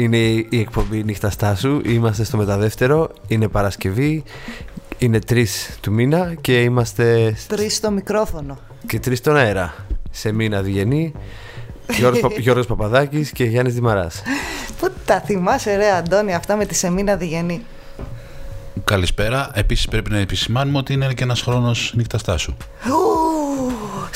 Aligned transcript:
Καλησπέρα. 0.00 0.36
Είναι 0.36 0.46
η 0.48 0.60
εκπομπή 0.60 1.04
Νύχτα 1.04 1.30
Στάσου. 1.30 1.80
Είμαστε 1.84 2.24
στο 2.24 2.36
μεταδεύτερο. 2.36 3.10
Είναι 3.26 3.48
Παρασκευή. 3.48 4.22
Είναι 4.98 5.18
3 5.28 5.44
του 5.80 5.92
μήνα 5.92 6.34
και 6.40 6.62
είμαστε. 6.62 7.36
Τρεις 7.48 7.76
στο 7.76 7.90
μικρόφωνο. 7.90 8.58
Και 8.86 8.98
τρεις 8.98 9.18
στον 9.18 9.36
αέρα. 9.36 9.74
Σε 10.10 10.32
μήνα 10.32 10.62
Διγενή. 10.62 11.12
Γιώργος, 11.96 12.20
Πα... 12.20 12.28
Γιώργος 12.44 12.66
Παπαδάκης 12.66 13.30
και 13.32 13.44
Γιάννης 13.44 13.74
Δημαράς. 13.74 14.22
Πού 14.80 14.90
τα 15.04 15.20
θυμάσαι 15.20 15.76
ρε 15.76 15.90
Αντώνη 15.90 16.34
αυτά 16.34 16.56
με 16.56 16.66
τη 16.66 16.74
Σεμίνα 16.74 17.16
Διγενή. 17.16 17.64
Καλησπέρα. 18.84 19.50
Επίσης 19.54 19.88
πρέπει 19.88 20.10
να 20.10 20.18
επισημάνουμε 20.18 20.78
ότι 20.78 20.92
είναι 20.92 21.12
και 21.14 21.22
ένας 21.22 21.42
χρόνος 21.42 21.92
νύχτα 21.96 22.36
σου. 22.36 22.56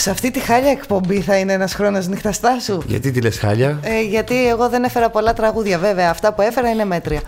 Σε 0.05 0.11
αυτή 0.11 0.31
τη 0.31 0.41
χάλια 0.41 0.71
εκπομπή 0.71 1.21
θα 1.21 1.37
είναι 1.37 1.53
ένας 1.53 1.75
χρόνος 1.75 2.07
νύχτα 2.07 2.33
σου. 2.65 2.83
Γιατί 2.87 3.11
τη 3.11 3.21
λες 3.21 3.39
χάλια, 3.39 3.79
Ε, 3.83 4.01
γιατί 4.03 4.49
εγώ 4.49 4.69
δεν 4.69 4.85
έφερα 4.85 5.11
πολλά 5.11 5.33
τραγούδια, 5.33 5.79
βέβαια. 5.79 6.11
Αυτά 6.11 6.33
που 6.33 6.43
έφερα 6.43 6.71
είναι 6.71 6.85
μέτρια. 6.85 7.21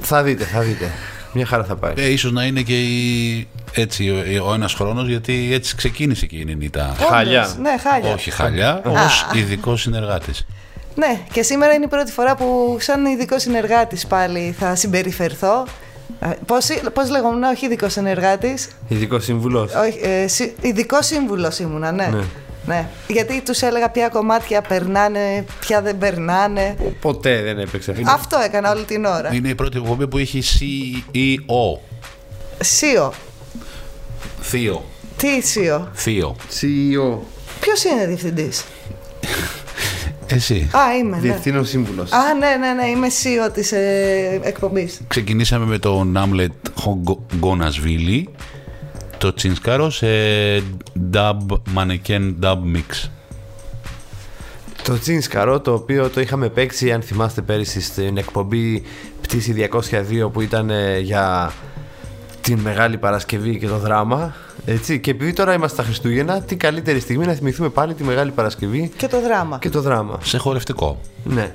Θα 0.00 0.22
δείτε, 0.22 0.44
θα 0.44 0.60
δείτε. 0.60 0.90
Μια 1.32 1.46
χαρά 1.46 1.64
θα 1.64 1.76
πάει. 1.76 1.92
Ε, 1.96 2.12
ίσως 2.12 2.32
να 2.32 2.44
είναι 2.44 2.60
και 2.62 2.80
η, 2.82 3.48
έτσι 3.72 4.10
ο, 4.10 4.48
ο 4.50 4.54
ένας 4.54 4.74
χρόνος 4.74 5.08
γιατί 5.08 5.50
έτσι 5.52 5.76
ξεκίνησε 5.76 6.26
και 6.26 6.36
η 6.36 6.44
Νινίτα. 6.44 6.96
Χάλια. 7.10 7.40
Όντως, 7.42 7.56
Ναι, 7.56 7.78
χάλια. 7.78 8.12
Όχι 8.12 8.30
χαλιά, 8.30 8.82
ως 8.84 9.26
ειδικό 9.34 9.76
συνεργάτης. 9.76 10.46
Ναι, 10.94 11.20
και 11.32 11.42
σήμερα 11.42 11.72
είναι 11.72 11.84
η 11.84 11.88
πρώτη 11.88 12.12
φορά 12.12 12.36
που 12.36 12.76
σαν 12.80 13.04
ειδικό 13.06 13.38
συνεργάτης 13.38 14.06
πάλι 14.06 14.54
θα 14.58 14.74
συμπεριφερθώ. 14.74 15.66
Ε, 16.20 16.28
Πώς, 16.46 16.66
πώς 16.92 17.10
λέγομαι, 17.10 17.48
όχι 17.48 17.66
ειδικός 17.66 17.92
συνεργάτη. 17.92 18.58
Ειδικός 18.88 19.24
σύμβουλος. 19.24 19.72
ειδικός 20.60 21.06
σύμβουλος 21.06 21.58
ήμουνα, 21.58 21.92
ναι. 21.92 22.06
Ναι. 22.06 22.24
ναι. 22.66 22.88
Γιατί 23.08 23.42
τους 23.42 23.62
έλεγα 23.62 23.90
ποια 23.90 24.08
κομμάτια 24.08 24.60
περνάνε, 24.60 25.44
ποια 25.60 25.82
δεν 25.82 25.98
περνάνε. 25.98 26.76
Ποτέ 27.00 27.42
δεν 27.42 27.58
έπαιξε 27.58 27.90
αυτό. 27.90 28.02
Αυτό 28.10 28.38
έκανα 28.44 28.70
όλη 28.72 28.84
την 28.84 29.04
ώρα. 29.04 29.34
Είναι 29.34 29.48
η 29.48 29.54
πρώτη 29.54 29.78
εκπομπή 29.78 30.06
που 30.08 30.18
έχει 30.18 30.42
CEO. 30.42 31.80
Σίο. 32.60 33.12
Θείο. 34.40 34.84
Τι 35.16 35.40
Σίο. 35.40 35.88
Θείο. 35.94 36.36
CEO. 36.60 37.18
Ποιος 37.60 37.84
είναι 37.84 38.06
διευθυντής; 38.06 38.64
Εσύ. 40.30 40.70
Α, 40.72 40.96
είμαι. 40.96 41.16
Ναι. 41.16 41.22
Διευθύνων 41.22 41.66
σύμβουλος. 41.66 42.12
Α, 42.12 42.34
ναι, 42.38 42.66
ναι, 42.66 42.82
ναι, 42.82 42.88
είμαι 42.88 43.06
CEO 43.06 43.52
της 43.52 43.72
ε, 43.72 44.40
εκπομπής. 44.42 45.00
Ξεκινήσαμε 45.08 45.64
με 45.64 45.78
το 45.78 46.04
Νάμλετ 46.04 46.52
Γκόνασβίλη, 47.36 48.28
το 49.18 49.34
Τσινσκάρος 49.34 49.96
σε 49.96 50.06
dub, 51.12 51.36
mannequin 51.76 52.34
dub 52.42 52.58
mix. 52.74 53.08
Το 54.82 54.98
Τζίνσκαρο, 54.98 55.60
το 55.60 55.72
οποίο 55.72 56.08
το 56.08 56.20
είχαμε 56.20 56.48
παίξει, 56.48 56.92
αν 56.92 57.02
θυμάστε 57.02 57.40
πέρυσι, 57.42 57.80
στην 57.80 58.16
εκπομπή 58.16 58.82
Πτήση 59.20 59.68
202 59.90 60.32
που 60.32 60.40
ήταν 60.40 60.70
ε, 60.70 60.98
για 60.98 61.52
την 62.40 62.58
Μεγάλη 62.58 62.98
Παρασκευή 62.98 63.58
και 63.58 63.66
το 63.66 63.78
δράμα. 63.78 64.34
Έτσι. 64.70 65.00
Και 65.00 65.10
επειδή 65.10 65.32
τώρα 65.32 65.54
είμαστε 65.54 65.74
στα 65.76 65.84
Χριστούγεννα, 65.84 66.40
τι 66.42 66.56
καλύτερη 66.56 67.00
στιγμή 67.00 67.26
να 67.26 67.32
θυμηθούμε 67.32 67.68
πάλι 67.68 67.94
τη 67.94 68.04
Μεγάλη 68.04 68.30
Παρασκευή 68.30 68.90
Και 68.96 69.08
το 69.08 69.20
δράμα. 69.20 69.58
και 69.58 69.68
το 69.68 69.80
δράμα. 69.80 70.18
Σε 70.22 70.38
χορευτικό. 70.38 71.00
Ναι. 71.24 71.54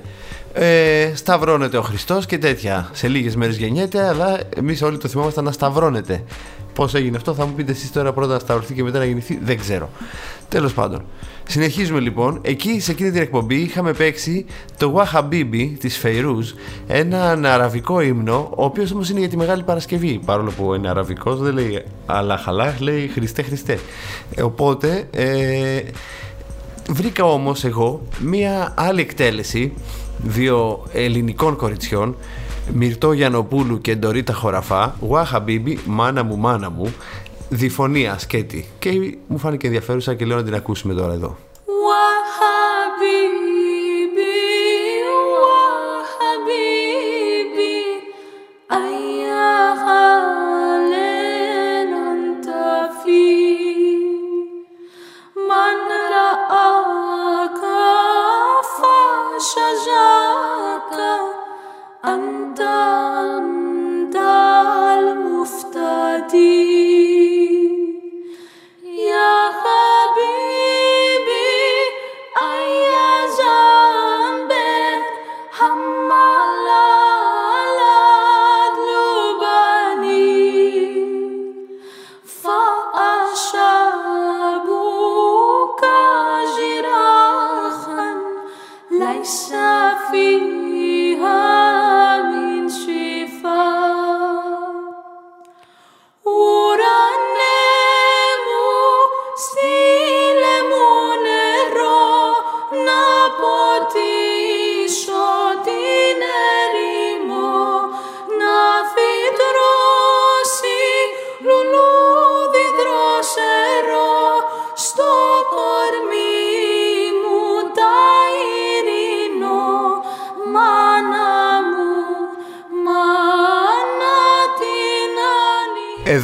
Ε, 0.52 1.12
σταυρώνεται 1.14 1.76
ο 1.76 1.82
Χριστός 1.82 2.26
και 2.26 2.38
τέτοια. 2.38 2.88
Σε 2.92 3.08
λίγες 3.08 3.36
μέρες 3.36 3.56
γεννιέται, 3.56 4.06
αλλά 4.06 4.40
εμείς 4.56 4.82
όλοι 4.82 4.98
το 4.98 5.08
θυμόμαστε 5.08 5.42
να 5.42 5.52
σταυρώνεται. 5.52 6.24
Πώς 6.74 6.94
έγινε 6.94 7.16
αυτό, 7.16 7.34
θα 7.34 7.46
μου 7.46 7.52
πείτε 7.52 7.72
εσείς 7.72 7.92
τώρα 7.92 8.12
πρώτα 8.12 8.32
να 8.32 8.38
σταυρωθεί 8.38 8.74
και 8.74 8.82
μετά 8.82 8.98
να 8.98 9.04
γεννηθεί. 9.04 9.38
Δεν 9.42 9.58
ξέρω. 9.58 9.90
Τέλος 10.48 10.72
πάντων. 10.74 11.04
Συνεχίζουμε 11.46 12.00
λοιπόν. 12.00 12.38
Εκεί 12.42 12.80
σε 12.80 12.90
εκείνη 12.90 13.10
την 13.10 13.22
εκπομπή 13.22 13.54
είχαμε 13.54 13.92
παίξει 13.92 14.46
το 14.78 14.94
Wahabibi 14.96 15.72
της 15.78 15.96
Φεϊρούζ, 15.98 16.50
έναν 16.86 17.46
αραβικό 17.46 18.00
ύμνο, 18.00 18.50
ο 18.56 18.64
οποίος 18.64 18.92
όμως 18.92 19.10
είναι 19.10 19.18
για 19.18 19.28
τη 19.28 19.36
Μεγάλη 19.36 19.62
Παρασκευή. 19.62 20.20
Παρόλο 20.24 20.50
που 20.50 20.74
είναι 20.74 20.88
αραβικός, 20.88 21.40
δεν 21.40 21.54
λέει 21.54 21.82
Αλλά 22.06 22.36
χαλάχ, 22.36 22.80
λέει 22.80 23.08
Χριστέ 23.08 23.42
Χριστέ. 23.42 23.78
Ε, 24.34 24.42
οπότε 24.42 25.08
ε, 25.10 25.82
Βρήκα 26.90 27.24
όμως 27.24 27.64
εγώ 27.64 28.02
μία 28.20 28.72
άλλη 28.76 29.00
εκτέλεση 29.00 29.72
δύο 30.22 30.82
ελληνικών 30.92 31.56
κοριτσιών 31.56 32.16
Μυρτώ 32.72 33.12
Γιανοπούλου 33.12 33.80
και 33.80 33.94
Ντορίτα 33.96 34.32
Χωραφά 34.32 34.96
Γουάχα 35.00 35.40
Μπίμπι, 35.40 35.78
μάνα 35.86 36.22
μου, 36.22 36.36
μάνα 36.36 36.70
μου 36.70 36.94
Διφωνία 37.53 38.17
σκέτη 38.17 38.65
Και 38.79 39.17
μου 39.27 39.37
φάνηκε 39.37 39.67
ενδιαφέρουσα 39.67 40.15
και 40.15 40.25
λέω 40.25 40.37
να 40.37 40.43
την 40.43 40.55
ακούσουμε 40.55 40.93
τώρα 40.93 41.13
εδώ 41.13 41.37
وحبيبي 41.65 43.39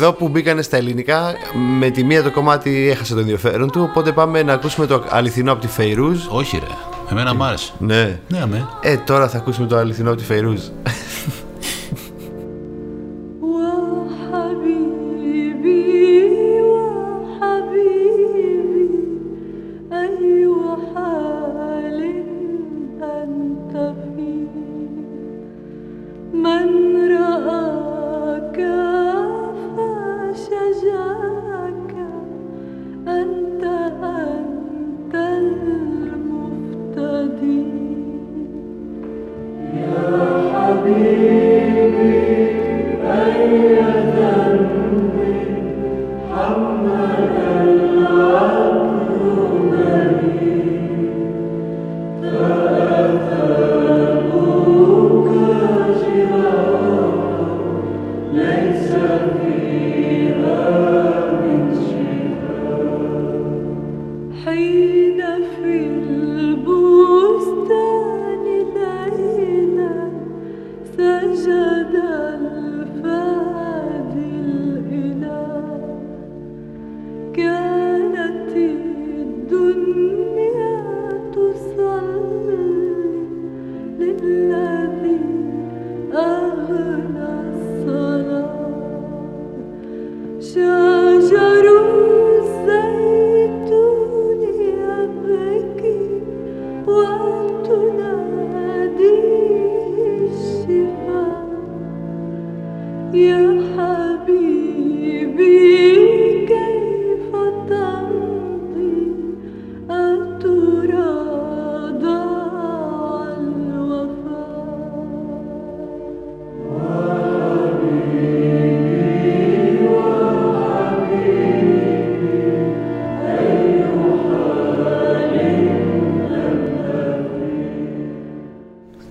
Εδώ 0.03 0.13
που 0.13 0.29
μπήκανε 0.29 0.63
στα 0.63 0.77
ελληνικά 0.77 1.33
Με 1.79 1.91
τη 1.91 2.05
μία 2.05 2.23
το 2.23 2.31
κομμάτι 2.31 2.89
έχασε 2.91 3.15
το 3.15 3.21
ενδιαφέρον 3.21 3.71
του 3.71 3.89
Οπότε 3.91 4.13
πάμε 4.13 4.43
να 4.43 4.53
ακούσουμε 4.53 4.87
το 4.87 5.05
αληθινό 5.09 5.53
από 5.53 5.61
τη 5.61 5.67
Φεϊρούζ 5.67 6.27
Όχι 6.29 6.59
ρε, 6.59 6.67
εμένα 7.11 7.35
μ' 7.35 7.43
άρεσε. 7.43 7.73
Ναι 7.79 8.19
Ναι, 8.29 8.41
αμέ. 8.43 8.69
Ε, 8.81 8.97
τώρα 8.97 9.29
θα 9.29 9.39
ακούσουμε 9.39 9.67
το 9.67 9.77
αληθινό 9.77 10.11
από 10.11 10.19
τη 10.19 10.25
Φεϊρούζ 10.25 10.61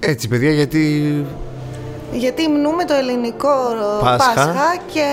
Έτσι, 0.09 0.27
παιδιά, 0.27 0.51
γιατί. 0.51 1.25
Γιατί 2.11 2.47
μνούμε 2.47 2.85
το 2.85 2.93
ελληνικό 2.93 3.49
Πάσχα. 4.01 4.33
Πάσχα, 4.33 4.75
και 4.93 5.07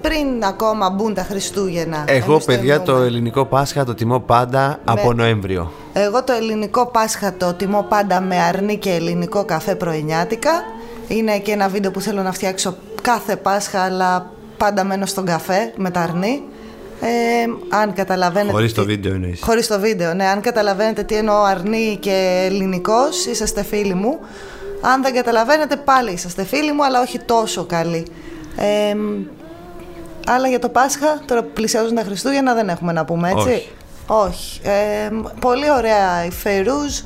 πριν 0.00 0.44
ακόμα 0.44 0.90
μπουν 0.90 1.14
τα 1.14 1.22
Χριστούγεννα. 1.22 2.04
Εγώ, 2.06 2.32
εμείς 2.32 2.44
το 2.44 2.52
παιδιά, 2.52 2.76
το 2.82 2.90
εννοούμε. 2.90 3.06
ελληνικό 3.06 3.44
Πάσχα 3.44 3.84
το 3.84 3.94
τιμώ 3.94 4.18
πάντα 4.20 4.80
από 4.84 5.12
Νοέμβριο. 5.12 5.72
Εγώ 5.92 6.24
το 6.24 6.32
ελληνικό 6.32 6.86
Πάσχα 6.86 7.34
το 7.36 7.54
τιμώ 7.54 7.86
πάντα 7.88 8.20
με 8.20 8.36
αρνί 8.36 8.76
και 8.76 8.90
ελληνικό 8.90 9.44
καφέ 9.44 9.74
πρωινιάτικα. 9.74 10.50
Είναι 11.08 11.38
και 11.38 11.52
ένα 11.52 11.68
βίντεο 11.68 11.90
που 11.90 12.00
θέλω 12.00 12.22
να 12.22 12.32
φτιάξω 12.32 12.76
κάθε 13.02 13.36
Πάσχα, 13.36 13.80
αλλά 13.80 14.30
πάντα 14.56 14.84
μένω 14.84 15.06
στον 15.06 15.24
καφέ 15.24 15.72
με 15.76 15.90
τα 15.90 16.00
αρνί. 16.00 16.42
Ε, 17.00 17.76
αν 17.76 17.92
καταλαβαίνετε. 17.92 18.52
Χωρίς 18.52 18.74
το 18.74 18.80
τι- 18.80 18.86
βίντεο 18.86 19.14
εννοείς. 19.14 19.40
Χωρίς 19.42 19.66
το 19.66 19.80
βίντεο, 19.80 20.14
ναι. 20.14 20.24
Αν 20.24 20.40
καταλαβαίνετε 20.40 21.02
τι 21.02 21.14
εννοώ 21.16 21.42
αρνί 21.42 21.96
και 22.00 22.42
ελληνικός, 22.46 23.26
είσαστε 23.26 23.62
φίλοι 23.62 23.94
μου. 23.94 24.18
Αν 24.80 25.02
δεν 25.02 25.14
καταλαβαίνετε, 25.14 25.76
πάλι 25.76 26.10
είσαστε 26.12 26.44
φίλοι 26.44 26.72
μου, 26.72 26.84
αλλά 26.84 27.00
όχι 27.00 27.18
τόσο 27.18 27.64
καλοί. 27.64 28.06
Ε, 28.56 28.94
άλλα 30.26 30.48
για 30.48 30.58
το 30.58 30.68
Πάσχα, 30.68 31.20
τώρα 31.26 31.42
που 31.42 31.50
πλησιάζουν 31.54 31.94
τα 31.94 32.02
Χριστούγεννα, 32.02 32.54
δεν 32.54 32.68
έχουμε 32.68 32.92
να 32.92 33.04
πούμε, 33.04 33.28
έτσι; 33.30 33.48
Όχι. 33.48 33.68
Όχι. 34.06 34.60
Ε, 34.62 35.08
πολύ 35.40 35.70
ωραία 35.70 36.24
η 36.26 36.30
Φερούζ. 36.30 36.98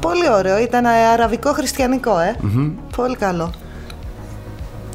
Πολύ 0.00 0.30
ωραίο. 0.30 0.58
Ήταν 0.58 0.86
αραβικό 0.86 1.52
χριστιανικό, 1.52 2.18
ε. 2.18 2.36
Πολύ 2.96 3.16
καλό. 3.16 3.52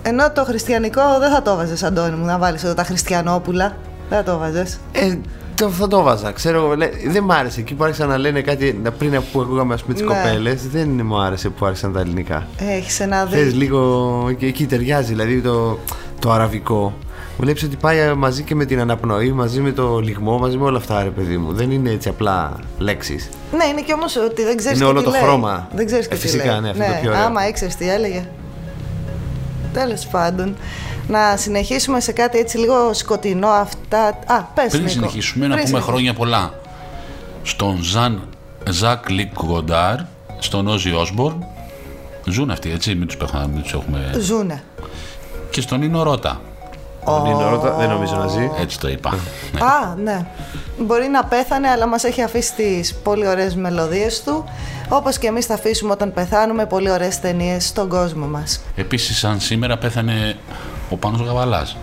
Ενώ 0.02 0.32
το 0.32 0.44
χριστιανικό 0.44 1.02
δεν 1.20 1.32
θα 1.32 1.42
το 1.42 1.56
βάζες, 1.56 1.84
Αντώνη 1.84 2.16
μου, 2.16 2.26
να 2.26 2.38
βάλεις 2.38 2.64
εδώ 2.64 2.74
τα 2.74 2.84
χριστιανόπουλα. 2.84 3.76
Δεν 4.10 4.18
θα 4.24 4.32
το 4.32 4.38
βάζες. 4.38 4.78
Ε, 4.92 5.18
το, 5.56 5.70
θα 5.70 5.88
το 5.88 6.02
βάζα. 6.02 6.32
Ξέρω, 6.32 6.58
εγώ, 6.64 6.76
λέ- 6.76 7.08
δεν 7.10 7.24
μ' 7.24 7.32
άρεσε. 7.32 7.60
Εκεί 7.60 7.74
που 7.74 7.84
άρχισαν 7.84 8.08
να 8.08 8.18
λένε 8.18 8.42
κάτι 8.42 8.80
να- 8.84 8.92
πριν 8.92 9.22
που 9.32 9.42
ακούγαμε 9.42 9.74
ας 9.74 9.82
πούμε, 9.82 9.94
τις 9.94 10.04
Ναι. 10.04 10.08
κοπέλες, 10.16 10.68
δεν 10.68 11.02
μου 11.04 11.18
άρεσε 11.22 11.50
που 11.50 11.66
άρχισαν 11.66 11.94
τα 11.94 12.00
ελληνικά. 12.00 12.48
Έχεις 12.58 13.00
ένα 13.00 13.26
Θες 13.26 13.44
δίκιο. 13.44 13.58
λίγο. 13.58 14.32
και 14.38 14.46
εκεί 14.46 14.66
ταιριάζει, 14.66 15.08
δηλαδή 15.08 15.42
το, 15.42 15.80
το 16.20 16.32
αραβικό. 16.32 16.94
Βλέπεις 17.40 17.64
ότι 17.64 17.76
πάει 17.76 18.14
μαζί 18.14 18.44
και 18.44 18.56
με 18.56 18.66
την 18.66 18.80
αναπνοή, 18.80 19.32
μαζί 19.32 19.60
με 19.62 19.72
το 19.72 20.00
λιγμό, 20.00 20.38
μαζί 20.38 20.58
με 20.58 20.64
όλα 20.66 20.78
αυτά, 20.78 21.04
ρε 21.04 21.10
παιδί 21.10 21.38
μου. 21.38 21.54
Δεν 21.54 21.72
είναι 21.72 21.90
έτσι 21.90 22.10
απλά 22.10 22.60
λέξεις. 22.78 23.30
Ναι, 23.58 23.66
είναι 23.66 23.82
και 23.82 23.94
όμως 23.94 24.16
ότι 24.16 24.44
δεν 24.44 24.58
ξέρεις 24.58 24.78
Είναι 24.80 24.86
και 24.86 24.92
όλο 24.92 25.00
τι 25.00 25.06
το 25.06 25.12
λέει. 25.12 25.22
χρώμα. 25.22 25.68
Δεν 25.76 25.86
ξέρεις 25.86 26.06
Ε, 26.06 26.10
και 26.10 26.16
τι 26.16 26.22
φυσικά, 26.22 26.52
λέει. 26.52 26.60
ναι, 26.60 26.70
αυτό 26.70 26.84
το 26.84 26.98
πιο 27.02 27.10
ωραίο. 27.12 27.24
Άμα 27.24 27.48
ήξερες 27.48 27.76
τι 27.76 27.90
έλεγε. 27.90 28.26
Τέλος 29.74 30.06
πάντων. 30.08 30.56
Να 31.08 31.38
συνεχίσουμε 31.38 32.00
σε 32.00 32.12
κάτι 32.12 32.38
έτσι 32.38 32.58
λίγο 32.58 32.94
σκοτεινό 32.94 33.48
αυτά. 33.48 34.00
Α, 34.26 34.42
πες 34.54 34.68
Πριν 34.70 34.80
Νίκο. 34.82 34.92
συνεχίσουμε, 34.94 35.48
να 35.48 35.54
Πριν 35.56 35.66
πούμε 35.68 35.80
συνεχίσουμε. 35.80 35.82
χρόνια 35.82 36.14
πολλά 36.14 36.54
στον 37.44 37.84
Ζαν 37.84 38.30
Ζαν 38.70 39.10
Λικ 39.10 39.32
Γκοντάρ, 39.46 39.96
στον 40.40 40.68
Όζι 40.68 40.92
Όσμπορν. 40.94 41.46
Ζουν 42.26 42.52
αυτοί, 42.52 42.72
έτσι, 42.72 42.96
μην 42.96 43.08
τους, 43.08 43.18
πέχα- 43.18 43.48
μην 43.54 43.62
τους 43.62 43.74
έχουμε. 43.74 44.12
Ζούνε. 44.20 44.64
Και 45.50 45.62
στον 45.62 45.80
Νίνο 45.80 46.04
Ρώτα. 46.04 46.42
δεν 47.78 47.90
νομίζω 47.90 48.16
να 48.16 48.28
ζει. 48.28 48.50
Έτσι 48.62 48.80
το 48.80 48.88
είπα. 48.88 49.10
Ναι. 49.54 49.60
Α, 49.62 49.96
ναι. 50.04 50.26
Μπορεί 50.80 51.08
να 51.08 51.24
πέθανε, 51.26 51.68
αλλά 51.68 51.88
μας 51.88 52.04
έχει 52.04 52.22
αφήσει 52.22 52.54
τις 52.54 52.96
πολύ 52.96 53.28
ωραίες 53.28 53.56
μελωδίες 53.56 54.24
του. 54.24 54.44
Όπως 54.90 55.18
και 55.18 55.28
εμείς 55.28 55.46
θα 55.46 55.54
αφήσουμε 55.54 55.92
όταν 55.92 56.14
πεθάνουμε 56.14 56.66
πολύ 56.66 56.90
ωραίες 56.92 57.20
ταινίες 57.20 57.68
στον 57.68 57.90
κόσμο 57.90 58.26
μας. 58.28 58.62
Επίσης, 58.76 59.18
σαν 59.18 59.40
σήμερα 59.40 59.78
πέθανε 59.78 60.36
ο 60.96 60.98
Πάνος 60.98 61.22
Γαβαλάς. 61.28 61.78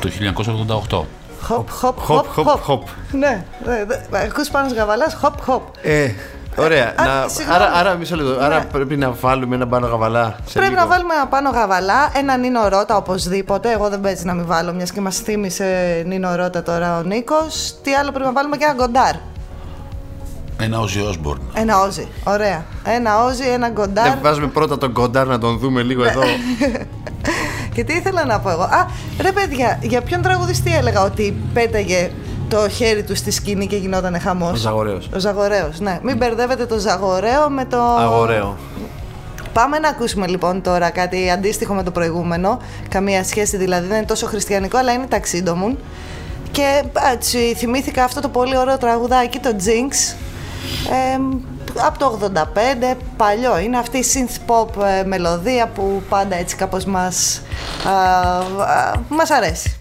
Το 0.00 0.08
1988. 0.08 1.04
Χοπ, 1.42 1.70
χοπ, 1.70 1.98
Χοπ, 2.00 2.26
χοπ, 2.26 2.26
χοπ, 2.26 2.46
χοπ. 2.48 2.60
χοπ. 2.62 2.82
Ναι, 3.12 3.44
ναι, 3.66 3.84
ναι. 4.10 4.18
ακούς 4.18 4.48
Πάνο 4.48 4.74
Γαβαλά, 4.74 5.14
χοπ, 5.14 5.40
χοπ. 5.42 5.62
Ε, 5.82 6.10
ωραία. 6.56 6.92
Α, 6.96 7.04
να, 7.06 7.28
συγγνώμη. 7.28 7.62
άρα, 7.62 7.72
άρα, 7.74 7.94
μισό 7.94 8.16
λεπτό. 8.16 8.44
Άρα 8.44 8.58
Ναι. 8.58 8.64
πρέπει 8.64 8.96
να 8.96 9.10
βάλουμε 9.20 9.54
ένα 9.54 9.66
Πάνο 9.66 9.86
Γαβαλά. 9.86 10.36
Σε 10.46 10.58
Πρέπει 10.58 10.72
λίγο. 10.72 10.80
να 10.82 10.86
βάλουμε 10.88 11.14
ένα 11.14 11.26
Πάνο 11.26 11.50
Γαβαλά, 11.50 12.10
ένα 12.16 12.36
Νίνο 12.36 12.68
Ρώτα 12.68 12.96
οπωσδήποτε. 12.96 13.72
Εγώ 13.72 13.88
δεν 13.88 14.00
παίζει 14.00 14.24
να 14.24 14.34
μην 14.34 14.46
βάλω, 14.46 14.72
μιας 14.72 14.92
και 14.92 15.00
μας 15.00 15.16
θύμισε 15.16 16.02
Νίνο 16.06 16.34
Ρώτα 16.34 16.62
τώρα 16.62 16.98
ο 16.98 17.02
Νίκος. 17.02 17.74
Τι 17.82 17.94
άλλο 17.94 18.10
πρέπει 18.10 18.26
να 18.26 18.32
βάλουμε 18.32 18.56
και 18.56 18.64
ένα 18.64 18.74
Γκοντάρ. 18.74 19.14
Ένα 20.60 20.80
Όζι 20.80 21.00
Όσμπορν. 21.00 21.40
Ένα 21.54 21.80
Όζι. 21.80 22.08
Ωραία. 22.24 22.64
Ένα 22.84 23.24
Όζι, 23.24 23.48
ένα 23.52 23.68
Γκοντάρ. 23.68 24.08
Δεν 24.08 24.18
βάζουμε 24.22 24.46
πρώτα 24.46 24.78
τον 24.78 24.92
Γκοντάρ 24.92 25.26
να 25.26 25.38
τον 25.38 25.58
δούμε 25.58 25.82
λίγο 25.82 26.04
εδώ. 26.04 26.22
Και 27.74 27.84
τι 27.84 27.92
ήθελα 27.92 28.24
να 28.24 28.40
πω 28.40 28.50
εγώ. 28.50 28.62
Α, 28.62 28.86
ρε 29.20 29.32
παιδιά, 29.32 29.78
για 29.82 30.02
ποιον 30.02 30.22
τραγουδιστή 30.22 30.74
έλεγα 30.76 31.02
ότι 31.02 31.36
πέταγε 31.52 32.10
το 32.48 32.68
χέρι 32.68 33.02
του 33.02 33.16
στη 33.16 33.30
σκηνή 33.30 33.66
και 33.66 33.76
γινόταν 33.76 34.20
χαμός; 34.20 34.52
Ο 34.52 34.54
Ζαγορέος. 34.54 35.08
Ο 35.14 35.18
Ζαγορέος, 35.18 35.80
ναι. 35.80 36.00
Μην 36.02 36.16
μπερδεύετε 36.16 36.66
το 36.66 36.78
Ζαγορέο 36.78 37.50
με 37.50 37.64
το. 37.64 37.80
Αγοραίο. 37.80 38.56
Πάμε 39.52 39.78
να 39.78 39.88
ακούσουμε 39.88 40.26
λοιπόν 40.26 40.62
τώρα 40.62 40.90
κάτι 40.90 41.30
αντίστοιχο 41.30 41.74
με 41.74 41.82
το 41.82 41.90
προηγούμενο. 41.90 42.58
Καμία 42.88 43.24
σχέση 43.24 43.56
δηλαδή, 43.56 43.86
δεν 43.86 43.96
είναι 43.96 44.06
τόσο 44.06 44.26
χριστιανικό, 44.26 44.78
αλλά 44.78 44.92
είναι 44.92 45.06
ταξίντομουν. 45.06 45.78
Και 46.50 46.82
έτσι 47.12 47.54
θυμήθηκα 47.56 48.04
αυτό 48.04 48.20
το 48.20 48.28
πολύ 48.28 48.58
ωραίο 48.58 48.78
τραγουδάκι, 48.78 49.38
το 49.38 49.50
Jinx. 49.56 50.16
Ε, 50.90 51.18
από 51.86 51.98
το 51.98 52.30
85, 52.92 52.96
παλιό. 53.16 53.58
Είναι 53.58 53.78
αυτή 53.78 53.98
η 53.98 54.04
synth 54.14 54.50
pop 54.50 54.82
ε, 54.84 55.04
μελωδία 55.04 55.68
που 55.68 56.02
πάντα 56.08 56.36
έτσι 56.36 56.56
κάπως 56.56 56.84
μας, 56.84 57.42
α, 57.86 57.92
α, 58.62 58.94
μας 59.08 59.30
αρέσει. 59.30 59.80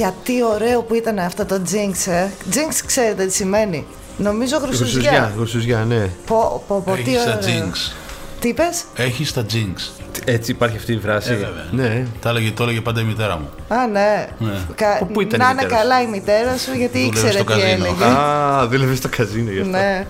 Παιδιά, 0.00 0.14
τι 0.24 0.32
ωραίο 0.54 0.82
που 0.82 0.94
ήταν 0.94 1.18
αυτό 1.18 1.44
το 1.44 1.60
Jinx, 1.70 2.10
ε. 2.12 2.26
Jinx, 2.52 2.74
ξέρετε 2.86 3.26
τι 3.26 3.32
σημαίνει. 3.32 3.86
Νομίζω 4.16 4.56
Γρουσουζιά, 4.56 5.00
γρουσουζιά. 5.10 5.32
γρουσουζιά, 5.36 5.84
ναι. 5.88 6.08
Πω, 6.26 6.64
πω, 6.68 6.82
πω, 6.86 6.92
τι 6.94 7.00
Έχεις 7.00 7.24
τα 7.24 7.38
ωραίο. 7.42 7.68
jinx. 7.70 7.92
Τι 8.40 8.48
είπες; 8.48 8.84
Έχεις 8.96 9.32
τα 9.32 9.44
jinx. 9.52 9.90
Έτσι 10.24 10.50
υπάρχει 10.50 10.76
αυτή 10.76 10.92
η 10.92 10.98
φράση. 10.98 11.32
Ε, 11.32 11.34
βέβαια. 11.34 11.64
ναι. 11.70 12.06
Τα 12.20 12.28
έλεγε, 12.28 12.50
το 12.50 12.62
έλεγε 12.62 12.80
πάντα 12.80 13.00
η 13.00 13.04
μητέρα 13.04 13.38
μου. 13.38 13.48
Α, 13.68 13.86
ναι. 13.86 14.26
Ναι. 14.38 14.50
Κα- 14.74 14.94
Από 14.94 15.04
πού 15.04 15.20
ήταν 15.20 15.40
η 15.40 15.42
να 15.42 15.50
είναι 15.50 15.62
μητέρα 15.62 15.76
σου; 15.80 15.82
καλά 15.82 16.02
η 16.02 16.06
μητέρα 16.06 16.56
σου, 16.56 16.72
γιατί 16.74 16.98
Δούλευε 16.98 17.08
ήξερε 17.18 17.32
στο 17.32 17.44
τι 17.44 17.52
καζίνο. 17.52 17.84
έλεγε. 17.84 18.04
Α, 18.04 18.66
δούλευε 18.68 18.94
στο 18.94 19.08
καζίνο 19.16 19.50
γι' 19.50 19.58
αυτό. 19.60 19.70
Ναι, 19.70 20.06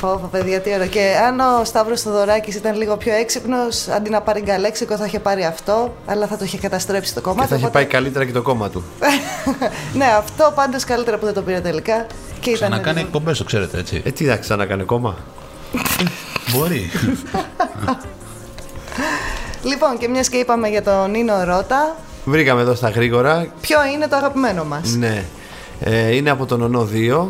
πω, 0.00 0.08
πω, 0.08 0.28
παιδιά, 0.30 0.60
τι 0.60 0.74
ωραίο. 0.74 0.86
Και 0.86 1.00
αν 1.26 1.40
ο 1.40 1.64
Σταύρος 1.64 2.00
Θοδωράκης 2.00 2.54
ήταν 2.54 2.76
λίγο 2.76 2.96
πιο 2.96 3.12
έξυπνος, 3.14 3.88
αντί 3.88 4.10
να 4.10 4.20
πάρει 4.20 4.40
γκαλέξικο, 4.40 4.96
θα 4.96 5.04
είχε 5.04 5.18
πάρει 5.18 5.44
αυτό, 5.44 5.94
αλλά 6.06 6.26
θα 6.26 6.36
το 6.36 6.44
είχε 6.44 6.58
καταστρέψει 6.58 7.14
το 7.14 7.20
Και 7.20 7.26
κομμάτι. 7.26 7.48
θα 7.48 7.54
έχει 7.54 7.64
οπότε- 7.64 7.82
πάει 7.82 7.92
καλύτερα 7.92 8.24
και 8.24 8.32
το 8.32 8.42
κόμμα 8.42 8.70
του. 8.70 8.84
ναι, 9.94 10.04
αυτό 10.18 10.52
πάντως 10.54 10.84
καλύτερα 10.84 11.18
που 11.18 11.24
δεν 11.24 11.34
το 11.34 11.42
πήρε 11.42 11.60
τελικά. 11.60 12.06
Και 12.40 12.50
ήταν. 12.50 12.60
Ξανακάνει 12.68 12.96
λίγο- 12.96 13.06
εκπομπές, 13.06 13.38
το 13.38 13.44
ξέρετε 13.44 13.78
έτσι. 13.78 14.02
Ε, 14.04 14.10
τι 14.10 14.24
θα 14.24 14.36
ξανακάνε 14.36 14.82
κόμμα; 14.82 15.16
Μπορεί. 16.54 16.90
Λοιπόν, 19.62 19.98
και 19.98 20.08
μιας 20.08 20.28
και 20.28 20.36
είπαμε 20.36 20.68
για 20.68 20.82
τον 20.82 21.10
Νίνο 21.10 21.44
Ρώτα, 21.44 21.96
Βρήκαμε 22.24 22.60
εδώ 22.60 22.74
στα 22.74 22.88
γρήγορα. 22.90 23.46
ποιο 23.60 23.78
είναι 23.94 24.06
το 24.08 24.16
αγαπημένο 24.16 24.64
μας; 24.64 24.94
Ναι. 24.96 25.24
Ε, 25.80 26.14
είναι 26.14 26.30
από 26.30 26.46
τον 26.46 26.62
Ονό 26.62 26.88
2. 26.92 27.26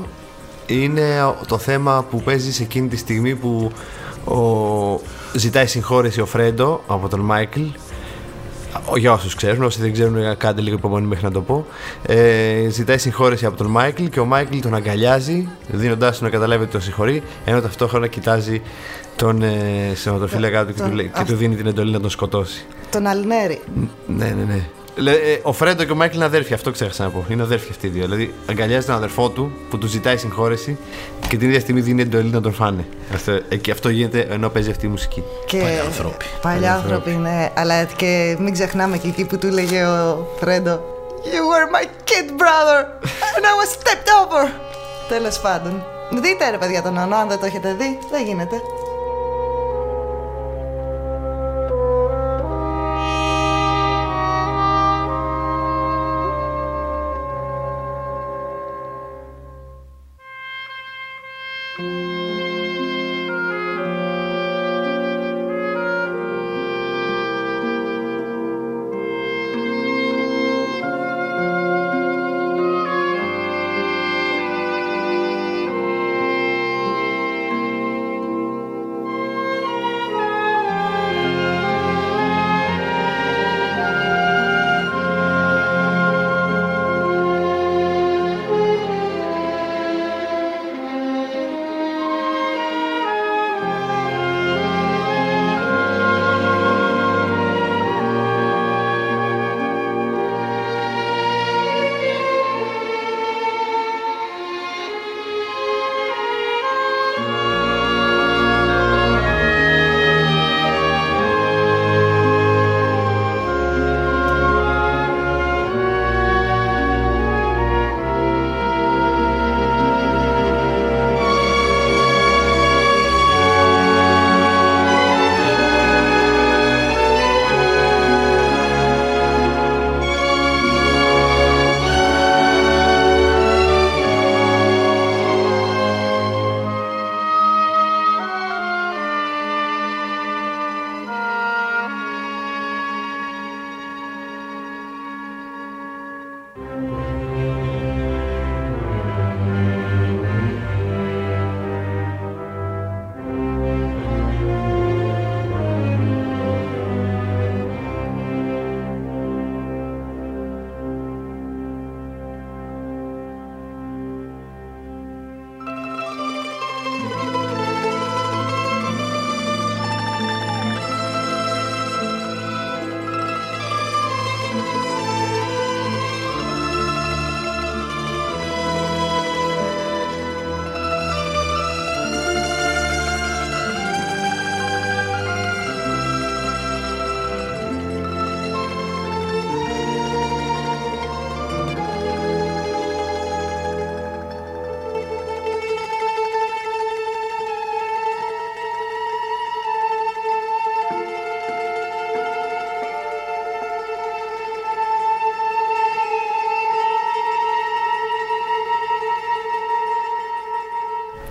Είναι 0.66 1.34
το 1.46 1.58
θέμα 1.58 2.04
που 2.10 2.22
παίζει 2.22 2.52
σε 2.52 2.62
εκείνη 2.62 2.88
τη 2.88 2.96
στιγμή 2.96 3.34
που 3.34 3.72
ο... 4.34 5.00
ζητάει 5.34 5.66
συγχώρεση 5.66 6.20
ο 6.20 6.26
Φρέντο 6.26 6.80
από 6.86 7.08
τον 7.08 7.20
Μάικλ. 7.20 7.60
Ο- 8.86 8.96
Για 8.96 9.12
όσους 9.12 9.34
ξέρουν, 9.34 9.62
όσοι 9.62 9.80
δεν 9.80 9.92
ξέρουν, 9.92 10.36
κάντε 10.36 10.60
λίγο 10.60 10.76
υπομονή 10.76 11.06
μέχρι 11.06 11.24
να 11.24 11.30
το 11.30 11.40
πω. 11.42 11.66
Ε, 12.06 12.68
ζητάει 12.68 12.98
συγχώρεση 12.98 13.46
από 13.46 13.56
τον 13.56 13.66
Μάικλ 13.66 14.04
και 14.04 14.20
ο 14.20 14.24
Μάικλ 14.24 14.58
τον 14.58 14.74
αγκαλιάζει, 14.74 15.48
δίνοντάς 15.68 16.18
του 16.18 16.24
να 16.24 16.30
καταλάβει 16.30 16.62
ότι 16.62 16.72
τον 16.72 16.80
συγχωρεί, 16.80 17.22
ενώ 17.44 17.60
ταυτόχρονα 17.60 18.06
κοιτάζει 18.06 18.62
τον 19.16 19.42
ε, 19.42 19.92
σωματοφύλακα 19.96 20.60
του 20.60 20.66
και, 20.66 20.72
του, 20.72 20.82
τον- 20.82 20.92
λέει- 20.94 21.10
και 21.16 21.24
του 21.24 21.34
δίνει 21.36 21.54
την 21.56 21.66
εντολή 21.66 21.90
να 21.90 22.00
τον 22.00 22.10
σκοτώσει. 22.10 22.64
Τον 22.90 23.06
Αλ 23.06 23.22
Νέρι. 23.22 23.60
Ναι, 24.06 24.24
ναι, 24.24 24.44
ναι. 24.54 24.60
Λέ, 24.94 25.10
ε, 25.10 25.40
ο 25.42 25.52
Φρέντο 25.52 25.84
και 25.84 25.92
ο 25.92 25.94
Μάικλ 25.94 26.16
είναι 26.16 26.24
αδέρφια, 26.24 26.56
αυτό 26.56 26.70
ξέχασα 26.70 27.04
να 27.04 27.10
πω. 27.10 27.24
Είναι 27.28 27.42
αδέρφια 27.42 27.70
αυτοί 27.70 27.86
οι 27.86 27.90
δύο. 27.90 28.04
Δηλαδή, 28.04 28.34
αγκαλιάζει 28.46 28.86
τον 28.86 28.94
αδερφό 28.94 29.28
του 29.28 29.52
που 29.70 29.78
του 29.78 29.86
ζητάει 29.86 30.16
συγχώρεση 30.16 30.78
και 31.28 31.36
την 31.36 31.48
ίδια 31.48 31.60
στιγμή 31.60 31.80
δίνει 31.80 32.02
εντολή 32.02 32.30
να 32.30 32.40
τον 32.40 32.52
φάνε. 32.52 32.86
Αυτό, 33.14 33.32
ε, 33.48 33.56
και 33.56 33.70
αυτό 33.70 33.88
γίνεται 33.88 34.26
ενώ 34.30 34.48
παίζει 34.48 34.70
αυτή 34.70 34.86
η 34.86 34.88
μουσική. 34.88 35.22
Και... 35.46 35.58
Παλιά 35.58 35.82
ανθρώποι. 35.82 36.24
Παλιά 36.42 36.74
άνθρωποι, 36.74 37.10
ναι. 37.10 37.50
Αλλά 37.54 37.84
και 37.84 38.36
μην 38.40 38.52
ξεχνάμε 38.52 38.98
και 38.98 39.08
εκεί 39.08 39.24
που 39.24 39.38
του 39.38 39.48
λέγε 39.48 39.84
ο 39.84 40.26
Φρέντο 40.40 40.80
You 41.24 41.42
were 41.52 41.68
my 41.76 41.84
kid 42.08 42.26
brother 42.42 42.80
and 43.36 43.44
I 43.44 43.54
was 43.60 43.68
stepped 43.78 44.08
over. 44.22 44.52
Τέλος 45.08 45.40
πάντων. 45.40 45.84
Δείτε 46.22 46.50
ρε 46.50 46.58
παιδιά 46.58 46.82
τον 46.82 46.96
Ονό, 46.96 47.16
αν 47.16 47.28
δεν 47.28 47.38
το 47.38 47.46
έχετε 47.46 47.74
δει, 47.78 47.98
δεν 48.10 48.24
γίνεται. 48.26 48.56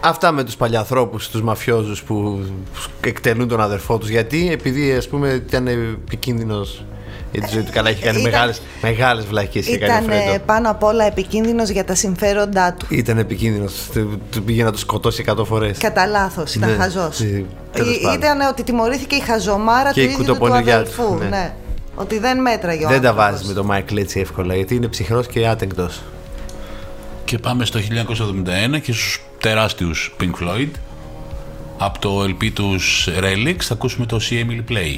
Αυτά 0.10 0.32
με 0.32 0.44
τους 0.44 0.56
παλιαθρώπους, 0.56 1.30
τους 1.30 1.42
μαφιόζους 1.42 2.04
που 2.04 2.40
εκτελούν 3.02 3.48
τον 3.48 3.62
αδερφό 3.62 3.98
τους. 3.98 4.10
Γιατί, 4.10 4.50
επειδή 4.52 4.94
ας 4.94 5.08
πούμε 5.08 5.30
ήταν 5.30 5.68
επικίνδυνος 5.68 6.84
για 7.32 7.42
τη 7.42 7.50
ζωή 7.54 7.62
του. 7.64 7.72
Καλά, 7.74 7.90
είχε 7.90 8.06
κάνει 8.06 8.20
Ήταν- 8.20 8.32
μεγάλες, 8.32 8.62
μεγάλες 8.82 9.26
βλακίες 9.26 9.68
είχε 9.68 9.78
κάνει 9.78 10.06
ο 10.06 10.10
Ήταν 10.10 10.18
ε, 10.20 10.24
Φρέντο. 10.24 10.44
πάνω 10.46 10.70
απ' 10.70 10.84
όλα 10.84 11.06
επικίνδυνος 11.06 11.70
για 11.70 11.84
τα 11.86 11.96
συμφέροντά 11.96 12.74
του. 12.74 12.86
Ήταν 12.90 13.18
επικίνδυνος. 13.18 13.74
Του, 13.94 14.22
του 14.32 14.44
πήγε 14.44 14.64
να 14.64 14.72
το 14.72 14.78
σκοτώσει 14.78 15.24
100 15.28 15.46
φορές. 15.46 15.78
Κατά 15.78 16.06
λάθος, 16.06 16.56
ήταν 16.56 16.70
Ναι, 16.70 16.76
χαζός. 16.76 17.20
ε, 17.20 17.46
τέλος 17.72 18.00
πάντων. 18.00 18.18
Ήταν 18.20 18.42
ότι 18.42 18.64
τιμωρήθηκε 18.64 19.16
η 19.16 19.20
χαζομάρα 19.22 19.92
Και 19.92 20.02
του 20.02 20.08
η 20.08 20.12
ίδιου 20.12 20.18
του, 20.18 20.24
του 20.34 20.34
κουτοπονηριά 20.40 20.84
του, 20.84 20.92
αδελφού. 21.02 21.16
ναι. 21.18 21.26
Ναι. 21.30 21.54
Ότι 21.96 22.20
δεν 22.20 22.42
μέτραγε 22.42 22.86
ο 22.86 22.90
Δεν 22.90 23.02
τα 23.02 23.10
άνθρωπος. 23.10 23.32
βάζεις 23.32 23.48
με 23.48 23.54
το 23.54 23.64
Μάικλ 23.64 23.98
έτσι 23.98 24.20
εύκολα, 24.20 24.56
γιατί 24.56 24.76
είναι 24.76 24.88
ψυχρός 24.88 25.28
και 25.28 25.48
άτεγκτος. 25.48 26.02
Και 27.26 27.38
πάμε 27.38 27.66
στο 27.66 27.80
1971 27.80 28.80
και 28.80 28.94
στους 28.94 29.22
τεράστιους 29.40 30.16
Pink 30.20 30.32
Floyd 30.44 30.68
από 31.78 32.00
το 32.00 32.24
LP 32.24 32.52
τους 32.54 33.10
Relics 33.20 33.62
θα 33.62 33.74
ακούσουμε 33.74 34.06
το 34.06 34.20
See 34.30 34.46
Emily 34.46 34.64
Play 34.72 34.98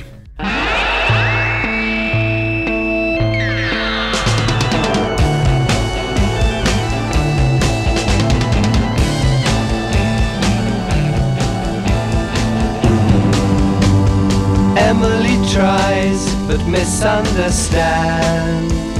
Emily 14.89 15.37
tries 15.53 16.21
but 16.47 16.61
misunderstands 16.67 18.90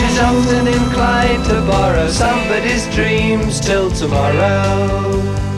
She's 0.00 0.18
often 0.18 0.66
inclined 0.66 1.44
to 1.44 1.60
borrow 1.66 2.08
somebody's 2.08 2.86
dreams 2.94 3.60
till 3.60 3.90
tomorrow. 3.90 5.49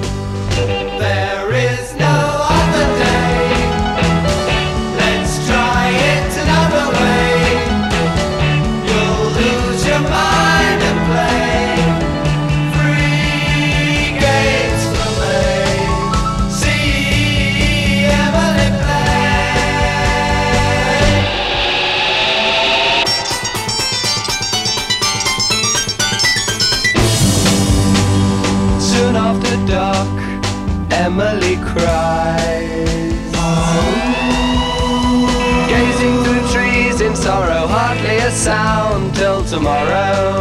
Tomorrow. 39.52 40.31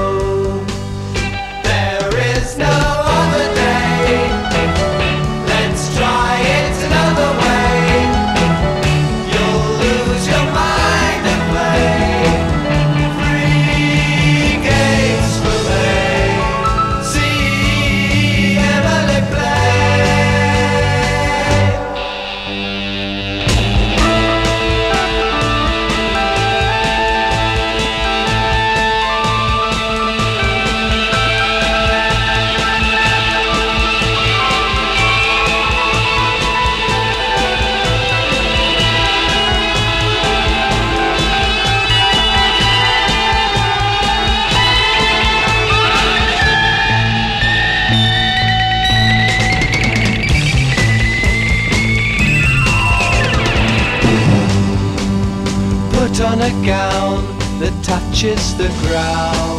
reaches 58.23 58.55
the 58.55 58.67
ground. 58.87 59.50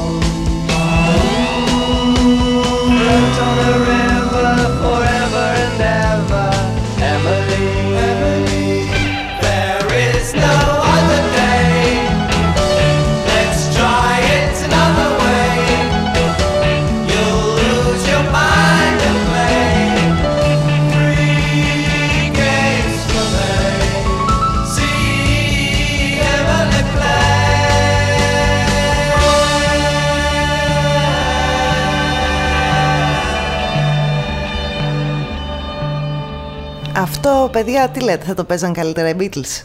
Παιδιά, 37.52 37.88
τι 37.88 38.00
λέτε, 38.00 38.24
θα 38.26 38.34
το 38.34 38.44
παίζαν 38.44 38.72
καλύτερα 38.72 39.08
οι 39.08 39.14
Beatles; 39.20 39.62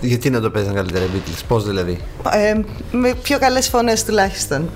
Γιατί 0.00 0.30
να 0.30 0.40
το 0.40 0.50
παίζαν 0.50 0.74
καλύτερα 0.74 1.04
οι 1.04 1.08
Beatles, 1.14 1.42
πώς 1.48 1.64
δηλαδή; 1.66 2.00
Ε, 2.32 2.54
με 2.92 3.14
πιο 3.22 3.38
καλές 3.38 3.68
φωνές 3.68 4.04
τουλάχιστον. 4.04 4.70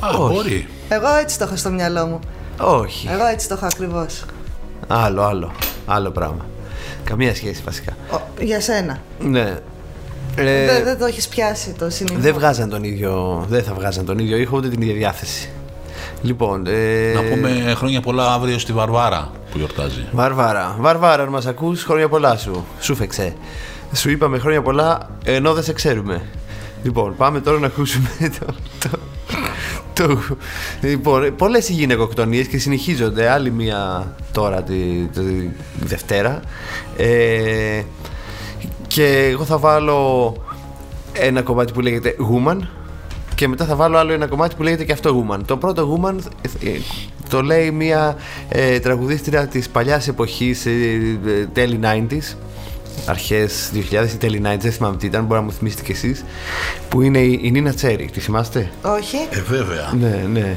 Α, 0.00 0.08
Όχι. 0.08 0.34
μπορεί. 0.34 0.68
Εγώ 0.88 1.14
έτσι 1.20 1.38
το 1.38 1.44
έχω 1.44 1.56
στο 1.56 1.70
μυαλό 1.70 2.06
μου. 2.06 2.20
Όχι. 2.60 3.08
Εγώ 3.12 3.26
έτσι 3.26 3.48
το 3.48 3.54
έχω 3.54 3.66
ακριβώς. 3.66 4.24
Άλλο, 4.88 5.22
άλλο. 5.22 5.52
Άλλο 5.86 6.10
πράγμα. 6.10 6.46
Καμία 7.04 7.34
σχέση 7.34 7.62
βασικά. 7.64 7.92
Ο, 8.10 8.16
για 8.40 8.60
σένα. 8.60 8.98
Ναι. 9.20 9.58
Ε, 10.36 10.66
Δεν, 10.66 10.84
δεν 10.84 10.98
το 10.98 11.04
έχεις 11.04 11.28
πιάσει 11.28 11.70
το 11.78 11.90
συνήθως. 11.90 12.22
δεν 12.22 12.34
βγάζαν 12.34 12.68
τον 12.68 12.84
ίδιο. 12.84 13.44
Δεν 13.48 13.62
θα 13.64 13.74
βγάζαν 13.74 14.04
τον 14.04 14.18
ίδιο 14.18 14.36
ήχο 14.36 14.56
ούτε 14.56 14.68
την 14.68 14.82
ίδια 14.82 14.94
διάθεση. 14.94 15.50
Λοιπόν. 16.22 16.66
Ε, 16.66 17.12
Να 17.14 17.22
πούμε 17.22 17.74
χρόνια 17.76 18.00
πολλά 18.00 18.32
αύριο 18.32 18.58
στη 18.58 18.72
Βαρβάρα 18.72 19.30
που 19.50 19.58
γιορτάζει. 19.58 20.04
Βαρβάρα. 20.12 20.76
Βαρβάρα, 20.78 21.22
αν 21.22 21.28
μας 21.28 21.46
ακούς, 21.46 21.82
χρόνια 21.84 22.08
πολλά 22.08 22.36
σου. 22.36 22.64
Σου 22.80 22.94
φεξέ. 22.94 23.34
Σου 23.94 24.10
είπαμε 24.10 24.38
χρόνια 24.38 24.62
πολλά 24.62 25.10
ενώ 25.24 25.54
δεν 25.54 25.62
σε 25.62 25.72
ξέρουμε. 25.72 26.22
Λοιπόν, 26.82 27.16
πάμε 27.16 27.40
τώρα 27.40 27.58
να 27.58 27.66
ακούσουμε 27.66 28.08
το. 28.38 28.46
το, 28.80 28.98
το 29.94 30.20
λοιπόν, 30.80 31.34
πολλές 31.36 31.68
οι 31.68 31.72
γυναικοκτονίες 31.72 32.46
και 32.46 32.58
συνεχίζονται. 32.58 33.28
Άλλη 33.28 33.50
μία 33.50 34.12
τώρα 34.32 34.62
τη, 34.62 34.74
τη 35.12 35.20
Δευτέρα. 35.80 36.40
Ε, 36.96 37.82
και 38.86 39.28
εγώ 39.32 39.44
θα 39.44 39.58
βάλω 39.58 40.34
ένα 41.12 41.42
κομμάτι 41.42 41.72
που 41.72 41.80
λέγεται 41.80 42.16
Woman 42.20 42.58
και 43.36 43.48
μετά 43.48 43.64
θα 43.64 43.74
βάλω 43.76 43.96
άλλο 43.98 44.12
ένα 44.12 44.26
κομμάτι 44.26 44.54
που 44.54 44.62
λέγεται 44.62 44.84
και 44.84 44.92
αυτό 44.92 45.26
Woman. 45.28 45.38
Το 45.46 45.56
πρώτο 45.56 45.98
Woman 46.02 46.14
ε, 46.62 46.68
ε, 46.68 46.80
το 47.28 47.42
λέει 47.42 47.70
μια 47.70 48.16
ε, 48.48 48.78
τραγουδίστρια 48.78 49.46
της 49.46 49.68
παλιάς 49.68 50.08
εποχής 50.08 50.66
ε, 50.66 50.70
ε, 51.26 51.46
τέλη 51.52 51.80
90s 51.82 52.34
αρχές 53.06 53.70
2000 53.74 54.08
ή 54.12 54.16
τέλη 54.16 54.42
90s, 54.44 54.56
δεν 54.58 54.72
θυμάμαι 54.72 54.96
τι 54.96 55.06
ήταν, 55.06 55.24
μπορεί 55.24 55.40
να 55.40 55.46
μου 55.46 55.52
θυμίσετε 55.52 55.82
κι 55.82 55.92
εσείς 55.92 56.24
που 56.88 57.02
είναι 57.02 57.18
η, 57.18 57.40
η 57.42 57.50
Νίνα 57.50 57.72
Τσέρι, 57.72 58.10
τη 58.12 58.20
θυμάστε; 58.20 58.70
Όχι. 58.82 59.16
Ε, 59.30 59.40
βέβαια. 59.40 59.92
Ναι, 60.00 60.26
ναι. 60.32 60.56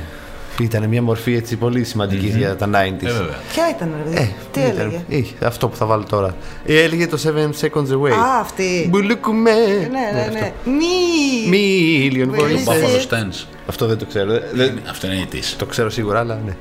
Ήταν 0.62 0.88
μια 0.88 1.02
μορφή 1.02 1.36
έτσι 1.36 1.56
πολύ 1.56 1.84
σημαντική 1.84 2.28
για 2.28 2.56
τα 2.56 2.66
90s. 2.70 3.04
Ε, 3.06 3.12
βέβαια. 3.12 3.36
Ποια 3.54 3.70
ήταν, 3.70 3.94
ρε 3.98 4.04
παιδί. 4.10 4.16
Ε, 4.24 4.30
Τι 4.52 4.60
ήταν- 4.60 4.80
έλεγε; 4.80 5.02
Είχε, 5.08 5.34
αυτό 5.46 5.68
που 5.68 5.76
θα 5.76 5.86
βάλω 5.86 6.04
τώρα. 6.10 6.36
Ε, 6.66 6.82
έλεγε 6.84 7.08
το 7.08 7.18
7 7.18 7.50
Seconds 7.62 7.92
Away. 7.92 8.12
Α, 8.12 8.40
αυτή. 8.40 8.88
Μπουλουκουμέ. 8.90 9.52
Ναι, 9.92 10.20
ναι, 10.22 10.40
ναι. 10.40 10.52
Μη. 10.66 11.50
Million 11.52 12.36
Really? 12.36 12.64
Το 12.66 12.72
voices. 12.72 12.72
Buffalo 12.72 13.14
Stance. 13.14 13.46
Αυτό 13.68 13.86
δεν 13.86 13.98
το 13.98 14.06
ξέρω. 14.06 14.34
ε, 14.34 14.42
δεν- 14.54 14.80
Αυτό 14.90 15.08
είναι 15.08 15.16
η 15.22 15.26
της. 15.26 15.56
το 15.58 15.66
ξέρω 15.66 15.90
σίγουρα, 15.90 16.20
αλλά 16.20 16.40
ναι. 16.46 16.56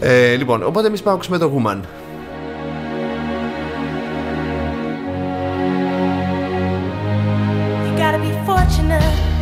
Ε, 0.00 0.34
λοιπόν, 0.36 0.62
οπότε 0.66 0.86
εμείς 0.86 1.02
πάμε 1.02 1.16
να 1.18 1.22
ακούσουμε 1.22 1.38
το 1.38 1.62
Woman. 1.66 1.80
You 7.84 7.92
gotta 8.00 8.18
be 8.26 8.30
fortunate. 8.48 9.33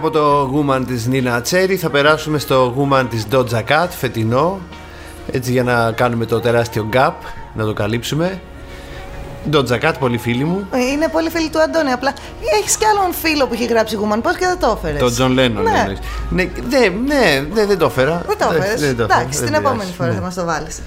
Από 0.00 0.10
το 0.10 0.50
Woman 0.54 0.82
της 0.86 1.08
Nina 1.12 1.40
Cherry 1.50 1.74
θα 1.74 1.90
περάσουμε 1.90 2.38
στο 2.38 2.74
Woman 2.78 3.06
της 3.10 3.26
Doja 3.32 3.62
Cat, 3.68 3.86
φετινό. 3.90 4.58
Έτσι 5.30 5.52
για 5.52 5.62
να 5.62 5.92
κάνουμε 5.92 6.26
το 6.26 6.40
τεράστιο 6.40 6.88
gap, 6.92 7.12
να 7.54 7.64
το 7.64 7.72
καλύψουμε. 7.72 8.40
Doja 9.52 9.80
Cat, 9.80 9.92
πολύ 9.98 10.18
φίλοι 10.18 10.44
μου. 10.44 10.66
Ε, 10.72 10.78
Είναι 10.80 11.08
πολύ 11.08 11.30
φίλοι 11.30 11.48
του 11.50 11.60
Αντώνη. 11.60 11.90
Απλά 11.92 12.12
έχεις 12.60 12.76
κι 12.76 12.84
άλλον 12.84 13.12
φίλο 13.12 13.46
που 13.46 13.54
έχει 13.54 13.64
γράψει 13.64 13.96
Γούμαν. 13.96 14.20
Πώς 14.20 14.36
και 14.36 14.46
δεν 14.46 14.58
το 14.58 14.80
έφερες; 14.82 15.16
Το 15.16 15.24
John 15.24 15.30
Lennon. 15.30 15.62
Ναι. 15.62 15.78
εννοείς. 15.78 15.98
Ναι, 16.30 16.42
ναι, 16.42 16.78
ναι, 17.06 17.46
ναι, 17.54 17.66
δεν 17.66 17.78
το 17.78 17.84
έφερα. 17.86 18.22
Δεν 18.26 18.38
το 18.38 18.44
Εντάξει, 18.44 18.56
έφερες. 18.58 18.80
δεν 18.80 18.96
το 18.96 19.02
έφερα, 19.02 19.20
Εντάξει, 19.20 19.38
δεν 19.38 19.46
την 19.46 19.54
επόμενη 19.56 19.78
πειράζει. 19.80 19.96
φορά 19.96 20.08
Ναι. 20.08 20.14
θα 20.14 20.20
μας 20.20 20.34
το 20.34 20.44
βάλεις. 20.44 20.80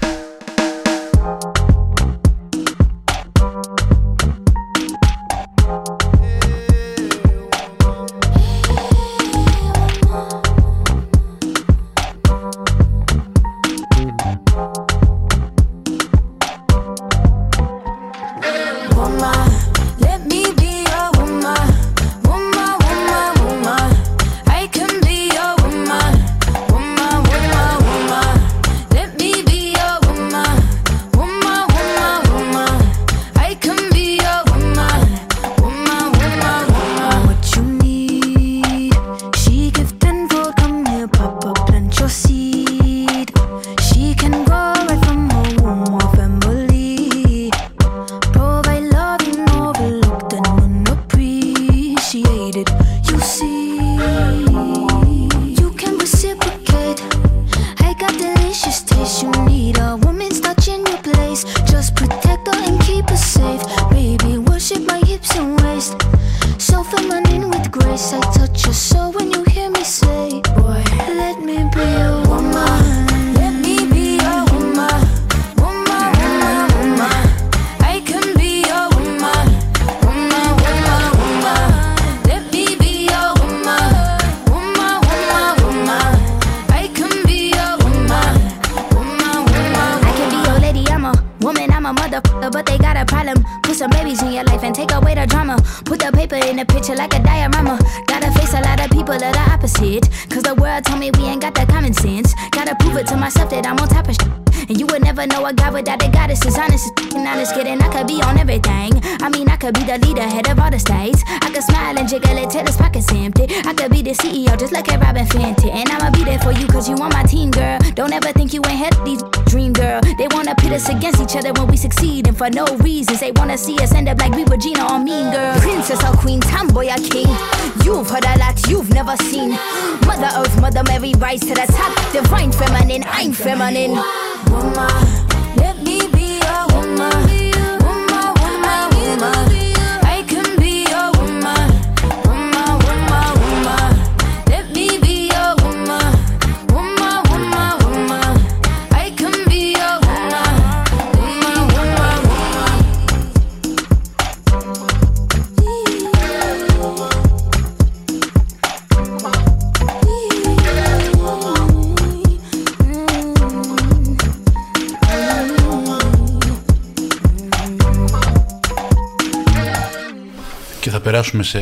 Και 170.83 170.89
θα 170.89 170.99
περάσουμε 170.99 171.43
σε 171.43 171.61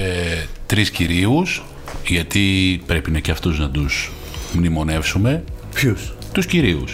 τρεις 0.66 0.90
κυρίους, 0.90 1.64
γιατί 2.08 2.82
πρέπει 2.86 3.12
να 3.12 3.20
και 3.20 3.32
αυτούς 3.32 3.60
να 3.60 3.70
τους 3.70 4.12
μνημονεύσουμε. 4.54 5.44
Ποιους; 5.74 6.14
Τους 6.32 6.46
κυρίους. 6.46 6.94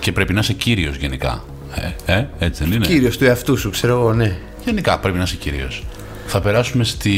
Και 0.00 0.12
πρέπει 0.12 0.32
να 0.32 0.40
είσαι 0.40 0.52
κύριος 0.52 0.96
γενικά. 0.96 1.44
Ε, 2.06 2.12
ε, 2.12 2.26
έτσι 2.38 2.64
δεν 2.64 2.72
είναι; 2.72 2.86
Κύριος 2.86 3.18
του 3.18 3.24
εαυτού 3.24 3.56
σου, 3.56 3.70
ξέρω 3.70 3.92
εγώ, 3.92 4.12
ναι. 4.12 4.36
Γενικά 4.64 4.98
πρέπει 4.98 5.16
να 5.16 5.22
είσαι 5.22 5.36
κύριος. 5.36 5.84
Θα 6.26 6.40
περάσουμε 6.40 6.84
στη 6.84 7.16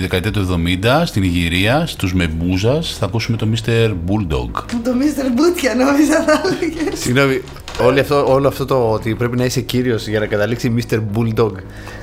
δεκαετία 0.00 0.30
του 0.30 0.40
70, 0.40 1.02
στην 1.06 1.22
Ιγυρία, 1.22 1.86
στους 1.86 2.14
Μεμπούζας. 2.14 2.96
Θα 2.98 3.06
ακούσουμε 3.06 3.36
το 3.36 3.48
Mr. 3.52 3.88
Bulldog. 3.88 4.50
Το 4.84 4.90
Mr. 4.90 5.30
Μπούτια 5.34 5.74
νόμιζα 5.74 6.24
θα 6.24 6.42
έλεγες. 6.46 7.00
Συγγνώμη, 7.00 7.42
όλο 7.84 8.00
αυτό, 8.00 8.32
όλο 8.32 8.48
αυτό 8.48 8.64
το 8.64 8.90
ότι 8.90 9.14
πρέπει 9.14 9.36
να 9.36 9.44
είσαι 9.44 9.60
κύριος 9.60 10.08
για 10.08 10.20
να 10.20 10.26
καταλήξει 10.26 10.74
Mr. 10.76 11.00
Bulldog. 11.14 11.52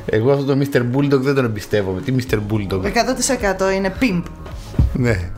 Εγώ 0.05 0.31
αυτό 0.31 0.45
το 0.45 0.57
Mr. 0.59 0.77
Bulldog 0.77 1.19
δεν 1.19 1.35
τον 1.35 1.45
εμπιστεύομαι. 1.45 2.01
Τι 2.01 2.13
Mr. 2.17 2.35
Bulldog; 2.35 2.81
100% 2.81 3.73
είναι 3.75 3.93
pimp. 3.99 4.23
ναι. 4.93 5.31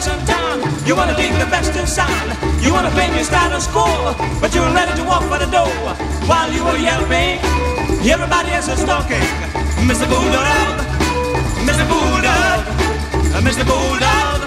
Guns 0.00 0.20
in 0.20 0.26
town? 0.26 0.86
You 0.86 0.96
wanna 0.96 1.16
dig 1.16 1.32
the 1.38 1.46
best 1.46 1.76
in 1.76 1.86
sound? 1.86 2.32
You 2.62 2.72
wanna 2.72 2.90
claim 2.90 3.14
your 3.14 3.24
status 3.24 3.66
quo? 3.66 4.14
But 4.40 4.54
you 4.54 4.60
were 4.60 4.72
ready 4.72 4.94
to 4.96 5.04
walk 5.04 5.22
for 5.24 5.38
the 5.38 5.50
door 5.50 5.72
while 6.28 6.50
you 6.52 6.64
were 6.64 6.76
yelping. 6.76 7.38
Everybody 8.08 8.50
else 8.52 8.68
is 8.68 8.84
talking. 8.84 9.26
Mr. 9.88 10.06
Bulldog, 10.08 10.76
Mr. 11.68 11.84
Bulldog, 11.90 12.60
Mr. 13.46 13.64
Bulldog, 13.70 14.40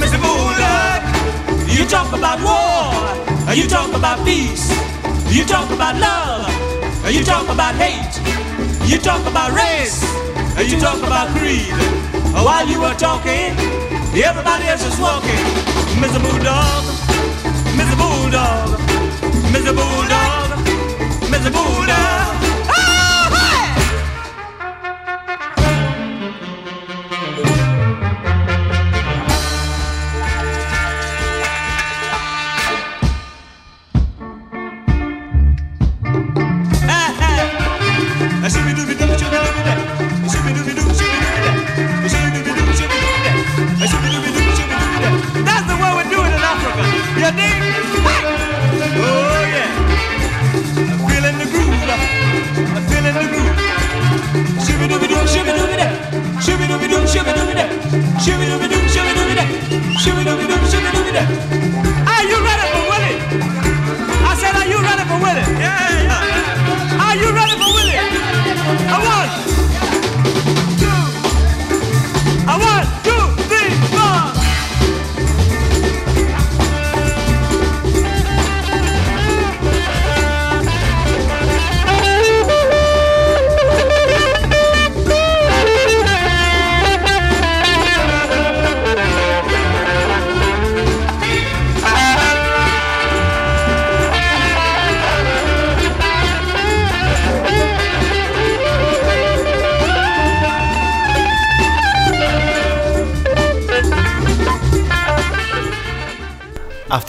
Mr. 0.00 0.18
Bulldog. 0.24 1.00
You 1.66 1.84
talk 1.86 2.12
about 2.12 2.38
war, 2.42 3.54
you 3.54 3.66
talk 3.68 3.92
about 3.94 4.24
peace, 4.24 4.70
you 5.30 5.44
talk 5.44 5.70
about 5.70 5.94
love, 5.96 6.50
you 7.10 7.24
talk 7.24 7.48
about 7.48 7.74
hate, 7.74 8.14
you 8.90 8.98
talk 8.98 9.24
about 9.26 9.52
race, 9.52 10.02
you 10.70 10.78
talk 10.78 10.98
about 10.98 11.28
creed. 11.36 11.74
While 12.32 12.66
you 12.68 12.80
were 12.80 12.94
talking, 12.94 13.77
everybody 14.16 14.64
else 14.68 14.84
is 14.84 14.98
walking. 15.00 15.44
Mr. 16.00 16.20
Bulldog, 16.22 16.84
Mr. 17.76 17.96
Bulldog, 17.96 18.78
Mr. 19.52 19.74
Bulldog, 19.74 20.58
Mr. 21.30 21.52
Bulldog. 21.52 22.17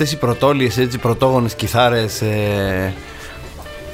Αυτές 0.01 0.13
οι 0.13 0.17
πρωτόλιες, 0.19 0.77
έτσι, 0.77 0.97
πρωτόγονες 0.97 1.53
κιθάρες 1.53 2.21
ε, 2.21 2.93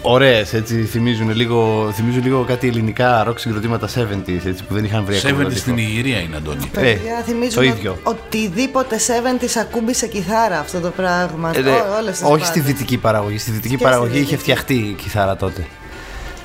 ωραίες, 0.01 0.53
έτσι, 0.53 0.83
θυμίζουν 0.83 1.29
λίγο, 1.35 1.91
θυμίζουν 1.95 2.23
λίγο 2.23 2.43
κάτι 2.43 2.67
ελληνικά 2.67 3.23
ροκ 3.23 3.39
συγκροτήματα 3.39 3.87
70s, 3.87 4.45
έτσι, 4.45 4.63
που 4.67 4.73
δεν 4.73 4.83
είχαν 4.83 5.05
βρει 5.05 5.17
ακόμα. 5.25 5.41
70 5.41 5.43
το 5.43 5.49
στην 5.57 5.75
δίσκο. 5.75 5.89
Ιγυρία 5.91 6.19
είναι, 6.19 6.35
Αντώνη. 6.35 6.71
Ε, 6.75 6.79
Παιδιά, 6.81 7.21
θυμίζουν 7.25 7.53
το 7.55 7.61
ίδιο. 7.63 7.97
οτιδήποτε 8.03 8.95
70's 8.97 9.57
ακούμπησε 9.61 10.07
κιθάρα 10.07 10.59
αυτό 10.59 10.79
το 10.79 10.89
πράγμα. 10.89 11.51
Ε, 11.55 11.59
ναι, 11.61 11.69
Ό- 11.69 11.97
όλες 11.99 12.11
τις 12.11 12.21
όχι 12.21 12.31
μπάντες. 12.31 12.47
στη 12.47 12.59
δυτική 12.59 12.97
παραγωγή. 12.97 13.37
Στη 13.37 13.51
δυτική 13.51 13.75
Και 13.75 13.83
παραγωγή 13.83 14.09
στη 14.11 14.19
είχε 14.19 14.29
δυτική. 14.35 14.41
φτιαχτεί 14.43 14.73
η 14.73 14.93
κιθάρα 14.93 15.35
τότε. 15.35 15.65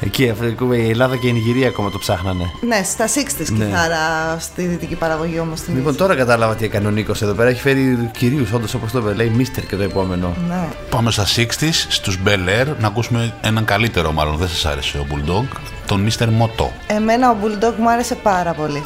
Εκεί, 0.03 0.29
αυτό, 0.29 0.73
η 0.75 0.89
Ελλάδα 0.91 1.17
και 1.17 1.29
η 1.29 1.33
Νιγηρία 1.33 1.69
ακόμα 1.69 1.91
το 1.91 1.99
ψάχνανε. 1.99 2.51
Ναι, 2.61 2.83
στα 2.85 3.07
60's 3.07 3.51
Ναι. 3.51 3.65
κιθάρα 3.65 4.37
στη 4.39 4.63
δυτική 4.63 4.95
παραγωγή 4.95 5.39
όμως. 5.41 5.61
Λοιπόν, 5.75 5.97
τώρα 5.97 6.15
κατάλαβα 6.15 6.55
τι 6.55 6.65
έκανε 6.65 6.87
ο 6.87 6.91
Νίκος 6.91 7.23
εδώ 7.23 7.33
πέρα. 7.33 7.49
Έχει 7.49 7.61
φέρει 7.61 8.11
κυρίως, 8.19 8.53
όντως 8.53 8.75
όπως 8.75 8.93
το 8.93 8.99
είπε, 8.99 9.15
λέει 9.15 9.29
Μίστερ 9.29 9.67
και 9.67 9.77
το 9.77 9.83
επόμενο. 9.83 10.35
Ναι. 10.49 10.69
Πάμε 10.91 11.11
στα 11.11 11.25
60s, 11.37 11.87
στους 11.89 12.19
Bel 12.25 12.31
Air, 12.63 12.67
να 12.81 12.87
ακούσουμε 12.87 13.35
έναν 13.41 13.65
καλύτερο 13.65 14.13
μάλλον, 14.13 14.37
δεν 14.37 14.49
σας 14.49 14.67
άρεσε 14.67 14.99
ο 14.99 15.07
Bulldog, 15.11 15.57
τον 15.87 16.09
Mr. 16.09 16.25
Moto. 16.27 16.67
Εμένα 16.87 17.31
ο 17.31 17.37
Bulldog 17.43 17.75
μου 17.79 17.91
άρεσε 17.91 18.15
πάρα 18.15 18.53
πολύ. 18.53 18.83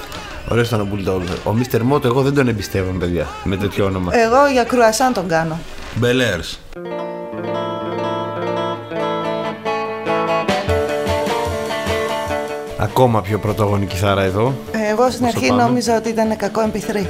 Ωραίος 0.49 0.67
ήταν 0.67 0.81
ο 0.81 0.89
Bulldog. 0.93 1.23
Ο 1.45 1.53
Μίστερ 1.53 1.83
Μότο, 1.83 2.07
εγώ 2.07 2.23
δεν 2.23 2.35
τον 2.35 2.49
εμπιστεύομαι, 2.49 2.99
παιδιά, 2.99 3.27
με 3.45 3.57
τέτοιο 3.57 3.85
όνομα. 3.85 4.17
Εγώ 4.17 4.47
για 4.53 4.65
κρουασάν 4.65 5.13
τον 5.13 5.29
κάνω. 5.29 5.59
Bel 6.01 6.05
Airs. 6.05 6.59
Ακόμα 12.97 13.21
πιο 13.23 13.39
πρωτόγονη 13.39 13.87
κιθάρα 13.87 14.23
εδώ. 14.23 14.55
Εγώ 14.91 15.11
στην 15.11 15.25
Όσο 15.25 15.37
αρχή 15.37 15.49
πάμε. 15.49 15.63
νόμιζα 15.63 15.97
ότι 15.97 16.09
ήταν 16.09 16.37
κακό 16.37 16.71
MP3. 16.73 17.07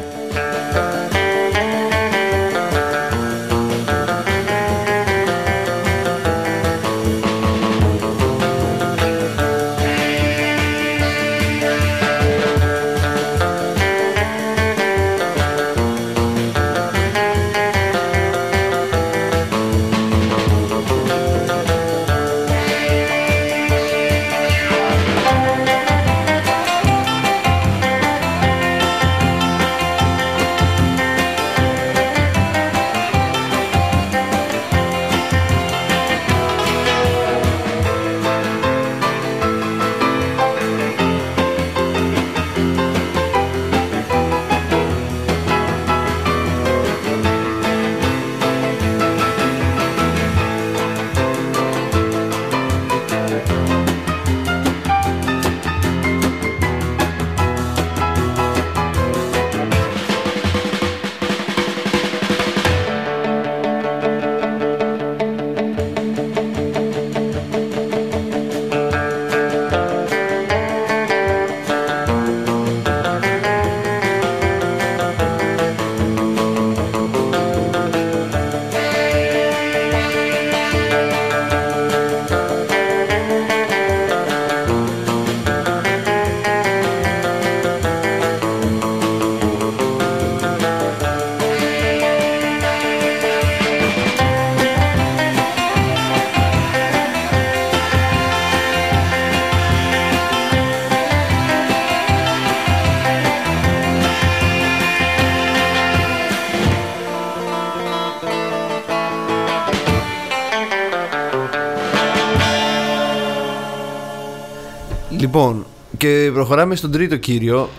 Προχωράμε 116.45 116.75
στον 116.75 116.91
τρίτο 116.91 117.17
κύριο, 117.17 117.71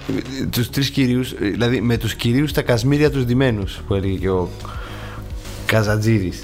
τους 0.50 0.70
τρεις 0.70 0.90
κυρίους, 0.90 1.34
δηλαδή 1.40 1.82
με 1.82 1.98
τους 1.98 2.16
κυρίους 2.16 2.52
τα 2.52 2.62
κασμίρια 2.62 3.12
τους 3.12 3.26
ντυμένους, 3.26 3.80
που 3.88 3.94
έλεγε 3.94 4.18
και 4.18 4.30
ο 4.30 4.50
Καζατζήρης. 5.66 6.44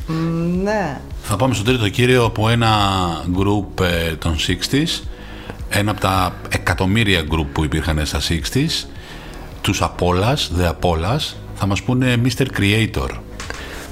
Ναι. 0.63 1.01
Θα 1.23 1.35
πάμε 1.35 1.53
στον 1.53 1.65
τρίτο 1.65 1.89
κύριο 1.89 2.25
από 2.25 2.49
ένα 2.49 2.69
group 3.37 3.83
ε, 3.83 4.15
των 4.15 4.35
60s, 4.35 5.03
ένα 5.69 5.91
από 5.91 5.99
τα 5.99 6.35
εκατομμύρια 6.49 7.21
group 7.31 7.45
που 7.53 7.63
υπήρχαν 7.63 8.05
στα 8.05 8.19
60s, 8.19 8.87
τους 9.61 9.81
Apollas, 9.83 10.59
The 10.59 10.69
Apollas. 10.69 11.35
Θα 11.55 11.65
μας 11.65 11.81
πούνε 11.81 12.21
Mr. 12.23 12.45
Creator. 12.59 13.09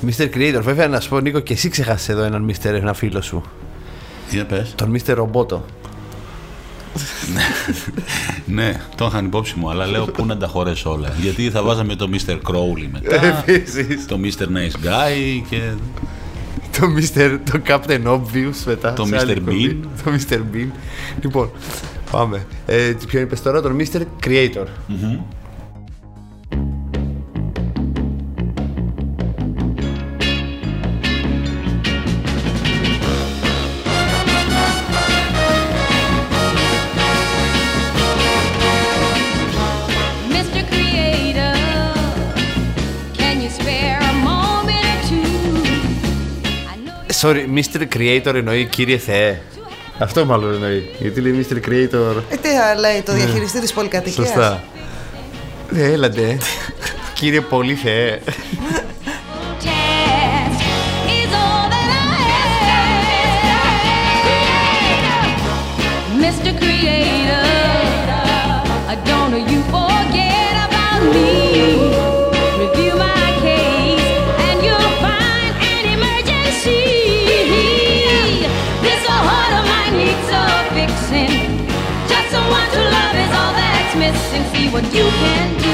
Mr. 0.05 0.30
Creator, 0.36 0.61
βέβαια 0.61 0.88
να 0.88 0.99
σου 0.99 1.09
πω 1.09 1.19
Νίκο 1.19 1.39
και 1.39 1.53
εσύ 1.53 1.69
ξεχάσεις 1.69 2.09
εδώ 2.09 2.23
έναν 2.23 2.51
Mr. 2.51 2.65
ένα 2.65 2.93
φίλο 2.93 3.21
σου. 3.21 3.43
Για 4.30 4.45
πες. 4.45 4.73
Τον 4.75 4.95
Mr. 4.95 5.13
Ρομπότο. 5.15 5.65
Ναι, 8.45 8.82
το 8.95 9.05
είχαν 9.05 9.25
υπόψη 9.25 9.53
μου, 9.57 9.69
αλλά 9.69 9.88
λέω 9.88 10.05
πού 10.05 10.25
να 10.25 10.38
τα 10.38 10.47
χωρέσω 10.47 10.91
όλα. 10.91 11.13
Γιατί 11.21 11.49
θα 11.49 11.63
βάζαμε 11.63 11.95
το 11.95 12.09
Mr. 12.13 12.32
Crowley 12.32 12.88
μετά, 12.91 13.43
Επίσης. 13.47 14.05
το 14.05 14.19
Mr. 14.23 14.41
Nice 14.43 14.86
Guy 14.86 15.41
και 15.49 15.61
το 16.80 16.88
Mr. 16.97 17.38
το 17.51 17.61
Captain 17.67 18.03
Obvious 18.05 18.63
μετά. 18.65 18.93
Το 18.93 19.05
σε 19.05 19.15
Mr. 19.15 19.19
άλλη 19.19 19.32
εκπομπή. 19.32 19.80
Bean. 19.84 19.88
Το 20.03 20.11
Mr. 20.11 20.36
Bean. 20.55 20.67
Λοιπόν, 21.21 21.51
πάμε. 22.11 22.45
Ε, 22.65 22.93
ποιον 23.07 23.23
είπες 23.23 23.41
τώρα, 23.41 23.61
τον 23.61 23.77
Mr. 23.80 24.01
Creator. 24.27 24.65
Sorry, 47.22 47.45
Mr. 47.55 47.88
Creator 47.95 48.34
εννοεί 48.36 48.65
κύριε 48.65 48.97
Θεέ. 48.97 49.41
Αυτό 49.97 50.26
μάλλον 50.26 50.53
εννοεί. 50.53 50.95
Γιατί 50.99 51.22
λέει 51.22 51.45
Mr. 51.49 51.55
Creator. 51.55 52.24
Ε, 52.30 52.36
τι 52.36 52.47
θα 52.47 52.76
λέει 52.80 53.01
το 53.05 53.13
διαχειριστή 53.13 53.59
της 53.59 53.74
πολυκατοικίας. 53.74 54.28
Σωστά. 54.28 54.63
Ναι, 55.70 55.82
έλατε. 55.82 56.38
κύριε 57.13 57.41
πολύ 57.41 57.74
Θεέ. 57.74 58.20
What 84.82 84.93
you 84.93 85.03
can 85.03 85.59
do. 85.59 85.68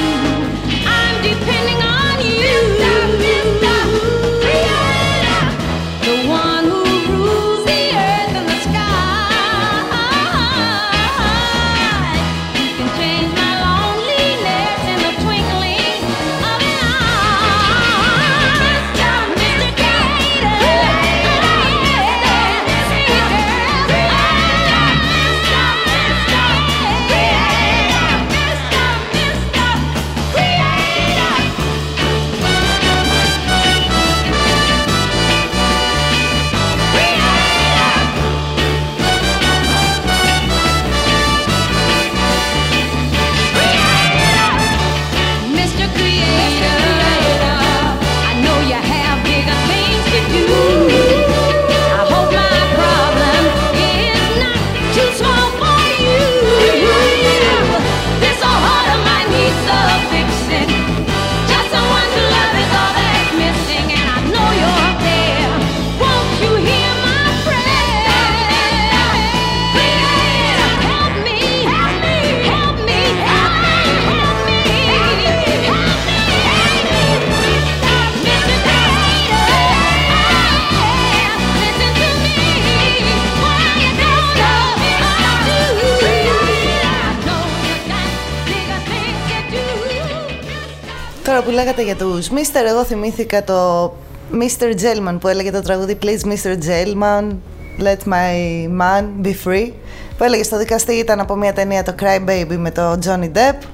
Τώρα 91.35 91.47
που 91.47 91.53
λέγατε 91.53 91.83
για 91.83 91.95
τους 91.95 92.29
Mr. 92.29 92.65
Εγώ 92.67 92.83
θυμήθηκα 92.83 93.43
το 93.43 93.85
Mr. 94.31 94.63
Gellman 94.63 95.17
που 95.19 95.27
έλεγε 95.27 95.51
το 95.51 95.61
τραγούδι 95.61 95.97
Please 96.01 96.27
Mr. 96.27 96.51
Gellman, 96.51 97.31
Let 97.79 98.09
my 98.09 98.67
man 98.81 99.25
be 99.25 99.33
free 99.45 99.71
που 100.17 100.23
έλεγε 100.23 100.43
στο 100.43 100.57
δικαστή 100.57 100.93
ήταν 100.93 101.19
από 101.19 101.35
μια 101.35 101.53
ταινία 101.53 101.83
το 101.83 101.95
Cry 101.99 102.29
Baby 102.29 102.55
με 102.57 102.71
το 102.71 102.99
Johnny 103.05 103.31
Depp 103.37 103.65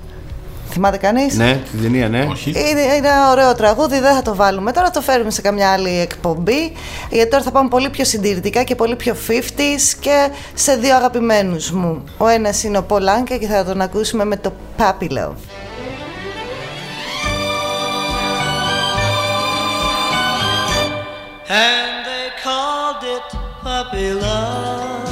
Θυμάται 0.70 0.98
κανείς; 0.98 1.38
ναι, 1.38 1.62
την 1.72 1.82
ταινία, 1.82 2.10
ναι. 2.10 2.28
όχι. 2.30 2.50
Είναι, 2.50 2.82
είναι 2.82 3.08
ένα 3.08 3.32
ωραίο 3.32 3.56
τραγούδι, 3.56 4.00
δεν 4.00 4.16
θα 4.16 4.22
το 4.22 4.36
βάλουμε 4.36 4.72
τώρα, 4.72 4.90
το 4.90 5.02
φέρουμε 5.02 5.32
σε 5.32 5.42
καμιά 5.42 5.72
άλλη 5.72 6.00
εκπομπή. 6.00 6.72
Γιατί 7.10 7.30
τώρα 7.30 7.44
θα 7.44 7.52
πάμε 7.52 7.70
πολύ 7.70 7.90
πιο 7.90 8.06
συντηρητικά 8.06 8.64
και 8.64 8.76
πολύ 8.76 8.96
πιο 8.96 9.16
50s 9.28 9.96
και 10.00 10.30
σε 10.54 10.76
δύο 10.76 10.96
αγαπημένους 10.96 11.72
μου. 11.72 12.04
Ο 12.18 12.28
ένας 12.28 12.64
είναι 12.64 12.78
ο 12.78 12.84
Πολάνκα 12.84 13.38
και 13.38 13.48
θα 13.48 13.66
τον 13.66 13.82
ακούσουμε 13.82 14.26
με 14.26 14.38
το 14.38 14.52
Puppy 14.78 15.08
Love. 15.12 15.36
And 21.52 22.06
they 22.06 22.30
called 22.42 23.04
it 23.04 23.24
puppy 23.62 24.14
love. 24.14 25.10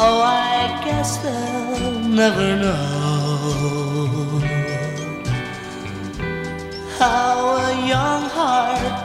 Oh, 0.00 0.20
I 0.20 0.80
guess 0.84 1.18
they'll 1.18 2.00
never 2.00 2.56
know 2.56 3.38
how 6.98 7.56
a 7.68 7.86
young 7.86 8.24
heart 8.38 8.96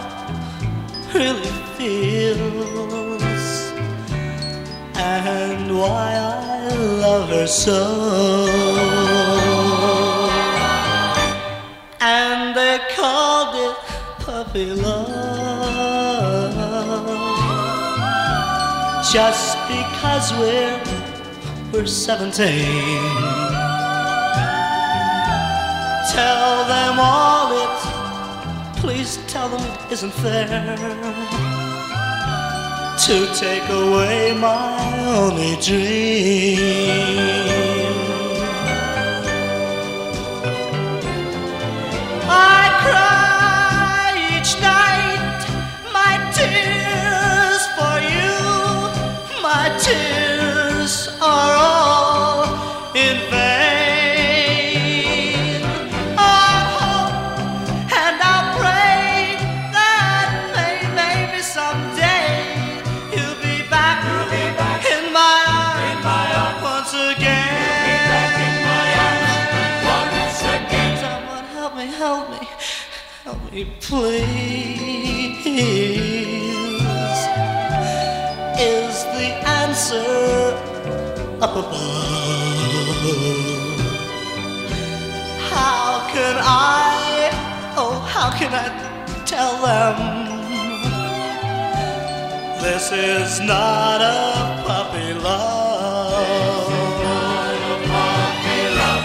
really 1.13 1.55
feels 1.77 3.23
and 4.95 5.77
why 5.77 6.15
I 6.15 6.75
love 7.03 7.29
her 7.29 7.45
so 7.45 7.79
and 12.03 12.53
they 12.55 12.79
called 12.95 13.55
it 13.55 13.72
love. 14.55 16.23
Just 19.11 19.57
because 19.67 20.31
we're 20.33 20.79
we're 21.71 21.85
17 21.85 22.33
tell 26.13 26.65
them 26.65 26.99
all 26.99 27.51
it 27.63 27.79
please 28.79 29.17
tell 29.27 29.49
them 29.49 29.61
it 29.61 29.91
isn't 29.93 30.13
fair. 30.13 30.75
To 33.05 33.15
take 33.33 33.67
away 33.69 34.33
my 34.39 34.77
only 35.07 35.55
dream 35.61 37.03
please. 73.79 74.43
Is 78.59 79.03
the 79.15 79.29
answer 79.61 80.55
up 81.41 81.55
above? 81.55 81.73
How 85.49 86.07
can 86.13 86.35
I, 86.39 87.29
oh, 87.75 87.99
how 88.13 88.29
can 88.37 88.53
I 88.53 88.67
tell 89.25 89.57
them 89.61 89.95
this 92.61 92.91
is 92.91 93.39
not 93.41 94.01
a 94.01 94.63
puppy 94.65 95.13
love? 95.13 96.73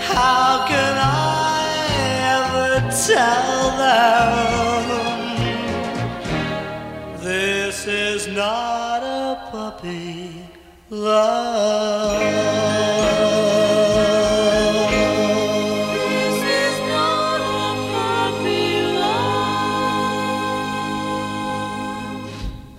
How 0.00 0.66
can 0.68 0.94
I 0.96 1.58
ever 2.36 2.68
tell 3.06 3.60
them 3.84 4.82
this 7.22 7.86
is 7.86 8.28
not 8.28 9.02
a 9.02 9.50
puppy 9.50 10.46
love? 10.90 12.39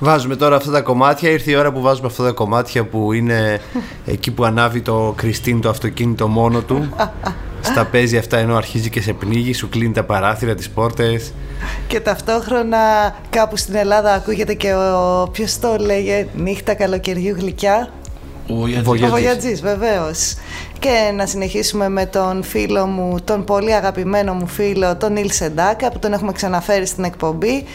Βάζουμε 0.03 0.35
τώρα 0.35 0.55
αυτά 0.55 0.71
τα 0.71 0.81
κομμάτια. 0.81 1.29
Ήρθε 1.29 1.51
η 1.51 1.55
ώρα 1.55 1.71
που 1.71 1.81
βάζουμε 1.81 2.07
αυτά 2.07 2.23
τα 2.23 2.31
κομμάτια 2.31 2.85
που 2.85 3.13
είναι 3.13 3.61
εκεί 4.05 4.31
που 4.31 4.43
ανάβει 4.43 4.81
το 4.81 5.13
Κριστίν 5.17 5.61
το 5.61 5.69
αυτοκίνητο 5.69 6.27
μόνο 6.27 6.61
του. 6.61 6.89
Στα 7.61 7.85
παίζει 7.85 8.17
αυτά 8.17 8.37
ενώ 8.37 8.55
αρχίζει 8.55 8.89
και 8.89 9.01
σε 9.01 9.13
πνίγει, 9.13 9.53
σου 9.53 9.69
κλείνει 9.69 9.93
τα 9.93 10.03
παράθυρα, 10.03 10.55
τις 10.55 10.69
πόρτες. 10.69 11.33
Και 11.87 11.99
ταυτόχρονα 11.99 12.77
κάπου 13.29 13.57
στην 13.57 13.75
Ελλάδα 13.75 14.13
ακούγεται 14.13 14.53
και 14.53 14.73
ο. 14.73 15.29
Ποιος 15.31 15.59
το 15.59 15.75
λέγε, 15.79 16.27
νύχτα 16.35 16.73
καλοκαιριού 16.73 17.35
γλυκιά. 17.39 17.91
Ο 18.47 18.53
Βογιατζής. 18.55 18.83
Βογιατζής. 18.83 19.07
Ο 19.07 19.11
Βογιατζής, 19.11 19.61
βεβαίως. 19.61 20.35
Και 20.79 21.11
να 21.15 21.25
συνεχίσουμε 21.25 21.89
με 21.89 22.05
τον 22.05 22.43
φίλο 22.43 22.85
μου, 22.85 23.17
τον 23.23 23.43
πολύ 23.43 23.73
αγαπημένο 23.73 24.33
μου 24.33 24.47
φίλο, 24.47 24.97
τον 24.97 25.13
Νίλ 25.13 25.31
Σεντάκα, 25.31 25.91
που 25.91 25.99
τον 25.99 26.13
έχουμε 26.13 26.31
ξαναφέρει 26.31 26.85
στην 26.85 27.03
εκπομπή. 27.03 27.65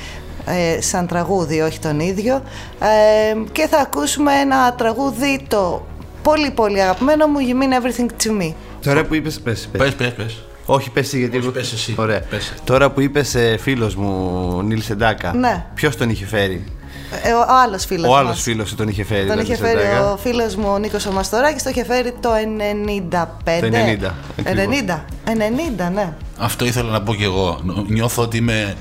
Ε, 0.46 0.80
σαν 0.80 1.06
τραγούδι, 1.06 1.60
όχι 1.60 1.78
τον 1.78 2.00
ίδιο. 2.00 2.42
Ε, 2.80 3.36
και 3.52 3.66
θα 3.66 3.78
ακούσουμε 3.78 4.32
ένα 4.32 4.74
τραγούδι 4.74 5.44
το 5.48 5.86
πολύ 6.22 6.50
πολύ 6.50 6.82
αγαπημένο 6.82 7.26
μου, 7.26 7.36
You 7.40 7.62
Mean 7.62 7.82
Everything 7.82 8.06
to 8.26 8.42
Me. 8.42 8.52
Τώρα 8.82 9.04
που 9.04 9.14
είπες, 9.14 9.40
πες, 9.40 9.68
πες. 9.72 9.80
Πες, 9.82 9.94
πες, 9.94 10.12
πες. 10.12 10.44
Όχι, 10.66 10.90
πες 10.90 11.06
εσύ, 11.06 11.18
γιατί 11.18 11.36
Όχι, 11.36 11.44
εγώ... 11.46 11.54
πες 11.54 11.72
εσύ. 11.72 11.94
Ωραία. 11.98 12.20
Πες. 12.20 12.52
Τώρα 12.64 12.90
που 12.90 13.00
είπες 13.00 13.34
ε, 13.34 13.56
φίλος 13.60 13.94
μου, 13.94 14.62
Νίλ 14.62 14.82
Σεντάκα, 14.82 15.32
Ναι. 15.34 15.64
ποιος 15.74 15.96
τον 15.96 16.10
είχε 16.10 16.26
φέρει; 16.26 16.64
Ε, 17.22 17.32
ο, 17.32 17.38
ο 17.38 17.44
άλλος 17.64 17.84
φίλος 17.84 18.06
Ο 18.06 18.10
μας. 18.10 18.18
άλλος 18.18 18.42
φίλος 18.42 18.68
σου 18.68 18.74
τον 18.74 18.88
είχε 18.88 19.04
φέρει. 19.04 19.26
Τον 19.26 19.36
τον 19.36 19.44
είχε 19.44 19.52
Νίλ 19.54 19.62
φέρει 19.62 19.80
Σεντάκα. 19.80 20.12
ο 20.12 20.16
φίλος 20.16 20.56
μου 20.56 20.68
ο 20.72 20.78
Νίκος 20.78 21.06
ο 21.06 21.12
Μαστοράκης, 21.12 21.62
το 21.62 21.70
είχε 21.70 21.84
φέρει 21.84 22.14
το 22.20 22.30
95. 22.32 23.60
Το 23.60 23.66
90, 23.66 24.14
ακριβώς. 24.38 24.78
90, 24.86 25.04
90, 25.24 25.90
ναι. 25.94 26.12
Αυτό 26.38 26.64
ήθελα 26.64 26.90
να 26.90 27.02
πω 27.02 27.14
κι 27.14 27.22
εγώ. 27.24 27.60
Νιώθω 27.88 28.22
ότι 28.22 28.36
είμαι 28.36 28.74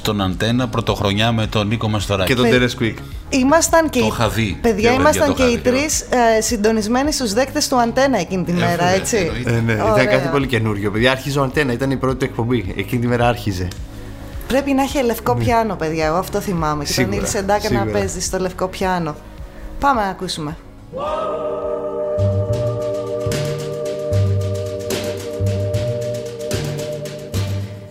στον 0.00 0.20
αντένα 0.20 0.68
πρωτοχρονιά 0.68 1.32
με 1.32 1.46
τον 1.46 1.66
Νίκο 1.66 1.88
Μαστοράκη. 1.88 2.28
Και 2.28 2.34
τον 2.34 2.44
Παι- 2.44 2.52
Τέρες 2.54 2.74
Κουίκ. 2.74 2.98
Ήμασταν 3.28 3.90
και, 3.90 3.98
Το 3.98 4.04
οι- 4.04 4.08
είχα 4.08 4.28
δει. 4.28 4.58
παιδιά, 4.62 4.90
Και 4.90 4.96
ήμασταν 4.96 5.26
το 5.28 5.34
και 5.34 5.42
είχα 5.42 5.50
οι 5.52 5.56
δει, 5.56 5.60
τρεις 5.70 6.00
ε, 6.00 6.40
συντονισμένοι 6.40 7.12
στους 7.12 7.32
δέκτες 7.32 7.68
του 7.68 7.80
Αντένα 7.80 8.18
εκείνη 8.18 8.44
τη 8.44 8.50
Ε, 8.50 8.54
μέρα, 8.54 8.68
βέβαια, 8.68 8.88
έτσι. 8.88 9.16
εννοείται. 9.16 9.50
Ε, 9.50 9.60
ναι, 9.60 9.72
ήταν 9.72 9.90
Ωραία. 9.90 10.04
κάτι 10.04 10.28
πολύ 10.28 10.46
καινούριο. 10.46 10.90
Παιδιά, 10.90 11.10
άρχιζε 11.10 11.38
ο 11.38 11.42
Αντένα, 11.42 11.72
ήταν 11.72 11.90
η 11.90 11.96
πρώτη 11.96 12.16
του 12.18 12.24
εκπομπή. 12.24 12.74
Εκείνη 12.76 13.00
τη 13.00 13.06
μέρα 13.06 13.28
άρχιζε. 13.28 13.68
Πρέπει 14.48 14.72
να 14.72 14.82
έχει 14.82 15.02
λευκό 15.04 15.34
πιάνο, 15.34 15.74
παιδιά. 15.74 16.06
Εγώ 16.06 16.16
αυτό 16.16 16.40
θυμάμαι. 16.40 16.84
Και 16.84 16.92
τον 16.94 17.04
Σίγουρα, 17.04 17.16
Νίλ 17.16 17.26
Σεντάκα 17.26 17.70
να 17.70 17.78
σίγουρα. 17.78 17.98
παίζει 17.98 18.20
στο 18.20 18.38
λευκό 18.38 18.66
πιάνο. 18.68 19.14
Πάμε 19.80 20.00
να 20.02 20.08
ακούσουμε. 20.08 20.56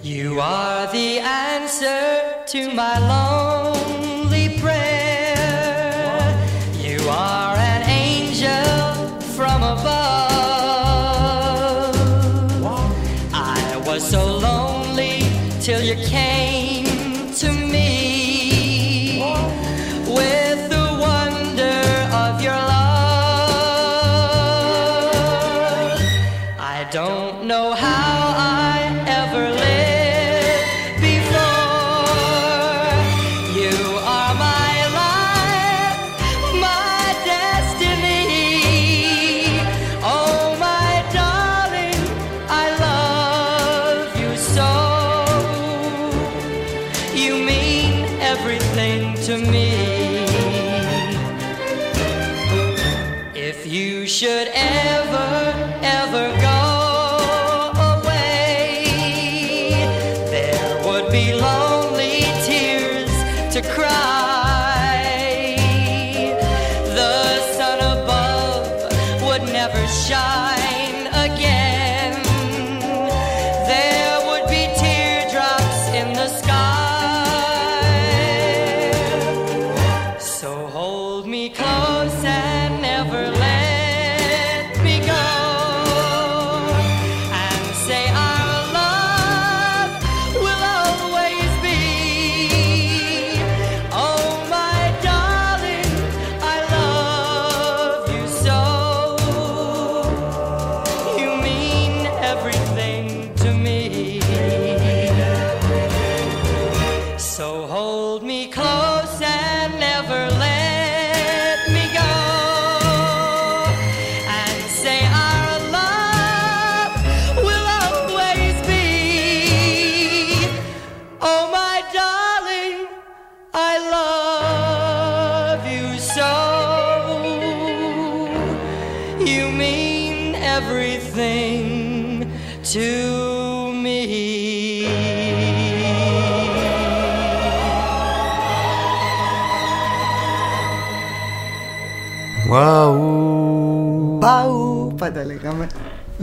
You 0.04 0.40
are 0.40 0.88
the 0.92 1.09
answer 1.82 2.44
to 2.46 2.74
my 2.74 3.00
lonely 3.00 4.60
prayer. 4.60 6.36
You 6.78 7.00
are 7.10 7.56
an 7.56 7.84
angel 7.90 9.20
from 9.36 9.64
above. 9.64 9.86
I 13.34 13.82
was 13.86 14.10
so 14.10 14.26
lonely 14.26 15.24
till 15.62 15.82
you 15.82 15.96
came 16.08 16.86
to 17.36 17.52
me 17.52 19.22
with 20.08 20.70
the 20.70 20.98
wonder 21.00 21.82
of 22.14 22.42
your 22.42 22.56
love. 22.56 22.90
I 26.60 26.88
don't 26.92 27.46
know 27.46 27.74
how 27.74 27.99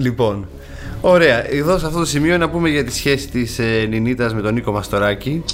Λοιπόν, 0.06 0.48
ωραία. 1.00 1.50
Εδώ 1.54 1.78
σε 1.78 1.86
αυτό 1.86 1.98
το 1.98 2.04
σημείο 2.04 2.38
να 2.38 2.50
πούμε 2.50 2.68
για 2.68 2.84
τη 2.84 2.92
σχέση 2.94 3.28
της 3.28 3.58
ε, 3.58 3.86
Νινίτας 3.88 4.34
με 4.34 4.40
τον 4.40 4.54
Νίκο 4.54 4.72
Μαστοράκη. 4.72 5.44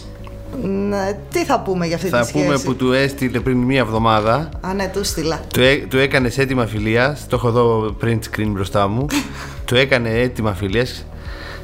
Ναι, 0.62 1.18
τι 1.30 1.44
θα 1.44 1.60
πούμε 1.60 1.86
για 1.86 1.96
αυτή 1.96 2.08
Θα 2.08 2.20
τη 2.20 2.26
σχέση; 2.26 2.44
πούμε 2.44 2.58
που 2.58 2.74
του 2.74 2.92
έστειλε 2.92 3.40
πριν 3.40 3.56
μία 3.56 3.80
εβδομάδα. 3.80 4.48
Α, 4.60 4.74
ναι, 4.74 4.90
του 4.92 5.04
στείλα. 5.04 5.40
Του, 5.52 5.60
έ- 5.60 5.88
του 5.88 5.98
έκανες 5.98 6.38
έτοιμα 6.38 6.66
φιλίας. 6.66 7.26
Το 7.28 7.36
έχω 7.36 7.48
εδώ 7.48 7.96
print 8.04 8.18
screen 8.30 8.46
μπροστά 8.48 8.88
μου. 8.88 9.06
του 9.66 9.74
έκανε 9.76 10.10
έτοιμα 10.10 10.54
φιλίας. 10.54 11.06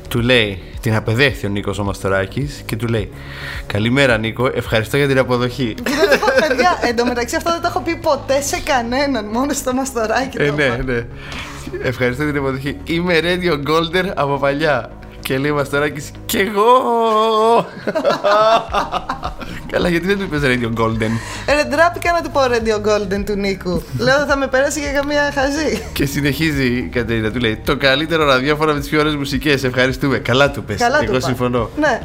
Του 0.09 0.21
λέει, 0.21 0.63
την 0.81 0.95
απεδέχθη 0.95 1.47
ο 1.47 1.49
Νίκος 1.49 1.79
ο 1.79 1.85
Μαστοράκης 1.85 2.63
και 2.67 2.77
του 2.77 2.87
λέει 2.87 3.11
Καλημέρα 3.67 4.19
Νίκο, 4.19 4.51
ευχαριστώ 4.55 4.97
για 4.97 5.07
την 5.09 5.19
αποδοχή. 5.19 5.75
Δεν 6.01 6.11
το 6.11 6.19
πω, 6.19 6.27
παιδιά, 6.49 6.79
εντωμεταξύ 6.89 7.37
αυτό 7.37 7.51
δεν 7.51 7.61
το 7.61 7.67
έχω 7.67 7.81
πει 7.81 7.97
ποτέ 7.97 8.41
σε 8.43 8.61
κανέναν, 8.65 9.25
μόνο 9.25 9.53
στο 9.53 9.73
μαστοράκι 9.73 10.37
ε, 10.43 10.47
το 10.47 10.55
ναι, 10.55 10.65
είπα. 10.65 10.83
ναι. 10.85 11.07
Ευχαριστώ 11.83 12.23
για 12.23 12.33
την 12.33 12.41
αποδοχή. 12.43 12.77
Είμαι 12.85 13.15
Radio 13.23 13.53
Golden 13.71 14.11
από 14.15 14.37
παλιά. 14.39 14.91
Και 15.21 15.39
λέει 15.39 15.51
ο 15.51 15.55
Μαστοράκης 15.55 16.11
και 16.27 16.39
εγώ. 16.39 16.65
Καλά, 19.73 19.89
γιατί 19.89 20.07
δεν 20.07 20.19
του 20.19 20.23
είπες 20.25 20.41
Radio 20.45 20.81
Golden; 20.81 21.11
Ρε, 21.55 21.65
ντράπηκα 21.69 22.13
να 22.13 22.23
του 22.23 22.31
πω 22.31 22.41
Radio 22.41 22.89
Golden 22.89 23.23
του 23.27 23.33
Νίκου. 23.35 23.83
Λέω 23.99 24.27
θα 24.27 24.37
με 24.37 24.47
περάσει 24.47 24.81
για 24.81 24.93
καμία 24.93 25.33
χαζή. 25.35 25.83
Και 25.93 26.07
συνεχίζει 26.07 26.67
η 26.67 26.83
Κατερίνα, 26.93 27.31
του 27.31 27.39
λέει: 27.39 27.57
Το 27.65 27.77
καλύτερο 27.77 28.25
ραδιόφωνο 28.25 28.73
με 28.73 28.79
τις 28.81 28.89
πιο 28.89 29.01
ωραίες 29.01 29.15
μουσικές. 29.15 29.65
Ευχαριστούμε. 29.65 30.19
Καλά 30.19 30.51
του 30.51 30.65
πες. 30.65 30.77
Καλά 30.79 30.99
του 30.99 31.05
Εγώ 31.05 31.17
είπα. 31.17 31.27
συμφωνώ. 31.27 31.71
Ναι. 31.79 32.01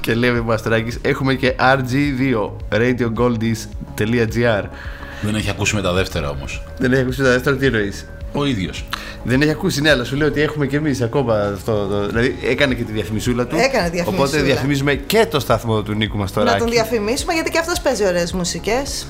Και 0.00 0.14
λέει 0.14 0.30
ο 0.30 0.42
Μαστράκης 0.44 0.98
Έχουμε 1.02 1.34
και 1.34 1.54
RG2 1.58 2.50
radiogoldies.gr 2.72 4.64
Δεν 5.22 5.34
έχει 5.34 5.50
ακούσει 5.50 5.74
με 5.74 5.82
τα 5.82 5.92
δεύτερα 5.92 6.30
όμως. 6.30 6.62
Δεν 6.78 6.92
έχει 6.92 7.02
ακούσει 7.02 7.18
το 7.18 7.24
δεύτερο, 7.28 7.56
τι 7.56 7.66
εννοείς. 7.66 8.06
Ο 8.32 8.44
ίδιος. 8.44 8.84
Δεν 9.24 9.40
έχει 9.42 9.50
ακούσει, 9.50 9.80
ναι, 9.80 9.90
αλλά 9.90 10.04
σου 10.04 10.16
λέω 10.16 10.28
ότι 10.28 10.40
έχουμε 10.40 10.66
και 10.66 10.76
εμείς 10.76 11.00
ακόμα 11.02 11.34
αυτό. 11.34 11.86
Το, 11.86 12.06
δηλαδή 12.06 12.36
έκανε 12.44 12.74
και 12.74 12.82
τη 12.82 12.92
διαφημισούλα 12.92 13.46
του. 13.46 13.56
Έκανε 13.56 13.88
διαφημισούλα. 13.90 14.24
Οπότε 14.26 14.42
διαφημίζουμε 14.42 14.94
και 14.94 15.26
το 15.30 15.40
σταθμό 15.40 15.82
του 15.82 15.92
Νίκου 15.92 16.16
Να 16.16 16.22
Μαστοράκη. 16.22 16.58
τον 16.58 16.70
διαφημίσουμε 16.70 17.32
γιατί 17.32 17.50
και 17.50 17.58
αυτός 17.58 17.80
παίζει 17.80 18.06
ωραίες 18.06 18.32
μουσικές. 18.32 19.06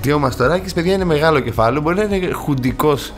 Τι 0.00 0.12
ο 0.12 0.18
Μαστοράκης, 0.18 0.72
παιδιά, 0.72 0.92
είναι 0.92 1.04
μεγάλο 1.04 1.40
κεφάλαιο. 1.40 1.80
Μπορεί 1.80 1.96
να 1.96 2.16
είναι 2.16 2.32
χουντικός 2.32 3.12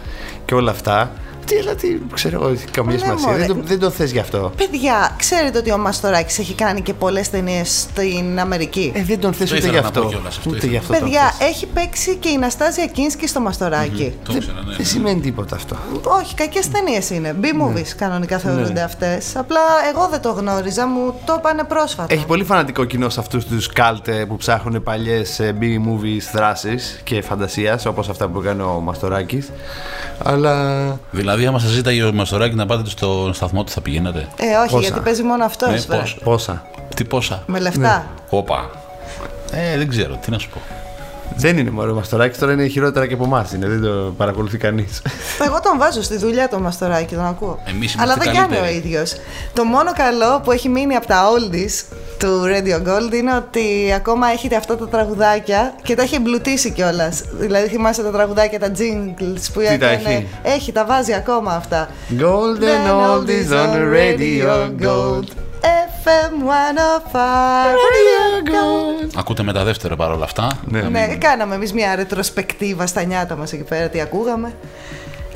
και 0.45 0.55
όλα 0.55 0.71
αυτά. 0.71 1.13
Τι, 1.47 1.57
αλλά 1.59 1.75
τι, 1.75 1.99
ξέρω 2.15 2.41
εγώ, 2.43 2.53
έχει 2.53 2.65
καμία 2.67 2.93
Ναι, 2.95 2.99
σημασία. 2.99 3.27
μωρέ. 3.29 3.39
Δεν 3.39 3.49
το, 3.57 3.63
δεν 3.65 3.79
το 3.79 3.91
θες 3.91 4.13
γι' 4.13 4.19
αυτό. 4.19 4.53
Παιδιά, 4.57 5.15
ξέρετε 5.19 5.59
ότι 5.59 5.73
ο 5.73 5.79
Μαστοράκης 5.79 6.39
έχει 6.39 6.55
κάνει 6.55 6.81
και 6.83 6.95
πολλές 6.95 7.31
ταινίες 7.31 7.81
στην 7.81 8.41
Αμερική. 8.41 8.93
Ε, 8.95 9.03
δεν 9.03 9.21
τον 9.21 9.33
θες 9.33 9.49
Το 9.51 9.57
ούτε 9.57 9.65
γι' 9.65 9.71
ήθελα 9.71 9.83
να 9.83 9.89
αυτό. 9.89 10.01
πω 10.03 10.09
κιόλας, 10.09 10.37
αυτό 10.37 10.49
Ούτε 10.51 10.57
ήθελα. 10.59 10.73
γι' 10.73 10.79
αυτό. 10.79 10.93
τον 10.93 11.03
Παιδιά, 11.03 11.21
θες. 11.39 11.49
έχει 11.49 11.67
παίξει 11.67 12.17
και 12.17 12.29
η 12.29 12.37
Ναστάζια 12.37 12.87
Κίνσκι 12.87 13.27
στο 13.29 13.41
Μαστοράκι. 13.41 14.15
Το 14.25 14.33
ήξερα, 14.37 14.63
ναι. 14.67 14.77
Δεν 14.77 14.87
σημαίνει 14.87 15.21
τίποτα 15.21 15.57
αυτό. 15.57 15.77
Όχι, 16.21 16.35
κακές 16.35 16.69
ταινίες 16.71 17.11
είναι. 17.11 17.35
B-movies 17.43 17.89
κανονικά 17.97 18.39
θεωρούνται 18.39 18.73
Ναι. 18.73 18.83
αυτές. 18.83 19.37
Απλά 19.37 19.61
εγώ 19.95 20.09
δεν 20.11 20.21
το 20.21 20.31
γνώριζα, 20.33 20.87
μου 20.87 21.15
το 21.25 21.35
είπανε 21.39 21.65
πρόσφατα. 21.65 22.15
Έχει 22.15 22.27
πολύ 22.27 22.45
φανατικό 22.45 22.85
κοινό 22.85 23.09
σε 23.09 23.21
αυτούς 23.21 23.45
τους 23.47 23.67
καλτ 23.73 24.09
ε, 24.09 24.25
που 24.25 24.37
ψάχνουν 24.37 24.83
παλιές 24.83 25.41
B-movies 25.61 26.23
δράσεις 26.33 27.01
και 27.05 27.23
φαντασίας, 27.23 27.87
όπως 27.87 28.09
αυτά 28.09 28.29
που 28.29 28.41
έκανε 28.41 28.63
ο 28.63 28.81
Μαστοράκη. 28.81 29.43
Αλλά. 30.25 30.53
Δηλαδή, 31.11 31.34
άμα 31.47 31.59
σας 31.59 31.71
ζήταγε 31.71 32.03
ο 32.03 32.13
Μαστοράκη 32.13 32.55
να 32.55 32.67
πάτε 32.67 32.91
στον 32.91 33.35
σταθμό 33.35 33.65
του, 33.65 33.71
θα 33.73 33.81
πηγαίνατε; 33.81 34.29
Ε, 34.37 34.57
όχι, 34.57 34.71
Πόσα; 34.71 34.79
γιατί 34.79 35.01
παίζει 35.01 35.23
μόνο 35.23 35.45
αυτός. 35.45 35.87
Ναι, 35.89 35.99
πώς. 35.99 36.19
Πόσα; 36.25 36.67
Τι 36.95 37.05
πόσα; 37.05 37.43
Με 37.47 37.59
λεφτά. 37.59 37.81
Ναι. 37.81 38.05
Όπα. 38.31 38.71
Ε, 39.53 39.77
δεν 39.77 39.89
ξέρω, 39.89 40.17
τι 40.17 40.31
να 40.31 40.39
σου 40.39 40.49
πω. 40.51 40.61
Δεν 41.37 41.59
είναι 41.59 41.71
μόνο 41.71 41.93
ο 41.93 41.95
Μαστοράκης, 41.95 42.39
τώρα 42.39 42.53
είναι 42.53 42.67
χειρότερα 42.67 43.07
και 43.07 43.15
από 43.15 43.25
εμάς. 43.25 43.51
Δεν 43.59 43.83
το 43.83 44.15
παρακολουθεί 44.17 44.59
κανείς. 44.59 45.03
Εγώ 45.47 45.61
τον 45.61 45.79
βάζω 45.79 46.03
στη 46.03 46.17
δουλειά 46.17 46.49
το 46.49 46.59
Μαστοράκι, 46.59 47.15
τον 47.15 47.27
ακούω. 47.27 47.59
Εμείς 47.65 47.95
Αλλά 47.99 48.05
είμαστε 48.05 48.25
δεν 48.25 48.35
κάνει 48.41 48.57
ο 48.57 48.61
καλύτεροι. 48.61 48.77
ίδιος. 48.77 49.15
Το 49.53 49.65
μόνο 49.65 49.93
καλό 49.93 50.41
που 50.45 50.53
έχει 50.53 50.69
μείνει 50.69 50.95
από 50.95 51.07
τα 51.07 51.23
oldies 51.33 51.97
του 52.19 52.43
Radio 52.45 52.89
Gold 52.89 53.13
είναι 53.15 53.35
ότι 53.37 53.93
ακόμα 53.97 54.27
έχει 54.29 54.55
αυτά 54.55 54.77
τα 54.77 54.89
τραγουδάκια 54.89 55.75
και 55.83 55.95
τα 55.95 56.03
έχει 56.03 56.15
εμπλουτίσει 56.15 56.71
κιόλας. 56.71 57.23
Δηλαδή 57.33 57.69
θυμάσαι 57.69 58.03
τα 58.03 58.11
τραγουδάκια, 58.11 58.59
τα 58.59 58.71
jingles 58.79 59.43
που 59.53 59.61
Τι 59.61 59.79
τα 59.79 59.89
έκανε; 59.89 60.15
έχει; 60.15 60.27
Έχει, 60.43 60.73
τα 60.73 60.85
βάζει 60.85 61.13
ακόμα 61.15 61.53
αυτά. 61.55 61.89
Golden 62.19 62.91
oldies 63.09 63.51
on 63.53 63.69
the 63.77 63.85
radio 63.97 64.85
gold. 64.87 65.27
FM 66.05 66.33
105 67.13 67.17
Radio 67.85 68.49
Gold. 68.49 69.11
Ακούτε 69.17 69.43
με 69.43 69.53
τα 69.53 69.65
δεύτερα 69.65 69.97
παρόλα 69.97 70.25
αυτά. 70.25 70.59
Ναι. 70.65 70.83
Ναι, 70.83 71.17
κάναμε 71.17 71.55
εμείς 71.55 71.73
μια 71.73 71.95
ρετροσπεκτίβα 71.95 72.87
στα 72.87 73.03
νιάτα 73.05 73.37
μας 73.37 73.53
εκεί 73.53 73.63
πέρα, 73.63 73.89
τι 73.89 74.01
ακούγαμε. 74.01 74.55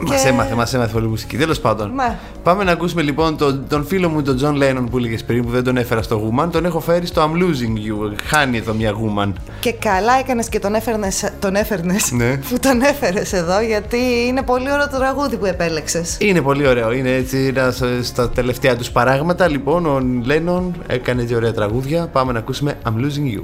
Μας 0.07 0.25
έμαθε, 0.25 0.55
μας 0.55 0.75
έμαθε 0.75 0.93
πολύ 0.93 1.07
μουσική. 1.07 1.37
Τέλος 1.37 1.61
πάντων. 1.61 1.93
Ναι. 1.95 2.19
Πάμε 2.43 2.65
να 2.65 2.73
ακούσουμε 2.73 3.03
λοιπόν 3.03 3.37
τον, 3.37 3.65
τον 3.69 3.85
φίλο 3.87 4.09
μου, 4.09 4.23
τον 4.23 4.37
Τζον 4.37 4.59
Lennon 4.63 4.85
που 4.91 4.97
έλεγε 4.99 5.17
πριν, 5.27 5.45
που 5.45 5.51
δεν 5.51 5.65
τον 5.65 5.77
έφερα 5.77 6.03
στο 6.03 6.23
Woman. 6.33 6.49
Τον 6.51 6.65
έχω 6.65 6.81
φέρει 6.81 7.07
στο 7.07 7.23
I'm 7.23 7.37
losing 7.43 7.77
you. 7.77 8.13
Χάνει 8.25 8.57
εδώ 8.57 8.73
μια 8.75 8.93
Woman. 8.93 9.33
Και 9.61 9.73
καλά 9.73 10.13
έκανες 10.19 10.49
και 10.49 10.59
τον 10.59 10.75
έφερνες 10.75 11.33
τον 11.41 11.55
έφερνες, 11.55 12.11
Ναι. 12.13 12.37
που 12.37 12.59
τον 12.61 12.81
έφερες 12.83 13.33
εδώ, 13.33 13.61
γιατί 13.61 13.99
είναι 14.27 14.43
πολύ 14.43 14.73
ωραίο 14.73 14.89
το 14.89 14.99
τραγούδι 14.99 15.37
που 15.37 15.45
επέλεξες. 15.47 16.17
Είναι 16.21 16.41
πολύ 16.41 16.67
ωραίο. 16.67 16.93
Είναι 16.93 17.11
έτσι 17.13 17.53
ένα 17.57 17.75
στα 18.03 18.31
τελευταία 18.31 18.77
τους 18.77 18.91
παράγματα. 18.91 19.49
Λοιπόν, 19.49 19.87
ο 19.87 20.01
Lennon 20.29 20.63
έκανε 20.87 21.23
έτσι 21.23 21.35
ωραία 21.35 21.53
τραγούδια. 21.53 22.07
Πάμε 22.13 22.33
να 22.33 22.39
ακούσουμε 22.39 22.79
I'm 22.85 22.89
losing 23.01 23.39
you. 23.39 23.43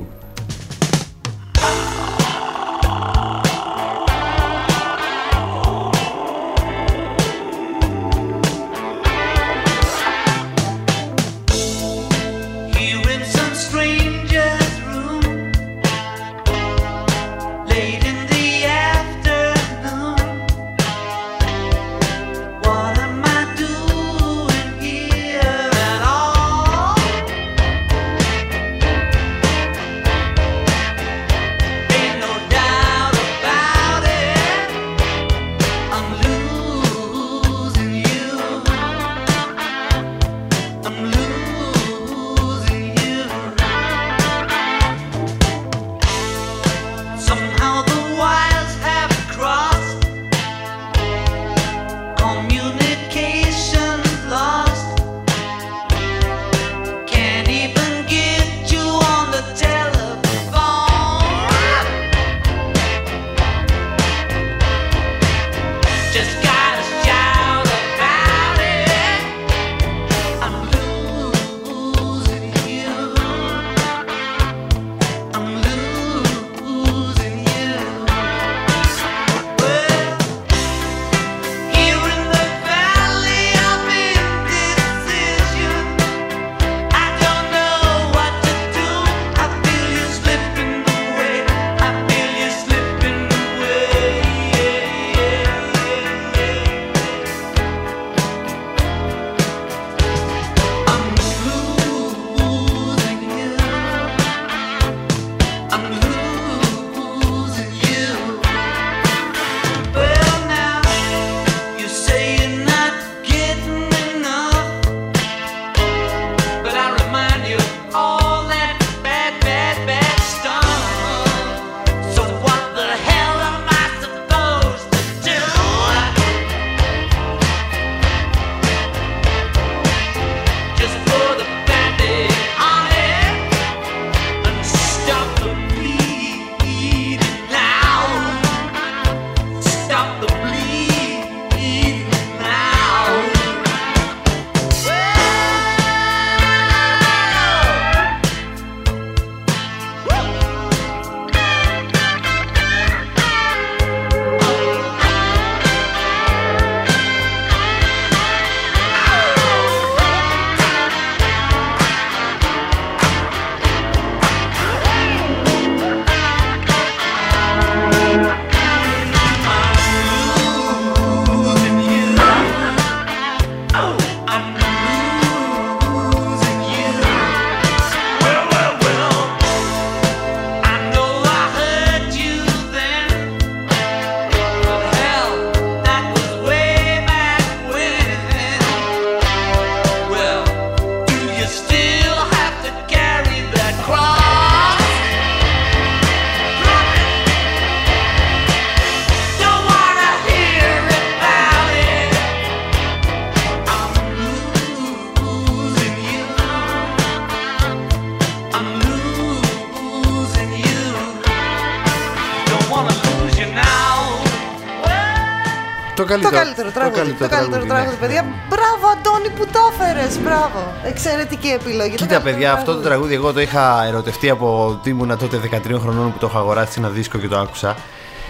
Το 216.23 216.29
Το 216.29 216.35
καλύτερο, 216.35 216.71
καλύτερο 216.71 216.71
τραγούδι. 216.71 217.13
Το 217.13 217.29
καλύτερο 217.29 217.65
τραγούδι, 217.65 217.97
ναι. 218.01 218.07
παιδιά. 218.07 218.23
Μπράβο, 218.49 218.85
Αντώνη, 218.95 219.29
που 219.37 219.45
το 219.55 219.61
έφερες. 219.71 220.19
Μπράβο. 220.19 220.61
Εξαιρετική 220.85 221.49
επιλογή. 221.49 221.97
Το 221.97 222.03
Κοίτα, 222.03 222.07
καλύτερο 222.07 222.25
παιδιά, 222.31 222.53
αυτό 222.53 222.75
το 222.75 222.81
τραγούδι. 222.81 222.89
τραγούδι 222.89 223.15
εγώ 223.15 223.33
το 223.33 223.41
είχα 223.41 223.85
ερωτευτεί 223.85 224.31
από 224.31 224.67
ότι 224.67 224.91
ήμουνα 224.91 225.17
τότε 225.17 225.37
13 225.39 225.79
χρονών 225.81 226.13
που 226.13 226.19
το 226.19 226.27
είχα 226.31 226.39
αγοράσει 226.39 226.73
σε 226.73 226.79
ένα 226.79 226.89
δίσκο 226.89 227.19
και 227.19 227.29
το 227.29 227.39
άκουσα. 227.39 227.77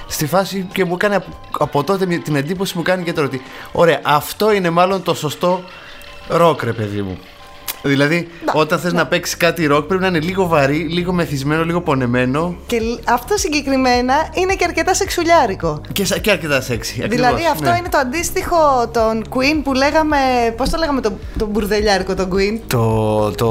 Στη 0.06 0.26
φάση 0.26 0.68
και 0.72 0.84
μου 0.84 0.96
κάνει 0.96 1.14
από, 1.14 1.30
από 1.58 1.84
τότε 1.84 2.06
την 2.06 2.36
εντύπωση 2.36 2.72
που 2.72 2.78
μου 2.78 2.84
κάνει 2.84 3.02
και 3.04 3.12
τώρα 3.12 3.26
ότι 3.26 3.42
ωραία, 3.72 4.00
αυτό 4.02 4.52
είναι 4.52 4.70
μάλλον 4.70 5.02
το 5.02 5.14
σωστό 5.14 5.62
ροκ, 6.28 6.62
ρε 6.62 6.72
παιδί 6.72 7.02
μου. 7.02 7.18
Δηλαδή, 7.86 8.28
όταν 8.52 8.78
θες 8.78 8.92
να 8.92 9.06
παίξεις 9.06 9.36
κάτι 9.36 9.66
ροκ 9.66 9.84
πρέπει 9.86 10.02
να 10.02 10.08
είναι 10.08 10.20
λίγο 10.20 10.46
βαρύ, 10.46 10.76
λίγο 10.76 11.12
μεθυσμένο, 11.12 11.64
λίγο 11.64 11.80
πονεμένο 11.80 12.54
Και 12.66 12.78
λ- 12.80 13.10
αυτό 13.10 13.36
συγκεκριμένα 13.36 14.14
είναι 14.34 14.54
και 14.54 14.64
αρκετά 14.64 14.94
σεξουλιάρικο. 14.94 15.80
και, 15.92 16.04
σα- 16.04 16.18
και 16.18 16.30
αρκετά 16.30 16.60
σεξι. 16.60 16.92
δηλαδή 17.08 17.24
ακριβώς, 17.24 17.50
αυτό 17.52 17.70
ναι. 17.70 17.76
είναι 17.76 17.88
το 17.88 17.98
αντίστοιχο 17.98 18.56
των 18.92 19.24
Queen 19.30 19.60
που 19.64 19.72
λέγαμε. 19.72 20.16
Πώς 20.56 20.70
το 20.70 20.78
λέγαμε 20.78 21.00
τον 21.00 21.12
το 21.38 21.46
μπουρδελιάρικο 21.46 22.14
τον 22.14 22.28
Queen; 22.32 22.60
Το. 22.66 23.30
το... 23.30 23.46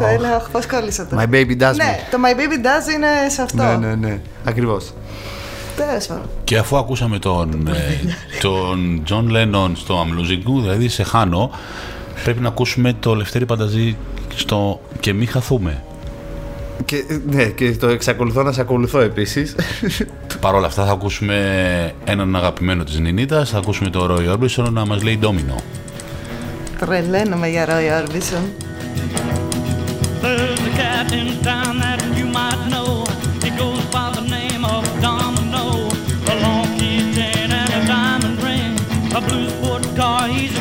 Το 0.00 0.06
έλεγα, 0.06 0.42
πώ 0.52 0.58
κόλλησα 0.70 1.06
το. 1.06 1.16
My 1.20 1.34
baby 1.34 1.50
does 1.62 1.74
Ναι, 1.76 1.98
me. 1.98 2.10
το 2.10 2.18
My 2.24 2.36
Baby 2.38 2.64
Does 2.64 2.94
είναι 2.94 3.08
σε 3.28 3.42
αυτό. 3.42 3.62
Ναι, 3.62 3.76
ναι, 3.76 3.94
ναι. 3.94 4.20
Ακριβώς. 4.44 4.92
Τέλος 5.76 6.06
πάντων. 6.06 6.22
Και 6.44 6.56
αφού 6.58 6.76
ακούσαμε 6.76 7.18
τον, 7.18 7.68
ε, 7.68 8.14
τον 8.40 9.02
John 9.08 9.32
Lennon 9.36 9.70
στο 9.74 10.04
I'm 10.06 10.20
Losing 10.20 10.48
You, 10.48 10.60
δηλαδή 10.62 10.88
σε 10.88 11.02
χάνω, 11.02 11.50
πρέπει 12.24 12.40
να 12.40 12.48
ακούσουμε 12.48 12.92
το 13.00 13.14
Λευτέρη 13.14 13.46
Πανταζή 13.46 13.96
στο 14.34 14.80
«Και 15.00 15.12
μη 15.12 15.26
χαθούμε». 15.26 15.82
Και, 16.84 17.04
ναι, 17.26 17.44
και 17.44 17.72
το 17.72 17.88
εξακολουθώ 17.88 18.42
να 18.42 18.52
σε 18.52 18.60
ακολουθώ 18.60 19.00
επίσης. 19.00 19.54
Παρ' 20.40 20.54
όλα 20.54 20.66
αυτά 20.66 20.84
θα 20.84 20.92
ακούσουμε 20.92 21.92
έναν 22.04 22.36
αγαπημένο 22.36 22.84
της 22.84 22.98
Νινίτας, 22.98 23.50
θα 23.50 23.58
ακούσουμε 23.58 23.90
τον 23.90 24.10
Roy 24.10 24.32
Orbison 24.32 24.70
να 24.70 24.86
μας 24.86 25.02
λέει 25.02 25.16
«Ντόμινο». 25.16 25.54
Τρελαίνομαι 26.78 27.48
για 27.48 27.66
Roy 27.66 28.02
Orbison. 28.02 28.44
There's 30.22 30.60
a 30.70 30.72
cat 30.80 31.12
in 31.20 31.28
town 31.48 31.74
that 31.84 32.00
you 32.18 32.26
might 32.38 32.62
know. 32.72 32.90
He 33.44 33.50
goes 33.62 33.84
by 33.96 34.06
the 34.18 34.24
name 34.36 34.62
of 34.74 34.82
Domino. 35.06 35.64
A 36.32 36.34
long 36.44 36.68
keychain 36.78 37.48
and 37.60 37.70
a 37.78 37.80
diamond 37.92 38.38
ring. 38.46 38.72
A 39.18 39.20
blue 39.26 39.48
sport 39.54 39.84
car, 39.98 40.22
he's 40.34 40.57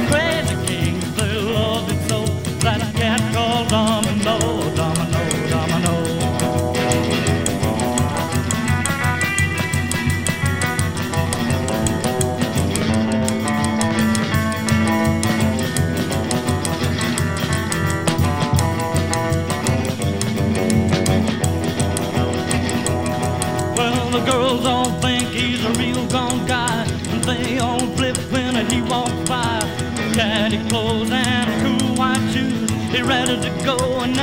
ready 33.08 33.40
to 33.40 33.50
go 33.64 33.78
and 34.02 34.14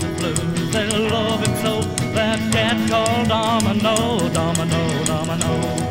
the 0.00 0.08
blues. 0.18 0.72
They 0.72 0.86
love 1.08 1.46
him 1.46 1.56
so 1.62 1.80
that 2.14 2.38
cat 2.52 2.76
called 2.90 3.28
Domino, 3.28 4.28
Domino, 4.30 5.04
Domino. 5.04 5.87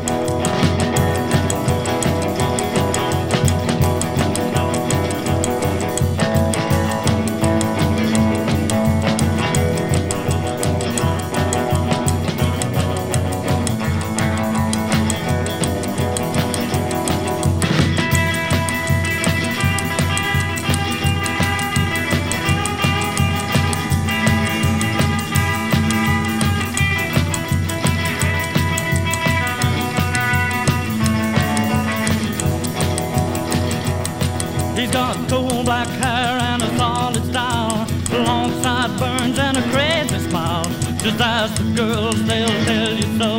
Coal 35.28 35.62
black 35.62 35.88
hair 35.88 36.38
and 36.50 36.62
a 36.62 36.76
solid 36.76 37.24
style, 37.24 37.86
long 38.24 38.50
sideburns 38.62 39.38
and 39.38 39.56
a 39.58 39.62
crazy 39.70 40.18
smile. 40.28 40.64
Just 41.02 41.20
ask 41.20 41.54
the 41.56 41.70
girls, 41.76 42.24
they'll 42.26 42.64
tell 42.64 42.94
you 42.94 43.08
so. 43.18 43.38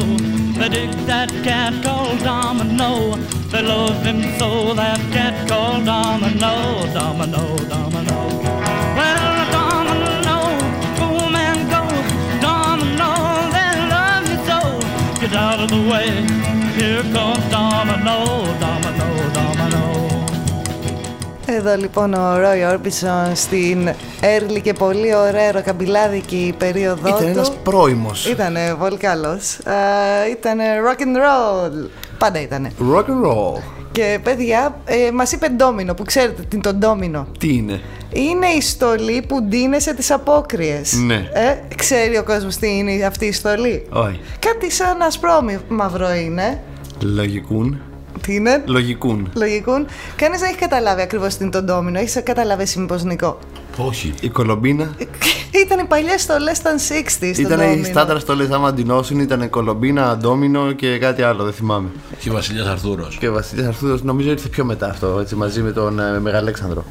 They 0.60 0.70
dig 0.70 0.92
that 1.08 1.30
cat 1.44 1.74
called 1.84 2.20
Domino. 2.20 3.16
They 3.52 3.64
love 3.64 4.04
him 4.04 4.22
so, 4.38 4.74
that 4.76 5.00
cat 5.12 5.48
called 5.50 5.86
Domino, 5.86 6.86
Domino, 6.94 7.58
Domino. 7.74 8.18
Well, 8.98 9.38
Domino, 9.56 10.38
boom 11.00 11.36
and 11.48 11.62
go, 11.74 11.84
Domino, 12.46 13.12
they 13.56 13.72
love 13.96 14.26
you 14.32 14.40
so. 14.50 14.60
Get 15.22 15.34
out 15.34 15.60
of 15.60 15.70
the 15.70 15.82
way, 15.92 16.10
here 16.78 17.04
comes 17.14 17.46
Domino, 17.50 18.06
Domino, 18.06 18.60
Domino. 18.60 18.79
Εδώ 21.60 21.76
λοιπόν 21.76 22.14
ο 22.14 22.36
Roy 22.36 22.74
Orbison 22.74 23.32
στην 23.34 23.90
early 24.22 24.60
και 24.62 24.74
πολύ 24.74 25.16
ωραία 25.16 25.52
ροκαμπιλάδικη 25.52 26.54
περίοδο 26.58 27.08
Ήταν 27.08 27.20
του. 27.22 27.28
ένας 27.28 27.52
πρώιμος. 27.64 28.26
Ήτανε 28.28 28.76
πολύ 28.80 28.98
καλός. 28.98 29.58
Ε, 29.58 30.30
ήτανε 30.32 30.64
rock 30.64 31.02
and 31.02 31.18
roll. 31.18 31.90
Πάντα 32.18 32.42
ήτανε. 32.42 32.72
Rock 32.94 33.04
and 33.04 33.26
roll. 33.28 33.62
Και 33.92 34.20
παιδιά, 34.24 34.82
ε, 34.86 35.12
μας 35.12 35.32
είπε 35.32 35.48
ντόμινο, 35.48 35.94
που 35.94 36.04
ξέρετε 36.04 36.42
τι 36.42 36.48
είναι 36.56 36.62
το 36.64 36.74
ντόμινο. 36.74 37.28
Τι 37.40 37.54
είναι; 37.56 37.82
Είναι 38.10 38.48
η 38.48 38.62
στολή 38.62 39.24
που 39.28 39.42
ντύνεσαι 39.42 39.94
τις 39.94 40.12
απόκριες. 40.12 40.94
Ναι. 40.94 41.16
Ε, 41.34 41.58
ξέρει 41.76 42.18
ο 42.18 42.24
κόσμος 42.24 42.56
τι 42.56 42.78
είναι 42.78 43.06
αυτή 43.06 43.26
η 43.26 43.32
στολή; 43.32 43.86
Όχι. 43.90 44.20
Κάτι 44.40 44.72
σαν 44.72 45.02
ασπρόμαυρο 45.02 46.14
είναι. 46.14 46.60
Λογικούν. 47.02 47.82
Τι 48.22 48.34
είναι; 48.36 48.64
Λογικούν. 48.66 49.32
Λογικούν. 49.36 49.88
Κανείς 50.16 50.40
δεν 50.40 50.50
έχει 50.50 50.58
καταλάβει 50.60 51.02
ακριβώς 51.02 51.36
τι 51.38 51.44
είναι 51.44 51.52
το 51.52 51.62
ντόμινο. 51.62 52.00
Έχεις 52.00 52.22
καταλάβει 52.24 52.62
εσύ 52.62 52.80
μήπως 52.80 53.04
Νικό. 53.04 53.38
Όχι. 53.78 54.14
Η 54.22 54.30
κολομπίνα. 54.30 54.90
Ήταν 55.66 55.80
οι 55.80 55.86
παλιές 55.88 56.22
στολές, 56.22 56.58
ήταν 56.58 56.78
60 56.78 56.80
στον 57.34 57.46
Ήταν 57.46 57.60
οι 57.60 57.64
ντόμινο. 57.64 57.84
στάνταρ 57.86 58.20
στολέ. 58.20 58.48
Άμα 58.52 58.68
αντινώσουν, 58.68 59.20
ήταν 59.20 59.50
κολομπίνα, 59.50 60.18
ντόμινο 60.18 60.72
και 60.72 60.98
κάτι 60.98 61.22
άλλο, 61.22 61.44
δεν 61.44 61.54
θυμάμαι. 61.54 61.88
Και 62.20 62.30
ο 62.30 62.34
Βασιλιάς 62.34 62.68
Αρθούρος. 62.68 63.18
Και 63.18 63.28
ο 63.28 63.34
Βασιλιάς 63.34 63.68
Αρθούδο 63.68 63.98
νομίζω 64.04 64.30
ήρθε 64.30 64.48
πιο 64.48 64.66
μετά 64.66 64.90
αυτό, 64.90 65.18
έτσι, 65.22 65.36
μαζί 65.36 65.62
με 65.62 65.72
τον 65.72 66.00
ε, 66.00 66.20
Μεγαλέξανδρο. 66.20 66.84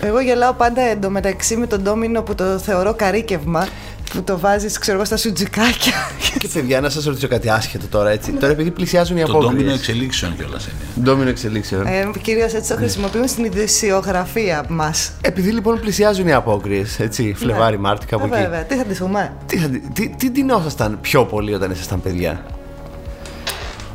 Εγώ 0.00 0.20
γελάω 0.20 0.52
πάντα 0.52 0.80
εντωμεταξύ 0.82 1.56
με 1.56 1.66
τον 1.66 1.82
ντόμινο 1.82 2.22
που 2.22 2.34
το 2.34 2.44
θεωρώ 2.58 2.94
καρίκευμα. 2.94 3.66
Που 4.12 4.22
το 4.22 4.38
βάζεις, 4.38 4.78
ξέρω 4.78 4.96
εγώ, 4.96 5.04
στα 5.06 5.16
σουτζικάκια. 5.16 5.92
Και 6.38 6.48
παιδιά, 6.52 6.80
να 6.80 6.88
σας 6.90 7.04
ρωτήσω 7.04 7.28
κάτι 7.28 7.48
άσχετο 7.48 7.86
τώρα 7.86 8.10
έτσι. 8.10 8.32
Τώρα 8.32 8.52
επειδή 8.52 8.70
πλησιάζουν 8.70 9.16
οι 9.16 9.20
Το 9.22 9.26
ντόμινο 9.32 9.48
απόκριε. 9.50 9.74
εξελίξεων 9.74 10.36
κιόλας 10.36 10.64
είναι. 10.66 11.04
Ντόμινο 11.04 11.28
εξελίξεων. 11.28 11.86
ε, 11.86 12.10
Κυρίως 12.22 12.52
έτσι 12.52 12.70
το 12.70 12.76
χρησιμοποιούμε 12.76 13.26
στην 13.26 13.44
ειδησιογραφία 13.44 14.64
μας. 14.68 15.12
Επειδή 15.20 15.50
λοιπόν 15.50 15.80
πλησιάζουν 15.80 16.26
οι 16.26 16.32
απόκριες, 16.32 16.98
έτσι, 17.00 17.34
Φλεβάρι, 17.36 17.78
Μάρτι, 17.78 18.06
κάπου 18.06 18.24
εκεί. 18.26 18.34
Ναι. 18.34 18.40
Βέβαια, 18.42 18.64
τι 18.64 18.74
θα 18.76 18.84
τη 18.84 18.94
πούμε; 18.94 19.32
Τι, 19.46 19.56
θα- 19.56 19.70
τι, 19.92 20.08
τι 20.08 20.30
ντυνόσασταν 20.30 20.98
πιο 21.00 21.24
πολύ 21.24 21.54
όταν 21.54 21.70
ήσασταν 21.70 22.00
παιδιά; 22.02 22.44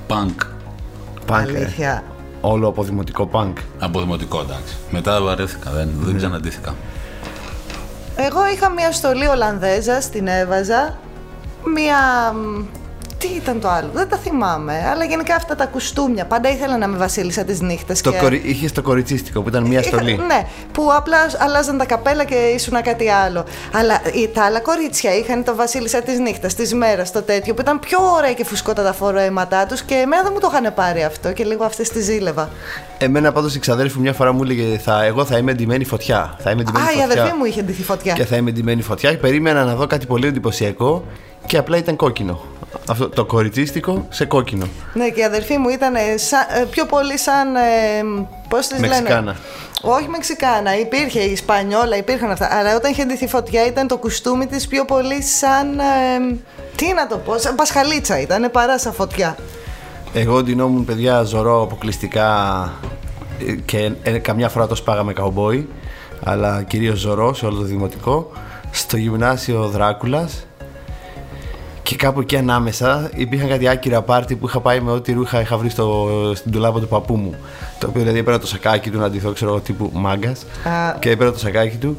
Πανκ. 0.07 0.41
Πανκ. 1.25 1.49
ε. 1.49 1.57
Αλήθεια. 1.57 2.03
Όλο 2.41 2.67
από 2.67 2.83
δημοτικό 2.83 3.25
πανκ. 3.27 3.57
Από 3.79 3.99
δημοτικό 3.99 4.39
εντάξει. 4.39 4.73
Μετά 4.91 5.21
βαρέθηκα, 5.21 5.71
δεν, 5.71 5.89
Ναι. 5.99 6.05
δεν 6.05 6.17
ξαναντήθηκα. 6.17 6.75
Εγώ 8.19 8.47
είχα 8.47 8.69
μια 8.69 8.91
στολή 8.91 9.27
Ολλανδέζα, 9.27 9.97
την 10.11 10.27
έβαζα. 10.27 10.97
Μια. 11.73 12.33
Μ, 13.17 13.19
Τι 13.19 13.27
ήταν 13.35 13.59
το 13.61 13.69
άλλο, 13.69 13.89
δεν 13.93 14.09
τα 14.09 14.17
θυμάμαι. 14.17 14.73
Αλλά 14.91 15.03
γενικά 15.03 15.35
αυτά 15.35 15.55
τα 15.55 15.65
κουστούμια. 15.65 16.25
Πάντα 16.25 16.49
ήθελα 16.49 16.77
να 16.77 16.85
είμαι 16.85 16.97
βασίλισσα 16.97 17.43
τη 17.43 17.65
νύχτα. 17.65 17.93
Το 18.03 18.13
κορι... 18.13 18.41
Είχες 18.45 18.71
το 18.71 18.81
κοριτσίστικο 18.81 19.41
που 19.41 19.49
ήταν 19.49 19.63
μια 19.65 19.83
στολή. 19.83 20.15
ναι, 20.27 20.47
που 20.71 20.89
απλά 20.95 21.17
αλλάζαν 21.37 21.77
τα 21.77 21.85
καπέλα 21.85 22.23
και 22.23 22.35
ήσουν 22.35 22.81
κάτι 22.81 23.09
άλλο. 23.09 23.45
Αλλά 23.73 24.01
οι- 24.13 24.27
τα 24.27 24.43
άλλα 24.45 24.59
κορίτσια 24.59 25.15
είχαν 25.15 25.43
το 25.43 25.55
βασίλισσα 25.55 26.01
της 26.01 26.19
νύχτας, 26.19 26.53
της 26.53 26.73
μέρας, 26.73 27.11
το 27.11 27.21
τέτοιο, 27.21 27.53
που 27.53 27.61
ήταν 27.61 27.79
πιο 27.79 27.97
ωραία 28.15 28.33
και 28.33 28.45
φουσκώτα 28.45 28.83
τα 28.83 28.93
φορέματά 28.93 29.65
τους 29.65 29.81
και 29.81 29.93
εμένα 29.95 30.21
δεν 30.23 30.31
μου 30.33 30.39
το 30.39 30.49
είχαν 30.51 30.73
πάρει 30.73 31.03
αυτό 31.03 31.31
και 31.33 31.43
λίγο 31.43 31.63
αυτές 31.63 31.89
τη 31.89 32.01
ζήλευα. 32.01 32.49
Εμένα 32.97 33.31
πάντως 33.31 33.55
η 33.55 33.59
ξαδέρφη 33.59 33.99
μια 33.99 34.13
φορά 34.13 34.31
μου 34.33 34.43
έλεγε 34.43 34.77
θα, 34.77 35.03
Εγώ 35.03 35.25
θα 35.25 35.37
είμαι 35.37 35.53
ντυμένη 35.53 35.85
φωτιά. 35.85 36.35
Θα 36.39 36.51
είμαι 36.51 36.63
ντυμένη 36.63 36.85
Α, 36.85 36.89
η 36.91 36.93
φωτιά. 36.95 37.05
αδερφή 37.05 37.37
μου 37.37 37.45
είχε 37.45 37.61
ντυθεί 37.61 37.83
φωτιά. 37.83 38.13
Και 38.13 38.25
θα 38.25 38.35
είμαι 38.35 38.51
ντυμένη 38.51 38.81
φωτιά. 38.81 39.09
Και 39.11 39.17
περίμενα 39.17 39.63
να 39.63 39.75
δω 39.75 39.87
κάτι 39.87 40.05
πολύ 40.05 40.27
εντυπωσιακό 40.27 41.03
και 41.47 41.57
απλά 41.57 41.77
ήταν 41.77 41.95
κόκκινο. 41.95 42.39
Αυτό 42.89 43.09
το 43.09 43.25
κοριτσίστικο 43.25 44.05
σε 44.09 44.25
κόκκινο. 44.25 44.67
Ναι, 44.93 45.09
και 45.09 45.19
η 45.19 45.23
αδερφή 45.23 45.57
μου 45.57 45.69
ήταν 45.69 45.95
ε, 45.95 46.17
σαν- 46.17 46.47
ε, 46.61 46.65
πιο 46.69 46.85
πολύ 46.85 47.17
σαν. 47.17 47.55
Ε, 47.55 47.61
Πώς 48.49 48.67
τη 48.67 48.73
λένε; 48.73 48.87
Μεξικάνα. 48.87 49.35
Όχι 49.81 50.07
Μεξικάνα, 50.09 50.79
υπήρχε 50.79 51.19
η 51.19 51.31
Ισπανιόλα, 51.31 51.97
υπήρχαν 51.97 52.31
αυτά. 52.31 52.49
Αλλά 52.51 52.75
όταν 52.75 52.91
είχε 52.91 53.03
ντυθεί 53.05 53.27
φωτιά 53.27 53.65
ήταν 53.65 53.87
το 53.87 53.97
κουστούμι 53.97 54.45
της 54.47 54.67
πιο 54.67 54.85
πολύ 54.85 55.21
σαν. 55.23 55.79
ε, 55.79 55.83
τι 56.75 56.93
να 56.93 57.07
το 57.07 57.17
πω, 57.17 57.37
σαν 57.37 57.55
πασχαλίτσα 57.55 58.19
ήταν, 58.19 58.51
παρά 58.51 58.79
σαν 58.79 58.93
φωτιά. 58.93 59.35
Εγώ 60.13 60.43
ντυνόμουν 60.43 60.85
παιδιά 60.85 61.23
ζωρό 61.23 61.61
αποκλειστικά 61.61 62.27
ε, 63.47 63.51
και 63.65 63.91
ε, 64.03 64.11
καμιά 64.17 64.49
φορά 64.49 64.67
το 64.67 64.75
σπάγαμε 64.75 65.13
καουμπόι, 65.13 65.69
αλλά 66.23 66.63
κυρίως 66.63 66.99
ζωρό 66.99 67.33
σε 67.33 67.45
όλο 67.45 67.55
το 67.57 67.63
δημοτικό, 67.63 68.31
στο 68.71 68.97
γυμνάσιο 68.97 69.67
Δράκουλας 69.67 70.45
και 71.87 71.95
κάπου 71.95 72.19
εκεί 72.19 72.37
ανάμεσα 72.37 73.09
υπήρχαν 73.15 73.49
κάτι 73.49 73.67
άκυρα 73.67 74.01
πάρτι 74.01 74.35
που 74.35 74.47
είχα 74.47 74.59
πάει 74.59 74.79
με 74.79 74.91
ό,τι 74.91 75.13
ρούχα 75.13 75.41
είχα 75.41 75.57
βρει 75.57 75.69
στο, 75.69 76.09
στην 76.35 76.51
τουλάπα 76.51 76.79
του 76.79 76.87
παππού 76.87 77.15
μου. 77.15 77.35
Το 77.79 77.87
οποίο 77.87 78.01
δηλαδή 78.01 78.19
έπαιρνα 78.19 78.39
το 78.39 78.47
σακάκι 78.47 78.89
του 78.89 78.99
να 78.99 79.09
ντυθώ, 79.09 79.31
ξέρω 79.31 79.51
εγώ, 79.51 79.59
τύπου 79.59 79.91
μάγκας. 79.93 80.45
Α. 80.63 80.97
Και 80.99 81.09
έπαιρνα 81.09 81.33
το 81.33 81.39
σακάκι 81.39 81.77
του 81.77 81.97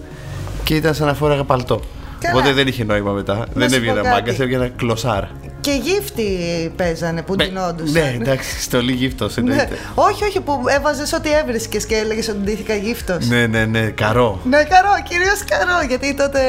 και 0.65 0.75
ήταν 0.75 0.95
σαν 0.95 1.07
να 1.07 1.15
φόραγα 1.15 1.45
παλτό. 1.45 1.81
Καλά. 2.21 2.35
Οπότε 2.35 2.53
δεν 2.53 2.67
είχε 2.67 2.85
νόημα 2.85 3.13
μετά. 3.13 3.47
δεν 3.55 3.69
σου 3.71 3.77
έβγαινα 3.77 4.01
πω 4.01 4.09
κάτι. 4.09 4.29
μάγκα, 4.29 4.43
έβγαινα 4.43 4.69
κλωσάρ. 4.69 5.25
Και 5.61 5.71
γύφτη 5.71 6.29
παίζανε 6.77 7.23
που 7.23 7.37
ντυνόντουσαν. 7.37 8.03
Ναι, 8.03 8.17
εντάξει, 8.21 8.61
στολή 8.63 8.93
γύφτος 8.93 9.37
Ναι. 9.37 9.51
εννοείται. 9.51 9.77
Όχι, 9.95 10.25
όχι, 10.25 10.41
που 10.41 10.63
έβαζες 10.69 11.13
ό,τι 11.13 11.33
έβρισκες 11.33 11.87
και 11.87 11.97
έλεγες 11.97 12.29
ότι 12.29 12.39
ντύθηκα 12.39 12.75
γύφτος. 12.75 13.27
Ναι, 13.27 13.47
ναι, 13.47 13.65
ναι, 13.65 13.81
καρό. 13.81 14.41
Ναι, 14.45 14.57
καρό, 14.63 14.91
κυρίως 15.09 15.45
καρό. 15.45 15.87
Γιατί 15.89 16.15
τότε, 16.15 16.41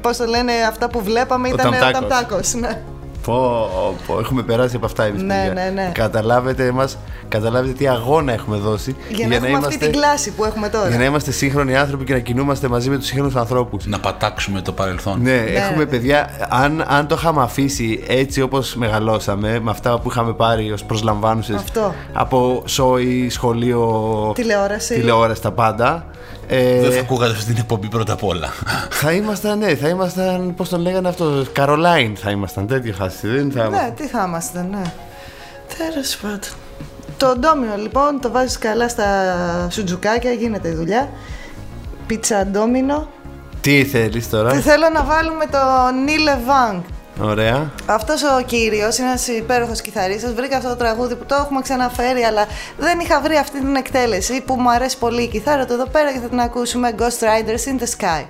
πώς 0.00 0.16
το 0.16 0.24
λένε, 0.24 0.52
αυτά 0.68 0.88
που 0.88 1.02
βλέπαμε 1.02 1.48
ήταν 1.48 1.66
ο 1.66 1.70
ταμτάκος. 1.70 1.92
ταμτάκος. 2.08 2.54
Ναι. 2.54 2.82
Πω, 3.24 3.68
πω, 4.06 4.18
έχουμε 4.18 4.42
περάσει 4.42 4.76
από 4.76 4.86
αυτά 4.86 5.04
εμείς 5.04 5.22
Ναι, 5.22 5.34
παιδιά. 5.46 5.52
ναι, 5.64 5.70
ναι. 5.82 5.90
Καταλάβετε 5.94 6.70
μας, 6.72 6.98
καταλάβετε 7.28 7.72
τι 7.72 7.88
αγώνα 7.88 8.32
έχουμε 8.32 8.56
δώσει 8.56 8.96
Για 9.08 9.26
να 9.28 9.34
έχουμε 9.34 9.56
αυτή 9.56 9.78
την 9.78 9.92
κλάση 9.92 10.30
που 10.30 10.44
έχουμε 10.44 10.68
τώρα. 10.68 10.88
για 10.88 10.98
να 10.98 11.04
είμαστε 11.04 11.30
σύγχρονοι 11.30 11.76
άνθρωποι 11.76 12.04
και 12.04 12.12
να 12.12 12.18
κινούμαστε 12.18 12.68
μαζί 12.68 12.90
με 12.90 12.96
τους 12.96 13.06
σύγχρονους 13.06 13.36
ανθρώπους. 13.36 13.86
Να 13.86 14.00
πατάξουμε 14.00 14.60
το 14.60 14.72
παρελθόν. 14.72 15.20
Ναι, 15.22 15.34
έχουμε 15.36 15.84
ναι. 15.84 15.86
παιδιά, 15.90 16.30
αν, 16.50 16.84
αν 16.88 17.06
το 17.06 17.14
είχαμε 17.18 17.42
αφήσει 17.42 18.04
έτσι 18.08 18.40
όπως 18.40 18.74
μεγαλώσαμε, 18.74 19.60
με 19.60 19.70
αυτά 19.70 19.98
που 19.98 20.10
είχαμε 20.10 20.32
πάρει 20.32 20.72
ως 20.72 20.84
προσλαμβάνουσες 20.84 21.56
Αυτό. 21.56 21.94
από 22.12 22.62
σόι, 22.66 23.28
σχολείο, 23.28 24.32
Τηλεόραση. 24.34 24.94
τηλεόραση 24.94 25.42
τα 25.42 25.50
πάντα, 25.52 26.06
ε, 26.48 26.80
Δεν 26.80 26.92
θα 26.92 27.00
ακούγατε 27.00 27.32
αυτή 27.32 27.44
την 27.44 27.56
εκπομπή 27.56 27.88
πρώτα 27.88 28.12
απ' 28.12 28.24
όλα. 28.24 28.52
θα 28.90 29.12
ήμασταν, 29.12 29.58
ναι, 29.58 29.74
θα 29.74 29.88
ήμασταν, 29.88 30.54
πώς 30.54 30.68
τον 30.68 30.80
λέγανε 30.80 31.08
αυτό, 31.08 31.44
Καρολάιν 31.52 32.16
θα 32.16 32.30
ήμασταν, 32.30 32.66
τέτοια 32.66 32.94
φάση, 32.94 33.26
δεν 33.28 33.50
θα 33.50 33.68
Ναι, 33.68 33.92
τι 33.96 34.06
θα 34.06 34.24
είμαστε, 34.28 34.66
ναι. 34.70 34.82
Τέλος 35.78 36.16
πάντων. 36.16 36.38
Το 37.16 37.36
ντόμινο 37.38 37.76
λοιπόν 37.76 38.20
το 38.20 38.30
βάζεις 38.30 38.58
καλά 38.58 38.88
στα 38.88 39.06
σουτζουκάκια, 39.70 40.30
γίνεται 40.30 40.68
η 40.68 40.74
δουλειά. 40.74 41.10
Πίτσα 42.06 42.46
ντόμινο. 42.46 43.08
Τι 43.60 43.84
θέλεις 43.84 44.30
τώρα, 44.30 44.50
Και 44.52 44.60
θέλω 44.60 44.88
να 44.92 45.02
βάλουμε 45.04 45.44
το 45.46 45.58
Νίλε 46.04 46.38
Βάνγκ. 46.46 46.80
Ωραία. 47.20 47.72
Αυτός 47.86 48.22
ο 48.22 48.42
κύριος 48.46 48.98
είναι 48.98 49.08
ένας 49.08 49.28
υπέροχος 49.28 49.80
κιθαρίστας. 49.80 50.32
Βρήκα 50.32 50.56
αυτό 50.56 50.68
το 50.68 50.76
τραγούδι 50.76 51.14
που 51.14 51.24
το 51.24 51.34
έχουμε 51.34 51.60
ξαναφέρει, 51.60 52.22
αλλά 52.22 52.46
δεν 52.78 53.00
είχα 53.00 53.20
βρει 53.20 53.36
αυτή 53.36 53.58
την 53.58 53.76
εκτέλεση 53.76 54.42
που 54.46 54.54
μου 54.54 54.70
αρέσει 54.70 54.98
πολύ 54.98 55.22
η 55.22 55.28
κιθάρα 55.28 55.66
του 55.66 55.72
εδώ 55.72 55.86
πέρα 55.86 56.12
και 56.12 56.18
θα 56.18 56.28
την 56.28 56.40
ακούσουμε 56.40 56.94
Ghost 56.98 57.24
Riders 57.24 57.64
in 57.70 57.78
the 57.82 57.88
Sky. 57.98 58.24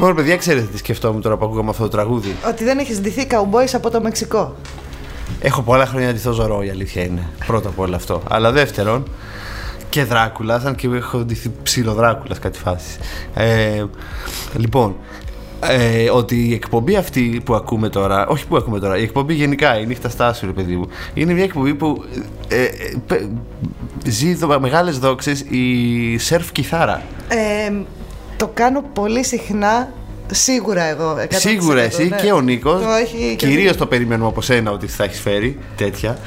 Λοιπόν, 0.00 0.14
παιδιά, 0.14 0.36
ξέρετε 0.36 0.66
τι 0.66 0.78
σκεφτόμουν 0.78 1.20
τώρα 1.20 1.36
που 1.36 1.44
ακούγαμε 1.44 1.70
αυτό 1.70 1.82
το 1.82 1.88
τραγούδι. 1.88 2.36
Ότι 2.48 2.64
δεν 2.64 2.78
έχεις 2.78 3.00
ντυθεί 3.00 3.26
καουμπόις 3.26 3.74
από 3.74 3.90
το 3.90 4.00
Μεξικό. 4.00 4.56
Έχω 5.40 5.62
πολλά 5.62 5.86
χρόνια 5.86 6.06
να 6.06 6.12
ντυθώ 6.12 6.32
ζωρό, 6.32 6.62
η 6.62 6.70
αλήθεια 6.70 7.02
είναι. 7.02 7.26
Πρώτο 7.46 7.68
απ' 7.68 7.78
όλα 7.78 7.96
αυτό. 7.96 8.22
Αλλά 8.28 8.52
δεύτερον, 8.52 9.04
και 9.88 10.04
Δράκουλας, 10.04 10.64
αν 10.64 10.74
και 10.74 10.88
έχω 10.88 11.18
ντυθεί 11.18 11.50
ψήλο 11.62 11.94
Δράκουλα 11.94 12.34
κάτι 12.40 12.58
φάση. 12.58 12.98
Ε, 13.34 13.84
λοιπόν, 14.56 14.96
ε, 15.60 16.10
ότι 16.10 16.48
η 16.48 16.54
εκπομπή 16.54 16.96
αυτή 16.96 17.40
που 17.44 17.54
ακούμε 17.54 17.88
τώρα, 17.88 18.26
όχι 18.26 18.46
που 18.46 18.56
ακούμε 18.56 18.78
τώρα, 18.78 18.98
η 18.98 19.02
εκπομπή 19.02 19.34
γενικά, 19.34 19.80
η 19.80 19.86
νύχτα 19.86 20.08
στάσου, 20.08 20.46
ρε 20.46 20.52
παιδί 20.52 20.76
μου, 20.76 20.88
είναι 21.14 21.32
μια 21.32 21.44
εκπομπή 21.44 21.74
που 21.74 22.04
ε, 22.48 22.62
ε, 22.64 22.68
πε- 23.06 23.28
ζει 24.06 24.34
δο, 24.34 24.60
μεγάλες 24.60 24.98
δόξες 24.98 25.40
η 25.40 26.18
σερφ 26.18 26.52
κιθάρα. 26.52 27.02
Ε, 27.28 27.72
το 28.40 28.50
κάνω 28.54 28.82
πολύ 28.92 29.24
συχνά, 29.24 29.92
σίγουρα 30.32 30.82
εγώ. 30.82 31.16
100%, 31.18 31.26
Σίγουρα 31.30 31.80
εσύ 31.80 32.08
ναι. 32.08 32.16
και 32.16 32.32
ο 32.32 32.40
Νίκος, 32.40 32.82
Το 32.82 32.90
έχει 32.90 33.34
και 33.36 33.46
κυρίως 33.46 33.76
το 33.76 33.86
περιμένουμε 33.86 34.28
από 34.28 34.40
σένα 34.42 34.70
ότι 34.70 34.86
θα 34.86 35.04
έχεις 35.04 35.20
φέρει 35.20 35.58
τέτοια. 35.76 36.18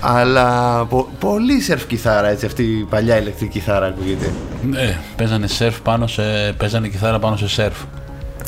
Αλλά 0.00 0.84
πο- 0.84 1.08
πολύ 1.18 1.60
σερφ 1.60 1.86
κιθάρα, 1.86 2.28
έτσι, 2.28 2.46
αυτή 2.46 2.62
η 2.62 2.86
παλιά 2.90 3.18
ηλεκτρική 3.18 3.58
κιθάρα 3.58 3.86
ακούγεται. 3.86 4.32
Ναι, 4.70 4.98
παίζανε 5.16 5.46
σερφ 5.46 5.80
πάνω 5.80 6.06
σε. 6.06 6.22
παίζανε 6.56 6.88
κιθάρα 6.88 7.18
πάνω 7.18 7.36
σε 7.36 7.48
σερφ. 7.48 7.76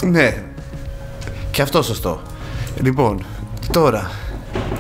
Ναι. 0.05 0.43
Και 1.51 1.63
αυτό 1.63 1.83
σωστό. 1.83 2.21
Λοιπόν, 2.83 3.23
τώρα 3.73 4.11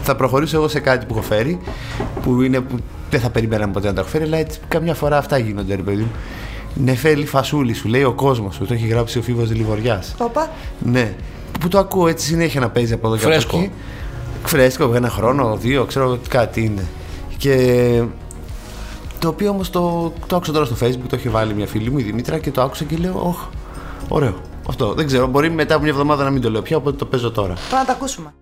θα 0.03 0.17
προχωρήσω 0.17 0.57
εγώ 0.57 0.69
σε 0.69 0.81
κάτι 0.81 1.07
που 1.07 1.15
έχω 1.15 1.23
φέρει, 1.23 1.61
που 2.23 2.43
είναι 2.43 2.61
που 2.61 2.77
δεν 3.11 3.21
θα 3.21 3.31
περιμέναμε 3.31 3.73
ποτέ 3.73 3.87
να 3.87 3.93
τα 3.95 4.01
έχω 4.01 4.09
φέρει, 4.09 4.25
αλλά 4.25 4.37
έτσι 4.37 4.59
καμιά 4.69 4.95
φορά 4.95 5.17
αυτά 5.19 5.39
γίνονται, 5.39 5.75
ρε 5.75 5.83
παιδί 5.83 6.03
μου. 6.03 6.11
Νεφέλη 6.85 7.27
φασούλη, 7.27 7.73
σου 7.75 7.89
λέει 7.89 8.03
ο 8.03 8.13
κόσμος 8.13 8.55
σου, 8.55 8.65
το 8.67 8.75
έχει 8.75 8.87
γράψει 8.87 9.19
ο 9.19 9.23
Φίβος 9.23 9.51
Λιβοριάς. 9.51 10.15
Όπα. 10.19 10.51
Ναι. 10.79 11.15
Που 11.61 11.69
το 11.69 11.79
ακούω 11.79 12.09
έτσι 12.09 12.27
συνέχεια 12.27 12.61
να 12.61 12.71
παίζει 12.71 12.93
από 12.93 13.07
εδώ 13.07 13.17
και 13.17 13.25
από 13.25 13.33
Φρέσκο. 13.33 13.57
εκεί. 13.59 13.71
Φρέσκο, 14.45 14.95
ένα 14.95 15.09
χρόνο, 15.11 15.57
δύο, 15.57 15.85
ξέρω 15.85 16.17
τι 16.17 16.29
κάτι 16.29 16.65
είναι. 16.65 16.87
Και 17.39 18.03
το 19.19 19.29
οποίο 19.29 19.51
όμως 19.51 19.71
το, 19.71 20.13
το 20.27 20.37
άκουσα 20.37 20.53
τώρα 20.53 20.65
στο 20.65 20.77
facebook, 20.87 21.07
το 21.09 21.17
έχει 21.17 21.29
βάλει 21.29 21.55
μια 21.55 21.67
φίλη 21.67 21.91
μου 21.91 21.99
η 21.99 22.03
Δημήτρα 22.03 22.39
και 22.39 22.51
το 22.51 22.63
άκουσα 22.63 22.85
και 22.85 22.97
λέω, 22.97 23.21
Ωχ, 23.27 23.39
ωραίο. 24.09 24.35
Αυτό 24.69 24.95
δεν 24.95 25.07
ξέρω, 25.07 25.27
μπορεί 25.27 25.51
μετά 25.51 25.75
από 25.75 25.83
μια 25.83 25.93
εβδομάδα 25.93 26.25
να 26.25 26.31
μην 26.31 26.43
το 26.43 26.51
λέω 26.51 26.63
πια, 26.63 26.77
οπότε 26.77 26.97
το 26.97 27.05
παίζω 27.05 27.31
τώρα. 27.31 27.55
Πάμε 27.71 27.81
να 27.81 27.85
τα 27.87 27.93
ακούσουμε. 27.93 28.33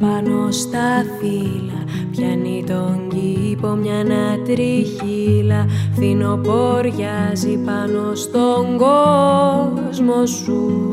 Πάνω 0.00 0.50
στα 0.50 1.04
φύλλα. 1.18 1.84
Πιάνει 2.10 2.64
τον 2.66 3.08
κήπο 3.08 3.68
μια 3.68 4.04
νατριχύλα 4.04 5.66
Φθινοποριάζει 5.92 7.58
πάνω 7.64 8.14
στον 8.14 8.78
κόσμο 8.78 10.26
σου. 10.26 10.88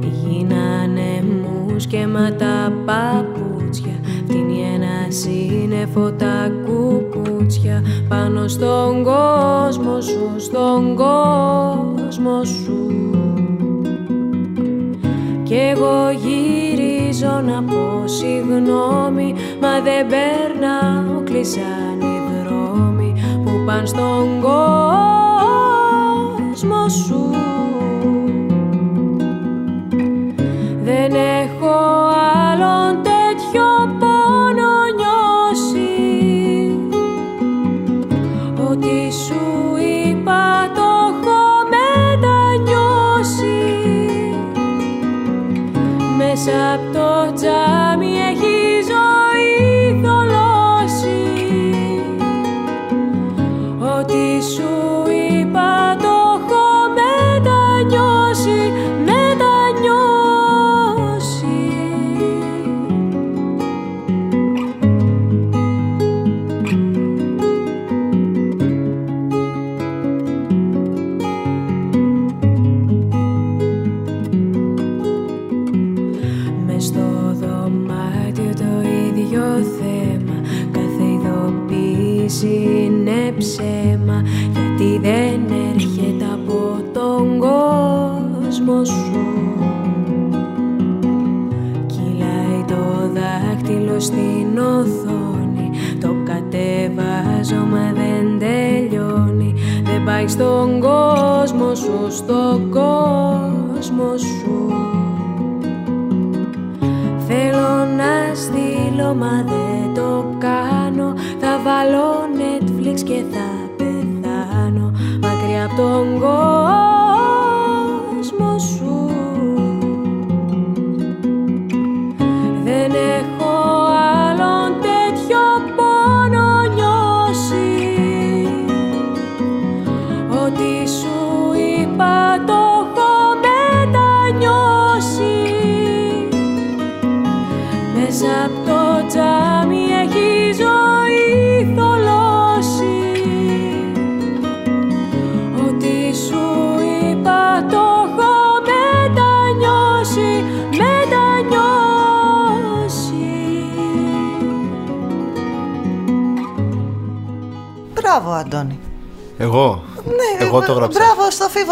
Γίνανε 0.00 1.24
μους 1.42 1.86
και 1.86 2.06
μα 2.06 2.32
τα 2.32 2.72
παπούτσια. 2.84 4.00
Φτύνει 4.26 4.60
ένα 4.74 5.10
σύννεφο 5.10 6.12
τα 6.12 6.50
κουκούτσια. 6.64 7.82
Πάνω 8.08 8.48
στον 8.48 9.02
κόσμο 9.02 10.00
σου, 10.00 10.34
στον 10.36 10.96
κόσμο 10.96 12.44
σου. 12.44 12.90
Κι 15.42 15.54
εγώ 15.54 16.10
γυρίζω 17.16 17.40
να 17.40 17.62
πω 17.62 18.06
συγγνώμη 18.06 19.34
Μα 19.60 19.80
δεν 19.80 20.06
περνάω, 20.06 21.22
κλείσαν 21.24 22.00
οι 22.00 22.44
δρόμοι 22.44 23.14
Που 23.44 23.50
πάνε 23.66 23.86
στον 23.86 24.40
κόσμο 24.40 25.25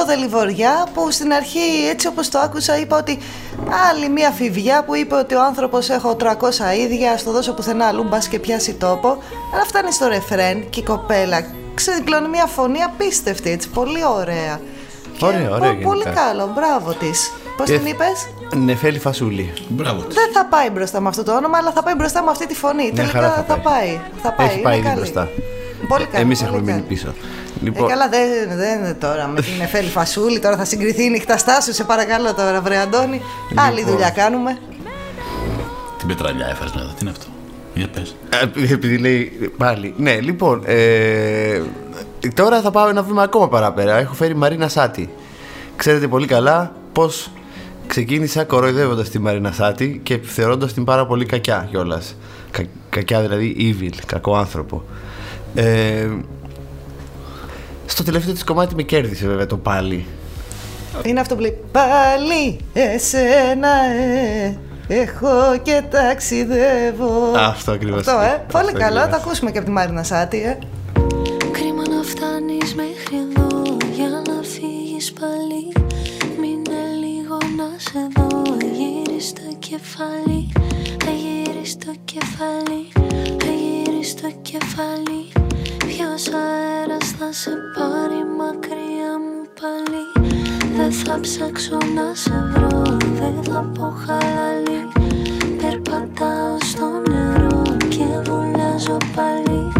Δελιβοριά 0.04 0.86
που 0.94 1.10
στην 1.10 1.32
αρχή 1.32 1.88
έτσι 1.90 2.06
όπως 2.06 2.28
το 2.28 2.38
άκουσα 2.38 2.78
είπα 2.78 2.96
ότι 2.98 3.18
άλλη 3.90 4.08
μία 4.08 4.30
φιβιά 4.30 4.84
που 4.84 4.94
είπε 4.94 5.14
ότι 5.14 5.34
ο 5.34 5.42
άνθρωπος 5.42 5.88
έχω 5.90 6.16
300 6.20 6.24
ίδια 6.78 7.16
στο 7.18 7.30
δώσω 7.32 7.52
πουθενά 7.52 7.86
αλλού 7.86 8.02
μπας 8.02 8.28
και 8.28 8.38
πιάσει 8.38 8.74
τόπο 8.74 9.08
αλλά 9.54 9.64
φτάνει 9.66 9.92
στο 9.92 10.06
ρεφρέν 10.08 10.70
και 10.70 10.80
η 10.80 10.82
κοπέλα 10.82 11.46
ξεδιπλώνει 11.74 12.28
μία 12.28 12.46
φωνή 12.46 12.82
απίστευτη 12.82 13.50
έτσι 13.50 13.68
πολύ 13.68 14.04
ωραία 14.18 14.60
Και 15.18 15.24
Ωραία, 15.24 15.50
ωραία 15.50 15.74
πο- 15.76 15.82
Πολύ 15.88 16.02
γενικά. 16.02 16.22
καλό, 16.24 16.52
μπράβο 16.54 16.92
της 16.92 17.32
Πώς 17.56 17.66
Και- 17.66 17.78
την 17.78 17.86
είπες; 17.86 18.26
Νεφέλη 18.56 18.98
φασούλη. 18.98 19.52
Μπράβο 19.68 20.02
της. 20.02 20.14
Δεν 20.14 20.32
θα 20.32 20.44
πάει 20.46 20.70
μπροστά 20.70 21.00
με 21.00 21.08
αυτό 21.08 21.22
το 21.22 21.32
όνομα 21.36 21.58
αλλά 21.58 21.70
θα 21.72 21.82
πάει 21.82 21.94
μπροστά 21.94 22.22
με 22.22 22.30
αυτή 22.30 22.46
τη 22.46 22.54
φωνή 22.54 22.82
Μια 22.82 22.92
Τελικά 22.94 23.12
χαρά 23.18 23.32
θα 23.34 23.44
θα 23.48 23.54
πάει. 23.58 23.62
πάει, 23.62 24.00
θα 24.22 24.32
πάει. 24.32 24.46
Έχει 24.46 24.54
είναι 24.54 24.64
πάει 24.64 24.76
ήδη 24.78 24.84
καλή. 24.86 24.96
μπροστά. 24.96 25.28
Πολύ 25.88 26.04
καλή, 26.04 26.22
Εμείς 26.24 26.38
πολύ 26.38 26.50
έχουμε 26.50 26.72
μείνει 26.72 26.82
καλή. 26.86 27.16
Πίσω. 27.70 27.84
Ε, 27.84 27.88
Λοιπόν, 27.88 27.98
καλά, 27.98 28.08
δεν, 28.08 28.56
δεν 28.56 28.78
είναι 28.78 28.94
τώρα 28.94 29.26
με 29.26 29.40
την 29.40 29.60
Εφέλη 29.62 29.88
Φασούλη. 29.88 30.38
Τώρα 30.38 30.56
θα 30.56 30.64
συγκριθεί 30.64 31.04
η 31.04 31.10
νύχτα 31.10 31.38
στάσου. 31.38 31.72
Σε 31.72 31.84
παρακαλώ 31.84 32.34
τώρα, 32.34 32.60
βρε 32.60 32.78
Αντώνη. 32.78 33.20
Άλλη 33.54 33.76
Λοιπόν. 33.78 33.92
δουλειά 33.92 34.10
κάνουμε. 34.10 34.58
Την 35.98 36.08
πετραλιά 36.08 36.46
έφερες 36.46 36.72
μετά. 36.72 36.86
Τι 36.86 36.94
είναι 37.00 37.10
αυτό; 37.10 37.26
Για 37.74 37.88
πες. 37.88 38.16
Ε, 38.66 38.72
Επειδή 38.72 38.98
λέει 38.98 39.52
πάλι. 39.56 39.94
Ναι, 39.96 40.20
λοιπόν. 40.20 40.62
Ε, 40.66 41.62
τώρα 42.34 42.60
θα 42.60 42.70
πάω 42.70 42.88
ένα 42.88 43.02
βήμα 43.02 43.22
ακόμα 43.22 43.48
παραπέρα. 43.48 43.96
Έχω 43.96 44.14
φέρει 44.14 44.34
Μαρίνα 44.34 44.68
Σάτι. 44.68 45.10
Ξέρετε 45.76 46.08
πολύ 46.08 46.26
καλά 46.26 46.72
πώς 46.92 47.30
ξεκίνησα 47.86 48.44
κοροϊδεύοντας 48.44 49.08
τη 49.08 49.18
Μαρίνα 49.18 49.52
Σάτι 49.52 50.00
και 50.02 50.18
θεωρώντας 50.22 50.72
την 50.72 50.84
πάρα 50.84 51.06
πολύ 51.06 51.26
κακιά 51.26 51.66
κιόλας. 51.70 52.16
Κα, 52.50 52.64
κακιά 52.90 53.20
δηλαδή, 53.20 53.76
evil, 53.80 53.94
κακό 54.06 54.36
άνθρωπο. 54.36 54.82
Ε, 55.54 56.08
στο 57.86 58.02
τελευταίο 58.02 58.32
της 58.32 58.44
κομμάτι 58.44 58.74
με 58.74 58.82
κέρδισε 58.82 59.26
βέβαια 59.26 59.46
το 59.46 59.56
πάλι. 59.56 60.06
Είναι 61.02 61.20
αυτό 61.20 61.34
που 61.34 61.40
λέει 61.40 61.58
Πάλι 61.72 62.58
εσένα 62.72 63.68
ε, 63.84 64.58
έχω 64.88 65.58
και 65.62 65.82
ταξιδεύω 65.90 67.32
Αυτό 67.36 67.72
ακριβώς. 67.72 67.98
Αυτό 67.98 68.20
ε, 68.20 68.26
Αυτό 68.26 68.58
πολύ 68.58 68.72
καλό, 68.72 68.98
ακριβώς. 68.98 69.08
θα 69.08 69.16
ακούσουμε 69.16 69.50
και 69.50 69.58
από 69.58 69.66
τη 69.66 69.72
Μάρινα 69.72 70.02
Σάτι 70.02 70.42
ε. 70.42 70.58
Κρίμα 71.52 71.82
να 71.88 72.02
φτάνεις 72.02 72.74
μέχρι 72.74 73.16
εδώ 73.16 73.62
για 73.94 74.08
να 74.08 74.42
φύγεις 74.42 75.12
πάλι 75.12 75.72
Μείνε 76.40 76.80
λίγο 77.04 77.36
να 77.56 77.68
σε 77.78 77.98
δω 78.16 78.42
Γύρις 78.72 79.32
το 79.32 79.56
κεφάλι 79.58 80.52
Γύρις 81.20 81.76
το 81.76 81.92
κεφάλι 82.04 82.82
Γύρις 83.44 84.14
το 84.14 84.30
κεφάλι 84.42 85.32
Ποιος 86.06 86.28
αέρας 86.28 87.10
θα 87.18 87.32
σε 87.32 87.50
πάρει 87.76 88.20
μακριά 88.38 89.12
μου 89.24 89.40
πάλι. 89.60 90.04
Δεν 90.76 90.92
θα 90.92 91.20
ψάξω 91.20 91.78
να 91.94 92.14
σε 92.14 92.50
βρω 92.52 92.82
Δεν 93.20 93.36
θα 93.42 93.70
πω 93.74 93.94
χαλαλή 94.04 94.82
Περπατάω 95.60 96.56
στο 96.62 96.86
νερό 97.08 97.62
και 97.88 98.06
βουλιάζω 98.24 98.96
πάλι. 99.16 99.72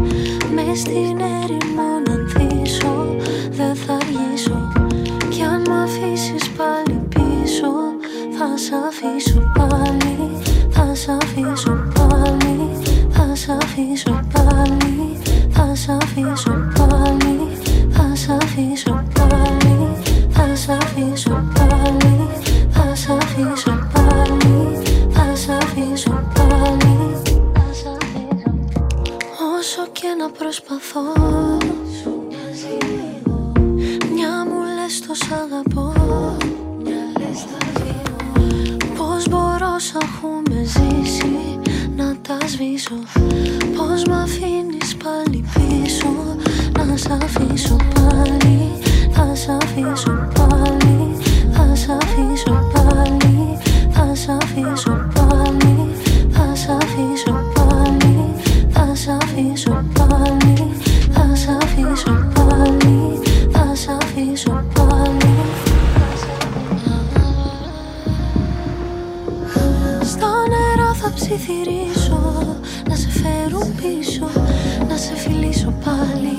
Μες 0.55 0.79
στην 0.79 1.19
έρημο 1.43 1.89
να 2.07 2.13
ανθίσω 2.13 3.17
Δεν 3.51 3.75
θα 3.75 3.93
αργήσω. 3.93 4.73
Κι 5.29 5.43
αν 5.43 5.63
μ' 5.69 5.73
αφήσεις 5.73 6.51
πάλι 6.51 7.01
πίσω 7.09 7.73
Θα 8.39 8.57
σ' 8.57 8.73
αφήσω 8.89 9.53
πάλι. 9.59 10.43
Θα 10.71 10.95
σ' 10.95 11.09
αφήσω 11.09 11.85
πάλι 11.95 12.71
Θα 13.11 13.35
σ' 13.35 13.49
αφήσω 13.49 14.21
πάλι 14.33 15.15
Θα 15.55 15.75
σ' 15.75 15.89
αφήσω 15.89 16.55
πάλι 16.79 17.37
Θα 17.91 18.15
σ' 18.15 18.29
αφήσω 18.29 19.03
πάλι 19.15 19.77
Θα 20.31 20.55
σ' 20.55 20.69
αφήσω 20.69 21.45
πάλι 21.55 22.29
Θα 22.71 22.95
σ' 22.95 23.09
αφήσω 23.09 23.75
πάλι 23.93 24.83
Θα 25.11 25.35
σ' 25.35 25.49
αφήσω 25.49 26.23
πάλι 26.35 26.97
Θα 27.55 27.67
σ' 27.73 27.87
αφήσω 27.87 28.51
Όσο 29.59 29.87
και 29.93 30.09
να 30.19 30.31
προσπαθώ 30.39 31.03
Μια 34.15 34.45
μου 34.49 34.61
λες 34.77 35.01
το 35.07 35.15
σ' 35.15 35.33
αγαπώ. 35.33 35.93
Πώς 38.97 39.29
μπορώ 39.29 39.79
σ' 39.79 39.95
έχουμε 40.03 40.65
ζήσει 40.65 41.59
Να 42.35 42.41
τα 42.41 42.49
σβήσω. 42.49 42.95
Πώς 43.77 44.05
μ' 44.05 44.13
αφήνεις 44.13 44.97
πάλι 45.03 45.45
πίσω; 45.55 46.09
Να 46.87 46.97
σ' 46.97 47.09
αφήσω 47.09 47.77
πάλι 47.95 48.71
Θα 49.11 49.35
σ' 49.35 49.49
αφήσω 49.49 50.29
πάλι 50.35 51.19
Θα 51.53 51.75
σ' 51.75 51.89
αφήσω 51.89 52.69
πάλι 52.73 53.59
Θα 53.91 54.15
σ' 54.15 54.29
αφήσω 54.29 54.97
πάλι 55.15 55.89
Θα 56.31 56.55
σ' 56.55 56.69
αφήσω 56.69 57.45
πάλι 57.55 58.35
Θα 58.71 58.95
σ' 58.95 59.09
αφήσω 59.09 59.85
πάλι 59.95 60.71
Θα 61.13 61.35
σ' 61.35 61.49
αφήσω 61.49 62.29
πάλι 62.35 63.21
Θα 63.53 63.75
σ' 63.75 63.89
αφήσω 63.89 64.65
πάλι. 64.75 65.35
Στο 70.05 70.27
νερό 70.27 70.95
θα 70.95 71.13
ψιθυρίσω. 71.15 71.33
Να 71.33 71.33
σε 71.35 71.43
φέρουν 71.47 72.04
πίσω 73.81 74.27
Να 74.89 74.97
σε 74.97 75.15
φιλήσω 75.17 75.75
πάλι 75.85 76.39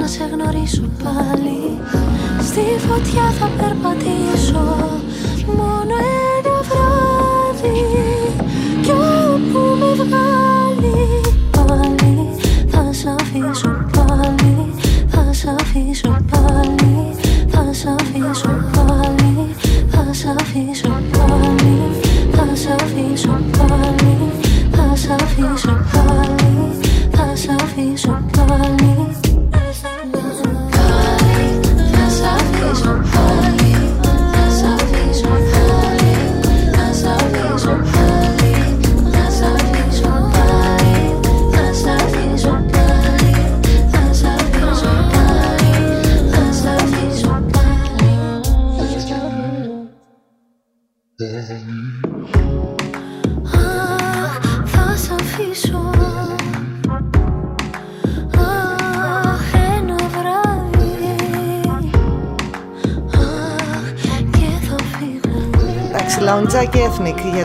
Να 0.00 0.06
σε 0.06 0.24
γνωρίσω 0.32 0.84
πάλι. 1.04 1.60
Στη 2.48 2.64
φωτιά 2.86 3.30
θα 3.38 3.50
περπατήσω 3.58 4.64
Μόνο 5.46 5.94
ένα 6.36 6.56
βράδυ. 6.68 7.80
Κι 8.82 8.90
όπου 8.90 9.76
με 9.78 9.91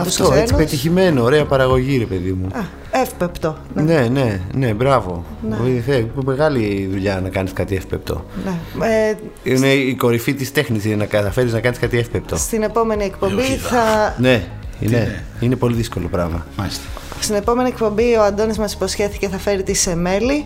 για 0.02 0.10
τους 0.10 0.20
Αυτό, 0.20 0.34
έτσι 0.34 0.44
ξένους 0.44 0.62
πετυχημένο, 0.64 1.22
ωραία 1.22 1.44
παραγωγή, 1.44 1.98
ρε 1.98 2.04
παιδί 2.04 2.32
μου. 2.32 2.46
Α, 2.52 2.60
εύπεπτο 3.00 3.56
ναι. 3.74 3.82
Ναι, 3.82 4.08
ναι, 4.12 4.40
ναι, 4.54 4.72
μπράβο. 4.72 5.24
Ναι. 5.48 5.56
Βοηθάει, 5.56 6.06
Μεγάλη 6.24 6.88
δουλειά 6.90 7.20
να 7.20 7.28
κάνεις 7.28 7.52
κάτι 7.52 7.76
εύπεπτο. 7.76 8.24
Ναι. 8.44 8.86
Ε, 8.86 9.14
Είναι 9.42 9.68
η 9.68 9.94
κορυφή 9.94 10.34
της 10.34 10.52
τέχνης 10.52 10.84
να 10.84 11.04
καταφέρει 11.04 11.50
να 11.50 11.60
κάνεις 11.60 11.78
κάτι 11.78 11.98
εύπεπτο. 11.98 12.36
στην 12.36 12.62
επόμενη 12.62 13.04
εκπομπή 13.04 13.42
θα... 13.42 14.14
Ναι, 14.18 14.42
είναι, 14.80 15.24
είναι; 15.40 15.56
πολύ 15.56 15.74
δύσκολο 15.74 16.08
πράγμα. 16.08 16.46
Μάλιστα. 16.56 16.82
Στην 17.20 17.34
επόμενη 17.34 17.68
εκπομπή 17.68 18.16
ο 18.16 18.22
Αντώνης 18.22 18.58
μας 18.58 18.72
υποσχέθηκε 18.72 19.28
θα 19.28 19.38
φέρει 19.38 19.62
τη 19.62 19.74
Σεμέλη. 19.74 20.44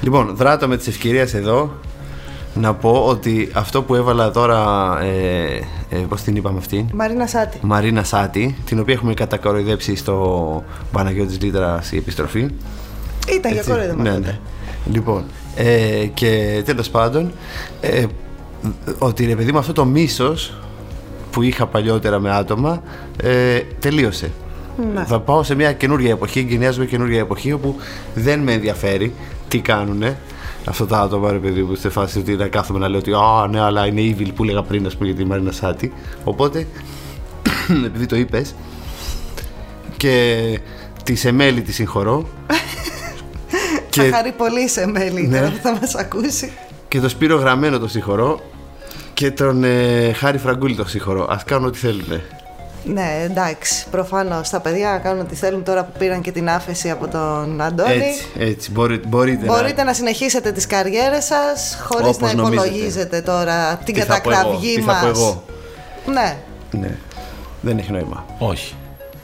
Λοιπόν, 0.00 0.36
δράτω 0.36 0.68
με 0.68 0.76
τη 0.76 0.88
ευκαιρία 0.88 1.28
εδώ 1.34 1.72
να 2.60 2.74
πω 2.74 3.04
ότι 3.06 3.50
αυτό 3.52 3.82
που 3.82 3.94
έβαλα 3.94 4.30
τώρα. 4.30 4.58
Ε, 5.02 5.60
ε, 5.90 5.96
Πώς 6.08 6.22
την 6.22 6.36
είπαμε 6.36 6.58
αυτή. 6.58 6.86
Μαρίνα 6.92 7.26
Σάτι. 7.26 7.58
Μαρίνα 7.62 8.04
Σάτι, 8.04 8.56
την 8.64 8.80
οποία 8.80 8.94
έχουμε 8.94 9.14
κατακοροϊδέψει 9.14 9.96
στο 9.96 10.64
Παναγιώτης 10.92 11.40
Λίτρας 11.40 11.92
η 11.92 11.96
επιστροφή. 11.96 12.38
Ήταν 13.28 13.52
για 13.52 13.60
Έτσι, 13.60 13.70
κοροϊδεύμα 13.70 14.02
ναι, 14.02 14.10
τότε. 14.10 14.26
ναι. 14.26 14.38
Λοιπόν, 14.92 15.24
ε, 15.56 16.06
και 16.14 16.62
τέλος 16.64 16.90
πάντων, 16.90 17.32
ε, 17.80 18.04
ότι 18.98 19.26
ρε 19.26 19.34
παιδί 19.34 19.52
μου 19.52 19.58
αυτό 19.58 19.72
το 19.72 19.84
μίσος 19.84 20.54
που 21.30 21.42
είχα 21.42 21.66
παλιότερα 21.66 22.18
με 22.18 22.30
άτομα 22.30 22.82
ε, 23.22 23.60
τελείωσε. 23.78 24.30
Ναι. 24.94 25.04
Θα 25.04 25.20
πάω 25.20 25.42
σε 25.42 25.54
μια 25.54 25.72
καινούργια 25.72 26.10
εποχή, 26.10 26.38
εγκαινιάζουμε 26.38 26.86
καινούργια 26.86 27.18
εποχή 27.18 27.52
όπου 27.52 27.76
δεν 28.14 28.40
με 28.40 28.52
ενδιαφέρει 28.52 29.12
τι 29.48 29.58
κάνουνε 29.58 30.16
αυτά 30.68 30.86
τα 30.86 31.00
άτομα, 31.00 31.32
ρε 31.32 31.38
παιδί 31.38 31.62
μου, 31.62 31.74
στη 31.74 31.88
φάση 31.88 32.18
ότι 32.18 32.36
να 32.36 32.48
κάθομαι 32.48 32.78
να 32.78 32.88
λέω 32.88 32.98
ότι 32.98 33.12
Α, 33.12 33.46
ναι, 33.50 33.60
αλλά 33.60 33.86
είναι 33.86 34.00
evil 34.18 34.30
που 34.34 34.42
έλεγα 34.44 34.62
πριν, 34.62 34.86
ας 34.86 34.96
πούμε, 34.96 35.08
για 35.08 35.16
τη 35.18 35.24
Μαρίνα 35.24 35.52
Σάτι. 35.52 35.92
Οπότε, 36.24 36.66
επειδή 37.86 38.06
το 38.06 38.16
είπες, 38.16 38.54
και 39.96 40.36
τη 41.04 41.14
Σεμέλη 41.14 41.62
τη 41.62 41.72
συγχωρώ. 41.72 42.28
Θα 43.90 44.08
χαρεί 44.12 44.32
πολύ 44.32 44.60
η 44.60 44.68
Σεμέλη 44.68 45.26
Ναι. 45.26 45.38
τώρα 45.38 45.50
που 45.50 45.58
θα 45.62 45.78
μας 45.80 45.94
ακούσει. 45.94 46.52
Και 46.88 47.00
το 47.00 47.08
Σπύρο 47.08 47.36
Γραμμένο 47.36 47.78
το 47.78 47.88
συγχωρώ. 47.88 48.40
Και 49.14 49.30
τον 49.30 49.64
ε, 49.64 50.12
Χάρη 50.12 50.38
Φραγκούλη 50.38 50.74
το 50.74 50.88
συγχωρώ. 50.88 51.22
Α 51.24 51.38
κάνουν 51.44 51.66
ό,τι 51.66 51.78
θέλουν. 51.78 52.20
Ναι, 52.84 53.22
εντάξει. 53.24 53.86
Προφανώς 53.90 54.50
τα 54.50 54.60
παιδιά 54.60 54.90
να 54.90 54.98
κάνουν 54.98 55.20
ό,τι 55.20 55.34
θέλουν 55.34 55.62
τώρα 55.64 55.84
που 55.84 55.92
πήραν 55.98 56.20
και 56.20 56.32
την 56.32 56.48
άφεση 56.48 56.90
από 56.90 57.08
τον 57.08 57.60
Αντώνη. 57.60 57.92
Έτσι, 57.92 58.26
έτσι. 58.38 58.70
Μπορεί, 58.70 59.00
μπορείτε, 59.06 59.46
Μπορείτε 59.46 59.82
να 59.82 59.92
συνεχίσετε 59.92 60.52
τις 60.52 60.66
καριέρες 60.66 61.24
σας 61.24 61.78
χωρίς 61.88 62.06
Όπως 62.08 62.32
να 62.34 62.42
νομίζετε. 62.42 62.66
υπολογίζετε 62.68 63.20
τώρα 63.20 63.76
την 63.84 63.94
Τι 63.94 64.00
θα 64.00 64.20
πω 64.20 64.30
εγώ, 64.30 64.38
κατακραυγή 64.40 64.74
τι 64.74 64.82
μας. 64.82 64.96
θα 64.98 65.02
πω 65.04 65.08
εγώ. 65.08 65.42
Ναι. 66.06 66.36
Ναι. 66.70 66.90
Δεν 67.60 67.78
έχει 67.78 67.92
νόημα. 67.92 68.24
Όχι. 68.38 68.74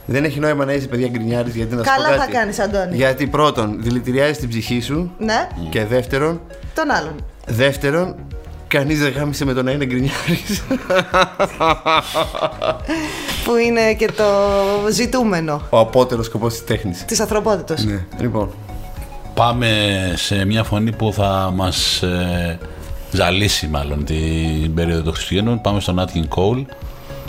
Δεν 0.05 0.23
έχει 0.23 0.39
νόημα 0.39 0.65
να 0.65 0.73
είσαι 0.73 0.87
παιδιά 0.87 1.07
γκρινιάρης 1.07 1.55
γιατί 1.55 1.75
να 1.75 1.83
σου 1.83 1.89
Καλά 1.95 2.07
πω 2.07 2.11
θα 2.13 2.19
κάτι. 2.19 2.31
κάνεις, 2.31 2.59
Αντώνη. 2.59 2.95
Γιατί 2.95 3.27
πρώτον, 3.27 3.75
δηλητηριάζει 3.81 4.39
την 4.39 4.49
ψυχή 4.49 4.79
σου. 4.81 5.11
Ναι, 5.17 5.47
Και 5.69 5.85
δεύτερον, 5.85 6.41
τον 6.75 6.91
άλλον. 6.91 7.15
δεύτερον, 7.47 8.15
κανείς 8.77 8.99
δεν 8.99 9.11
γάμισε 9.11 9.45
με 9.45 9.53
το 9.53 9.63
να 9.63 9.71
είναι 9.71 9.85
γκρινιάρης. 9.85 10.63
Που 13.43 13.55
είναι 13.55 13.93
και 13.93 14.11
το 14.11 14.23
ζητούμενο 14.91 15.61
Ο 15.69 15.79
απότερος 15.79 16.25
σκοπός 16.25 16.53
της 16.53 16.63
τέχνης. 16.63 17.05
της 17.05 17.19
ανθρωπότητας. 17.19 17.83
Ναι. 17.85 18.05
Λοιπόν, 18.19 18.49
Πάμε 19.33 19.67
σε 20.15 20.45
μια 20.45 20.63
φωνή 20.63 20.91
που 20.91 21.13
θα 21.13 21.51
μας 21.55 22.01
ε, 22.01 22.59
ζαλίσει 23.11 23.67
μάλλον 23.67 24.05
την 24.05 24.73
περίοδο 24.73 25.01
των 25.01 25.13
Χριστουγέννων. 25.13 25.61
Πάμε 25.61 25.79
στον 25.79 25.99
Nat 25.99 26.17
King 26.17 26.27
Cole. 26.37 26.65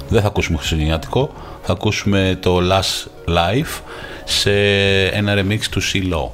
Δεν 0.09 0.20
θα 0.20 0.27
ακούσουμε 0.27 0.56
χριστουγεννιάτικο. 0.59 1.31
Θα 1.62 1.73
ακούσουμε 1.73 2.39
το 2.40 2.59
Last 2.70 3.09
Life 3.31 3.81
σε 4.24 4.52
ένα 5.06 5.35
remix 5.36 5.60
του 5.70 5.82
CeeLo. 5.82 6.31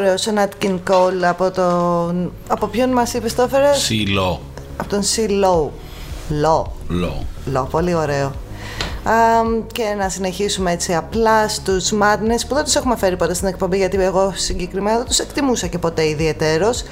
Ωραίο 0.00 0.14
ο 0.14 0.32
Nat 0.36 0.64
King 0.64 0.78
Cole 0.90 1.22
από 1.22 1.50
τον... 1.50 2.32
Από 2.48 2.66
ποιον 2.66 2.90
μας 2.90 3.14
είπες 3.14 3.34
το 3.34 3.42
έφερες; 3.42 3.90
CeeLo. 3.90 4.38
Από 4.76 4.88
τον 4.88 5.00
C. 5.02 5.30
Low. 5.30 5.68
Low. 6.44 6.62
Lo. 6.90 7.56
Low, 7.56 7.66
πολύ 7.70 7.94
ωραίο. 7.94 8.32
Αμ, 9.04 9.66
και 9.72 9.82
να 9.98 10.08
συνεχίσουμε 10.08 10.72
έτσι 10.72 10.94
απλά 10.94 11.48
στους 11.48 11.92
Madness 11.92 12.40
που 12.48 12.54
δεν 12.54 12.64
τους 12.64 12.74
έχουμε 12.74 12.96
φέρει 12.96 13.16
ποτέ 13.16 13.34
στην 13.34 13.48
εκπομπή 13.48 13.76
γιατί 13.76 14.02
εγώ 14.02 14.32
συγκεκριμένα 14.36 14.96
δεν 14.96 15.06
τους 15.06 15.18
εκτιμούσα 15.18 15.66
και 15.66 15.78
ποτέ 15.78 16.08
ιδιαιτέρως 16.08 16.82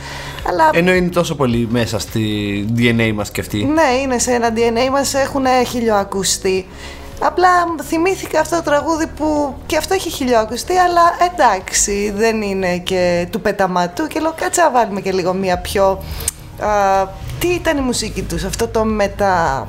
αλλά 0.48 0.70
ενώ 0.72 0.93
είναι 0.93 1.09
τόσο 1.09 1.35
πολύ 1.35 1.68
μέσα 1.70 1.98
στη 1.98 2.66
DNA 2.76 3.12
μας 3.14 3.30
και 3.30 3.40
αυτή. 3.40 3.64
ναι 3.64 4.01
είναι 4.02 4.18
σε 4.18 4.32
ένα 4.32 4.52
DNA 4.55 4.90
μας 4.90 5.14
έχουν 5.14 5.44
χιλιοακουστεί 5.66 6.66
Απλά 7.20 7.49
θυμήθηκα 7.82 8.40
αυτό 8.40 8.57
το 8.57 8.62
τραγούδι 8.62 9.07
που 9.07 9.55
και 9.66 9.77
αυτό 9.77 9.95
έχει 9.95 10.11
χιλιοακουστεί 10.11 10.77
αλλά 10.77 11.03
εντάξει 11.32 12.12
δεν 12.16 12.43
είναι 12.43 12.78
και 12.78 13.28
του 13.31 13.40
πεταματού 13.40 14.07
και 14.07 14.20
λέω 14.20 14.35
κάτσε 14.36 14.61
να 14.61 14.70
βάλουμε 14.70 15.01
και 15.01 15.12
λίγο 15.12 15.32
μια 15.32 15.59
πιο 15.59 16.03
α, 16.61 17.07
τι 17.39 17.49
ήταν 17.49 17.77
η 17.77 17.81
μουσική 17.81 18.23
τους 18.23 18.45
αυτό 18.45 18.69
το 18.69 18.85
μετα... 18.85 19.66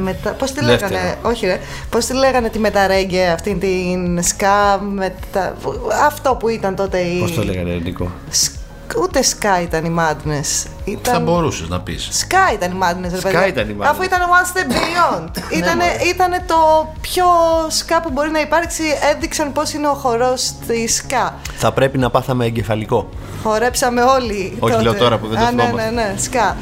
Μετα... 0.00 0.30
Πώς 0.30 0.52
τη 0.52 0.64
Δεύτερο. 0.64 0.92
λέγανε, 0.92 1.14
όχι 1.22 1.46
ρε, 1.46 1.60
πώς 1.90 2.04
τη 2.04 2.14
λέγανε 2.14 2.48
τη 2.48 2.58
μεταρέγγε 2.58 3.26
αυτή 3.26 3.54
την 3.54 4.22
σκά, 4.22 4.80
μετα... 4.80 5.56
αυτό 6.04 6.34
που 6.34 6.48
ήταν 6.48 6.74
τότε 6.74 6.98
η... 6.98 7.18
Πώς 7.20 7.34
το 7.34 7.44
λέγανε, 7.44 7.74
Νίκο; 7.74 8.10
Σκ- 8.30 8.54
Ούτε 9.02 9.22
σκά 9.22 9.60
ήταν 9.62 9.84
η 9.84 9.94
Madness. 9.98 10.66
Ήταν... 10.84 11.14
Θα 11.14 11.20
μπορούσες 11.20 11.68
να 11.68 11.80
πεις. 11.80 12.08
Σκά 12.12 12.52
ήταν 12.52 12.70
η 12.70 12.74
Madness, 12.82 13.10
ρε 13.10 13.18
Ska 13.18 13.22
παιδιά. 13.22 13.46
ήταν 13.46 13.68
η 13.68 13.76
Madness. 13.80 13.86
Αφού 13.86 14.02
ήταν 14.02 14.20
One 14.20 14.58
Step 14.58 14.72
Beyond. 14.72 15.28
ήτανε, 15.58 15.84
ήτανε 16.12 16.44
το 16.46 16.54
πιο 17.00 17.24
σκά 17.68 18.00
που 18.00 18.10
μπορεί 18.10 18.30
να 18.30 18.40
υπάρξει. 18.40 18.82
Έδειξαν 19.14 19.52
πώς 19.52 19.72
είναι 19.72 19.88
ο 19.88 19.94
χορός 19.94 20.52
τη 20.66 20.86
σκά. 20.88 21.34
Θα 21.56 21.72
πρέπει 21.72 21.98
να 21.98 22.10
πάθαμε 22.10 22.44
εγκεφαλικό. 22.44 23.08
Χορέψαμε 23.42 24.02
όλοι. 24.02 24.56
Όχι, 24.58 24.72
τότε. 24.72 24.82
λέω 24.82 24.94
τώρα 24.94 25.18
που 25.18 25.26
δεν 25.26 25.38
το 25.38 25.44
Α, 25.44 25.50
ναι, 25.52 25.62
θυμόμαστε. 25.62 25.90
ναι, 25.90 26.02
ναι, 26.02 26.14
σκά. 26.18 26.56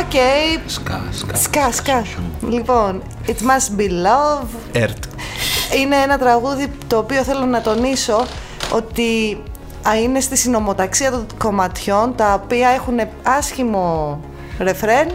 Οκ. 0.00 0.12
Σκά, 0.66 1.02
σκά. 1.12 1.36
Σκά, 1.36 1.72
σκά. 1.72 2.04
Λοιπόν, 2.48 3.02
It 3.26 3.30
Must 3.30 3.80
Be 3.80 3.88
Love. 3.88 4.46
Ερτ. 4.72 5.04
Είναι 5.80 5.96
ένα 5.96 6.18
τραγούδι 6.18 6.72
το 6.86 6.96
οποίο 6.96 7.22
θέλω 7.22 7.44
να 7.46 7.60
τονίσω 7.60 8.26
ότι 8.72 9.02
α, 9.32 9.51
είναι 10.02 10.20
στη 10.20 10.36
συνομοταξία 10.36 11.10
των 11.10 11.26
κομματιών 11.38 12.14
τα 12.16 12.40
οποία 12.44 12.68
έχουν 12.68 12.94
άσχημο 13.22 14.20
ρεφρέν 14.58 15.06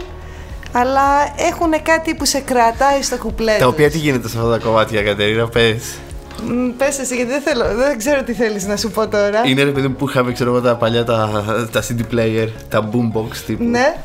αλλά 0.72 1.02
έχουν 1.48 1.82
κάτι 1.82 2.14
που 2.14 2.24
σε 2.24 2.40
κρατάει 2.40 3.02
στο 3.02 3.16
κουπλέ 3.18 3.52
Τα 3.52 3.58
τους. 3.58 3.66
οποία 3.66 3.90
τι 3.90 3.98
γίνεται 3.98 4.28
σε 4.28 4.38
αυτά 4.38 4.50
τα 4.50 4.58
κομμάτια, 4.58 5.02
Κατερίνα, 5.02 5.48
πες. 5.48 5.98
Μ, 6.46 6.68
Πες 6.76 6.98
εσύ 6.98 7.14
γιατί 7.16 7.30
δεν, 7.30 7.40
θέλω, 7.40 7.64
δεν 7.76 7.98
ξέρω 7.98 8.22
τι 8.22 8.32
θέλεις 8.32 8.66
να 8.66 8.76
σου 8.76 8.90
πω 8.90 9.08
τώρα 9.08 9.42
Είναι 9.46 9.62
ρε 9.62 9.70
παιδί 9.70 9.88
μου 9.88 9.94
που 9.94 10.08
είχαμε, 10.08 10.32
ξέρω 10.32 10.50
εγώ, 10.50 10.60
τα 10.60 10.76
παλιά 10.76 11.04
τα, 11.04 11.44
τα 11.72 11.82
CD 11.82 12.14
player, 12.14 12.48
τα 12.68 12.88
boombox 12.92 13.36
τύπου. 13.46 13.64
Ναι 13.64 13.96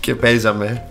Και 0.00 0.14
παίζαμε. 0.14 0.82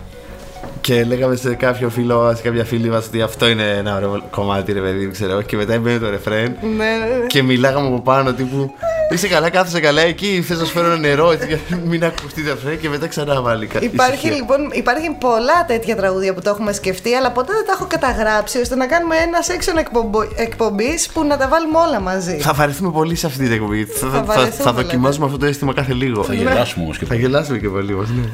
Και 0.81 1.03
λέγαμε 1.03 1.35
σε 1.35 1.53
κάποιο 1.53 1.89
φίλο, 1.89 2.33
σε 2.35 2.41
κάποια 2.41 2.65
φίλη 2.65 2.89
μας 2.89 3.05
ότι 3.05 3.21
αυτό 3.21 3.47
είναι 3.47 3.63
ένα 3.77 3.95
ωραίο 3.95 4.23
κομμάτι, 4.31 4.71
ρε 4.71 4.79
παιδί 4.79 5.05
μου, 5.05 5.11
ξέρω 5.11 5.31
εγώ. 5.31 5.41
Και 5.41 5.55
μετά 5.55 5.73
έμπαινε 5.73 5.97
το 5.97 6.09
ρεφρέν. 6.09 6.55
Ναι, 6.61 6.67
ναι, 6.69 7.15
ναι. 7.19 7.25
Και 7.27 7.43
μιλάγαμε 7.43 7.87
από 7.87 8.01
πάνω 8.01 8.33
τύπου 8.33 8.73
Είσαι 9.09 9.27
καλά, 9.27 9.49
κάθεσαι 9.49 9.79
καλά 9.79 10.01
εκεί. 10.01 10.41
Θες 10.47 10.59
να 10.59 10.65
σου 10.65 10.71
φέρω 10.71 10.85
ένα 10.85 10.97
νερό, 10.97 11.31
έτσι, 11.31 11.47
για 11.47 11.59
να 11.69 11.77
μην 11.77 12.03
ακουστεί 12.03 12.43
το 12.43 12.49
ρεφρέν 12.49 12.79
και 12.79 12.89
μετά 12.89 13.07
ξανά 13.07 13.41
βάλει 13.41 13.67
κάτι. 13.67 13.85
Υπάρχει 13.85 14.27
λοιπόν 14.27 14.69
υπάρχει 14.71 15.15
πολλά 15.19 15.65
τέτοια 15.67 15.95
τραγούδια 15.95 16.33
που 16.33 16.41
το 16.41 16.49
έχουμε 16.49 16.73
σκεφτεί, 16.73 17.13
αλλά 17.13 17.31
ποτέ 17.31 17.53
δεν 17.53 17.65
τα 17.65 17.71
έχω 17.71 17.85
καταγράψει 17.85 18.59
ώστε 18.59 18.75
να 18.75 18.85
κάνουμε 18.87 19.15
ένα 19.15 19.39
section 19.41 20.01
εκπομπής 20.35 21.07
που 21.07 21.23
να 21.23 21.37
τα 21.37 21.47
βάλουμε 21.47 21.77
όλα 21.77 21.99
μαζί. 21.99 22.37
Θα 22.37 22.53
βαρεθούμε 22.53 22.91
πολύ 22.91 23.15
σε 23.15 23.25
αυτή 23.25 23.43
την 23.43 23.51
εκπομπή. 23.51 23.85
Θα, 23.85 24.07
θα, 24.07 24.17
θα, 24.17 24.23
βαρεθούμε, 24.23 24.63
θα 24.63 24.73
δοκιμάζουμε 24.73 25.25
αυτό 25.25 25.37
το 25.37 25.45
αίσθημα 25.45 25.73
κάθε 25.73 25.93
λίγο. 25.93 26.23
Θα 26.23 26.33
γελάσουμε 26.33 26.83
όμως 26.83 26.97
και 26.97 27.05
Θα 27.05 27.15
γελάσουμε 27.15 27.57
και 27.57 27.69
πολύ 27.69 27.95
μας, 27.95 28.09
ναι. 28.09 28.29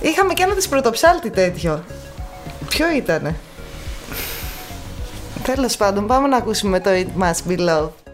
Είχαμε 0.00 0.32
και 0.32 0.42
ένα 0.42 0.54
τη 0.54 0.68
πρωτοψάλτη 0.68 1.30
τέτοιο. 1.30 1.84
Ποιο 2.68 2.86
ήτανε; 2.96 3.34
Τέλος 5.42 5.76
πάντων, 5.76 6.06
πάμε 6.06 6.28
να 6.28 6.36
ακούσουμε 6.36 6.80
το 6.80 6.90
It 6.92 7.22
Must 7.22 7.52
Be 7.52 7.58
Love. 7.68 8.07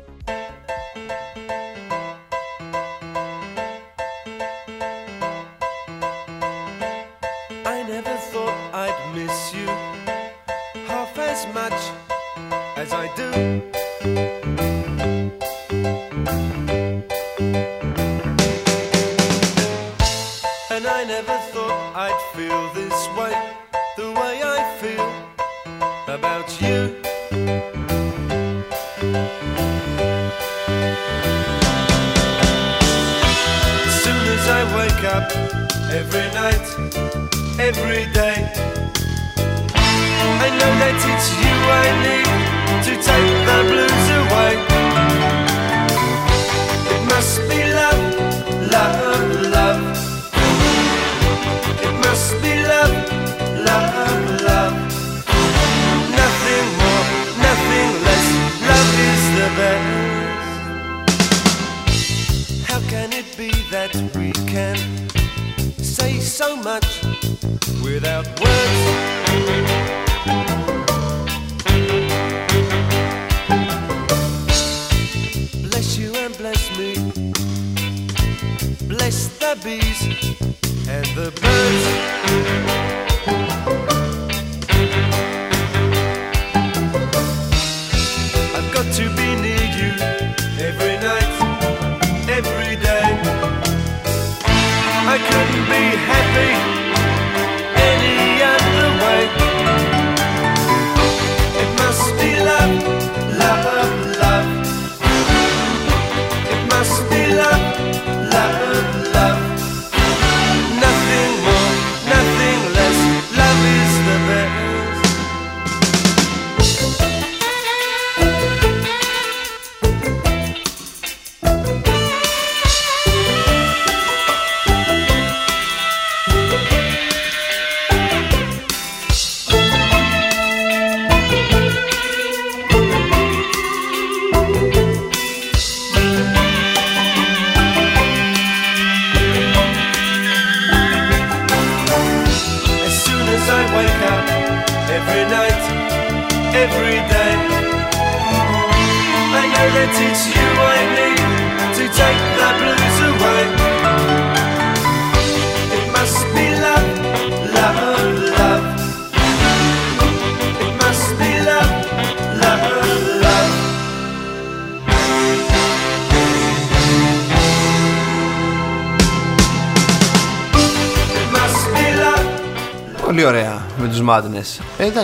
you 13.37 13.74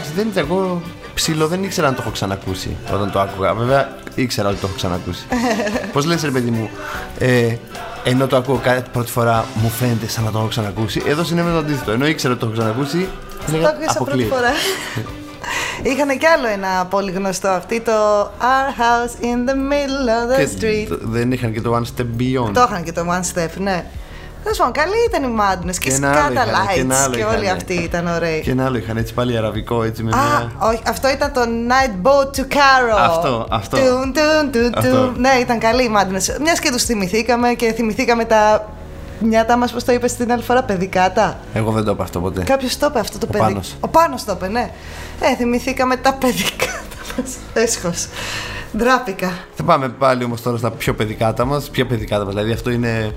εντάξει, 0.00 0.12
δεν 0.16 0.28
ήταν 0.28 0.44
εγώ 0.44 0.82
ψηλό, 1.14 1.46
δεν 1.46 1.64
ήξερα 1.64 1.88
αν 1.88 1.94
το 1.94 2.00
έχω 2.02 2.10
ξανακούσει 2.10 2.76
όταν 2.94 3.10
το 3.10 3.20
άκουγα. 3.20 3.54
Βέβαια, 3.54 3.96
ήξερα 4.14 4.48
ότι 4.48 4.58
το 4.58 4.66
έχω 4.66 4.76
ξανακούσει. 4.76 5.26
Πώς 5.92 6.04
λες 6.04 6.22
ρε 6.22 6.30
παιδί 6.30 6.50
μου, 6.50 6.70
ε, 7.18 7.54
ενώ 8.04 8.26
το 8.26 8.36
ακούω 8.36 8.56
κάτι 8.62 8.90
πρώτη 8.92 9.10
φορά, 9.10 9.44
μου 9.54 9.68
φαίνεται 9.68 10.08
σαν 10.08 10.24
να 10.24 10.30
το 10.30 10.38
έχω 10.38 10.46
ξανακούσει. 10.48 11.02
Εδώ 11.06 11.24
συνέβαινε 11.24 11.54
το 11.54 11.60
αντίθετο. 11.60 11.90
Ενώ 11.90 12.06
ήξερα 12.06 12.32
ότι 12.32 12.42
το 12.42 12.46
έχω 12.50 12.58
ξανακούσει, 12.58 13.08
Το 13.46 13.52
έλεγα 13.54 13.68
άκουσα 13.68 13.84
πρώτη 13.92 13.98
αποκλείεται. 13.98 14.34
φορά. 14.34 14.50
Είχαν 15.82 16.18
κι 16.18 16.26
άλλο 16.26 16.46
ένα 16.48 16.86
πολύ 16.90 17.10
γνωστό 17.10 17.48
αυτή 17.48 17.80
το 17.80 17.92
Our 18.22 18.70
house 18.80 19.24
in 19.24 19.48
the 19.50 19.54
middle 19.54 20.08
of 20.08 20.32
the 20.32 20.36
Και 20.36 20.48
street. 20.60 20.86
το- 20.88 20.98
δεν 21.02 21.32
είχαν 21.32 21.52
και 21.52 21.60
το 21.60 21.76
One 21.76 22.00
Step 22.00 22.04
Beyond. 22.20 22.50
Το 22.52 22.66
είχαν 22.70 22.82
και 22.84 22.92
το 22.92 23.00
One 23.08 23.38
Step, 23.38 23.48
ναι. 23.58 23.84
Τέλος 24.52 24.72
πάντων, 24.72 24.84
καλή 24.84 25.04
ήταν 25.08 25.22
η 25.22 25.36
Madness 25.40 25.76
και, 25.78 25.88
Και 25.88 25.94
ένα 25.94 26.10
άλλο 26.10 26.40
Scata 26.40 26.46
είχανε, 26.46 26.72
και 26.74 26.80
ένα 26.80 26.94
Lights 26.94 27.04
άλλο 27.04 27.14
και 27.14 27.24
όλοι 27.24 27.34
είχανε. 27.44 27.50
αυτοί 27.50 27.74
ήταν 27.74 28.06
ωραίοι. 28.06 28.40
Και 28.40 28.50
ένα 28.50 28.64
άλλο 28.64 28.76
είχαν 28.76 28.96
έτσι 28.96 29.14
πάλι 29.14 29.36
αραβικό 29.36 29.82
έτσι 29.82 30.02
με 30.02 30.10
Α, 30.10 30.16
μια. 30.16 30.52
όχι, 30.58 30.82
αυτό 30.86 31.10
ήταν 31.10 31.32
το 31.32 31.40
Night 31.68 32.06
Boat 32.06 32.26
to 32.36 32.40
Caro. 32.40 32.98
Αυτό, 32.98 33.46
αυτό. 33.50 33.76
Τουν, 33.76 34.12
τουν, 34.12 34.50
τουν, 34.52 34.72
Αυτό. 34.76 34.90
τουν. 34.90 35.20
Ναι, 35.20 35.30
ήταν 35.40 35.58
καλή 35.58 35.82
η 35.82 35.90
Madness. 35.96 36.40
Μιας 36.40 36.58
και 36.60 36.70
τους 36.70 36.82
θυμηθήκαμε 36.84 37.52
και 37.54 37.72
θυμηθήκαμε 37.72 38.24
τα 38.24 38.68
νιάτα 39.20 39.56
μας, 39.56 39.72
πώς 39.72 39.84
το 39.84 39.92
είπες 39.92 40.14
την 40.14 40.32
άλλη 40.32 40.42
φορά, 40.42 40.62
παιδικάτα. 40.62 41.38
Εγώ 41.54 41.70
δεν 41.72 41.84
το 41.84 41.90
είπα 41.90 42.02
αυτό 42.02 42.20
ποτέ. 42.20 42.42
Κάποιος 42.42 42.76
το 42.78 42.86
είπε 42.90 42.98
αυτό 42.98 43.18
το 43.18 43.26
Ο 43.28 43.32
παιδί; 43.32 43.44
Πάνος. 43.44 43.76
Ο 43.80 43.88
Πάνος 43.88 44.24
το 44.24 44.32
είπε, 44.36 44.48
ναι. 44.48 44.70
Ε, 45.20 45.34
θυμηθήκαμε 45.36 45.96
τα 45.96 46.12
παιδικάτα 46.14 46.96
μας. 47.16 47.36
Έσχος. 47.52 48.06
Ντράπηκα. 48.76 49.30
Θα 49.54 49.62
πάμε 49.62 49.88
πάλι 49.88 50.24
όμως 50.24 50.42
τώρα 50.42 50.56
στα 50.56 50.70
πιο 50.70 50.94
παιδικάτα 50.94 51.44
μας. 51.44 51.70
Ποια 51.70 51.86
παιδικάτα 51.86 52.24
μας, 52.24 52.34
δηλαδή 52.34 52.52
αυτό 52.52 52.70
είναι. 52.70 53.14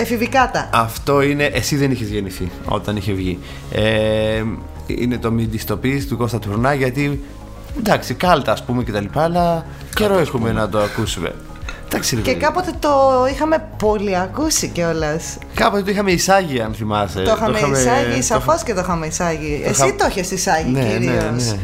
Εφηβικάτα. 0.00 0.68
Αυτό 0.72 1.22
είναι. 1.22 1.44
Εσύ 1.44 1.76
δεν 1.76 1.90
είχες 1.90 2.08
γεννηθεί 2.08 2.50
όταν 2.64 2.96
είχε 2.96 3.12
βγει. 3.12 3.38
Ε, 3.72 4.42
είναι 4.86 5.18
το 5.18 5.30
μη 5.30 5.44
δυστοπή 5.44 6.04
του 6.04 6.16
Κώστα 6.16 6.38
Τουρνά 6.38 6.74
γιατί. 6.74 7.24
Εντάξει, 7.78 8.14
κάλτα 8.14 8.52
ας 8.52 8.64
πούμε 8.64 8.82
κτλ. 8.82 9.04
Αλλά 9.14 9.66
καιρό 9.94 10.18
έχουμε 10.18 10.52
να 10.52 10.68
το 10.68 10.78
ακούσουμε. 10.78 11.34
Εντάξει, 11.86 12.14
ρε 12.14 12.20
Και 12.20 12.30
παιδί. 12.30 12.44
κάποτε 12.44 12.70
το 12.78 12.90
είχαμε 13.32 13.64
πολύ 13.78 14.16
ακούσει 14.16 14.68
κιόλας. 14.68 15.38
Κάποτε 15.54 15.82
το 15.82 15.90
είχαμε 15.90 16.10
εισάγει, 16.12 16.60
αν 16.60 16.74
θυμάσαι. 16.74 17.22
το 17.22 17.32
είχαμε 17.36 17.58
εισάγει, 17.58 18.16
το 18.16 18.22
σαφώς 18.22 18.54
είχα- 18.54 18.64
και 18.64 18.74
το 18.74 18.80
είχαμε 18.80 19.06
εισάγει. 19.06 19.60
το 19.64 19.68
Εσύ 19.68 19.86
είχα- 19.86 19.96
το 19.96 20.04
έχει 20.16 20.34
εισάγει 20.34 20.70
Ναι, 20.70 20.80
κυρίως. 20.84 21.12
ναι, 21.22 21.50
ναι. 21.52 21.58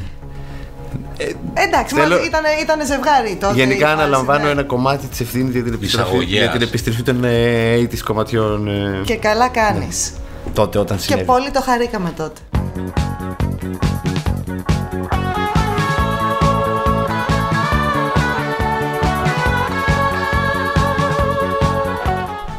Εντάξει, 1.55 1.95
Θέλω- 1.95 2.17
μας 2.17 2.27
ήταν, 2.27 2.43
ήταν 2.63 2.87
ζευγάρι 2.87 3.37
τότε. 3.41 3.55
Γενικά 3.55 3.77
η 3.77 3.81
φάση, 3.81 3.93
αναλαμβάνω 3.93 4.45
ναι. 4.45 4.51
ένα 4.51 4.63
κομμάτι 4.63 5.07
της 5.07 5.21
ευθύνης 5.21 5.53
για 5.55 5.63
την 5.63 5.73
επιστροφή, 5.73 6.09
Εισαγωγέας. 6.09 6.43
για 6.43 6.51
την 6.53 6.63
επιστροφή 6.63 7.03
των 7.03 7.25
ε, 7.25 7.77
80's 7.83 7.99
κομματιών 8.05 8.69
ε, 8.69 9.01
Και 9.05 9.17
καλά 9.17 9.49
κάνεις. 9.49 10.13
τότε 10.53 10.79
όταν 10.79 10.97
Και 10.97 11.03
συνέβη. 11.03 11.25
πολύ 11.25 11.51
το 11.51 11.61
χαρήκαμε 11.63 12.13
τότε. 12.17 12.41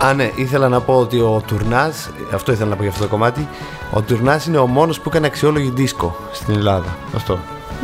Α, 0.04 0.14
ναι, 0.14 0.32
ήθελα 0.36 0.70
να 0.70 0.80
πω 0.82 0.94
ότι 0.94 1.20
ο 1.20 1.44
Τουρνάς, 1.48 2.10
αυτό 2.34 2.52
ήθελα 2.52 2.70
να 2.70 2.76
πω 2.76 2.82
για 2.82 2.92
αυτό 2.92 3.04
το 3.04 3.10
κομμάτι. 3.10 3.48
Ο 3.92 4.02
Τουρνάς 4.02 4.46
είναι 4.46 4.58
ο 4.58 4.68
μόνος 4.68 5.00
που 5.00 5.10
έκανε 5.10 5.28
αξιόλογη 5.28 5.70
δίσκο 5.76 6.16
στην 6.32 6.54
Ελλάδα. 6.56 6.98
Αυτό. 7.16 7.40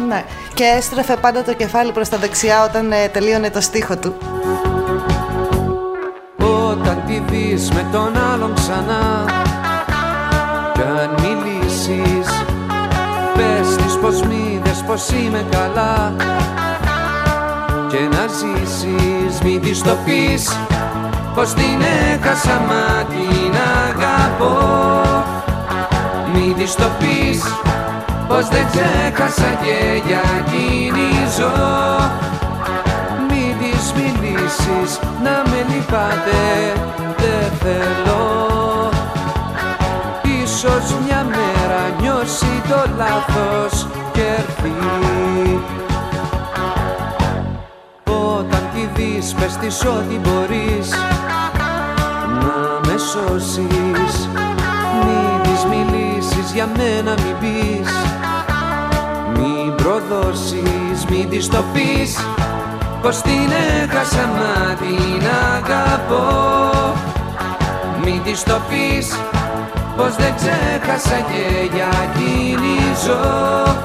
Ναι. 0.07 0.23
Και 0.53 0.63
έστρεφε 0.77 1.15
πάντα 1.15 1.43
το 1.43 1.53
κεφάλι 1.53 1.91
προς 1.91 2.09
τα 2.09 2.17
δεξιά 2.17 2.63
όταν 2.63 2.91
ε, 2.91 3.07
τελείωνε 3.07 3.49
το 3.49 3.61
στίχο 3.61 3.97
του. 3.97 4.15
Όταν 6.71 7.03
τη 7.07 7.19
δεις 7.19 7.71
με 7.71 7.87
τον 7.91 8.17
άλλον 8.33 8.53
ξανά 8.53 9.25
Κι 10.73 10.81
αν 10.81 11.15
μιλήσεις 11.21 12.43
Πες 13.33 13.75
της 13.75 13.97
πως 13.97 14.21
μη 14.21 14.61
δες 14.63 14.83
πως 14.87 15.09
είμαι 15.09 15.45
καλά 15.51 16.13
Και 17.89 17.97
να 17.97 18.27
ζήσεις 18.27 19.41
μη 19.43 19.59
της 19.59 19.81
το 19.81 19.97
πεις 20.05 20.57
Πως 21.35 21.53
την 21.53 21.81
έχασα 22.13 22.61
μα 22.67 23.03
την 23.03 23.53
αγαπώ 23.89 24.57
Μη 26.33 26.53
της 26.57 26.75
το 26.75 26.87
πεις 26.99 27.43
Πως 28.31 28.47
δεν 28.47 28.65
ξέχασα 28.71 29.51
και 29.63 30.01
για 30.07 30.21
εκείνη 30.39 31.09
ζω. 31.37 31.51
Μη 33.29 33.55
της 33.59 33.93
μιλήσεις 33.93 34.99
να 35.23 35.43
με 35.49 35.65
λυπάτε 35.69 36.73
δεν 37.17 37.51
θέλω. 37.59 38.49
Ίσως 40.43 40.95
μια 41.05 41.25
μέρα 41.29 41.81
νιώσει 42.01 42.61
το 42.69 42.89
λάθος 42.97 43.87
και 44.11 44.21
έρθει. 44.21 44.73
Όταν 48.05 48.63
τη 48.73 49.01
δεις 49.01 49.33
πες 49.33 49.57
της 49.57 49.85
ό,τι 49.85 50.15
μπορείς 50.15 50.89
να 52.41 52.91
με 52.91 52.97
σώσεις. 52.97 53.57
Μη 53.57 53.91
της 53.91 54.27
μιλήσεις 56.51 56.53
για 56.53 56.67
μένα 56.77 57.13
μην 57.23 57.35
πεις. 57.39 57.89
Μην 59.33 59.75
προδώσεις, 59.75 61.05
μην 61.09 61.29
της 61.29 61.47
το 61.47 61.63
πεις. 61.73 62.17
Πως 63.01 63.21
την 63.21 63.49
έχασα 63.81 64.29
μα 64.35 64.75
την 64.75 65.27
αγαπώ. 65.55 66.95
Μην 68.03 68.23
της 68.23 68.43
το 68.43 68.59
πεις. 68.69 69.15
Πως 69.95 70.15
δεν 70.15 70.33
ξέχασα 70.35 71.15
και 71.15 71.75
για 71.75 71.89
εκείνη 72.03 72.77
ζω. 73.03 73.75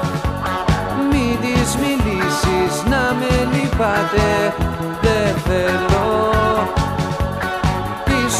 Μην 1.11 1.37
της 1.41 1.77
μιλήσεις 1.77 2.83
να 2.91 3.15
με 3.19 3.49
λυπάτε. 3.53 4.55
Δεν 5.03 5.35
θέλω 5.47 6.27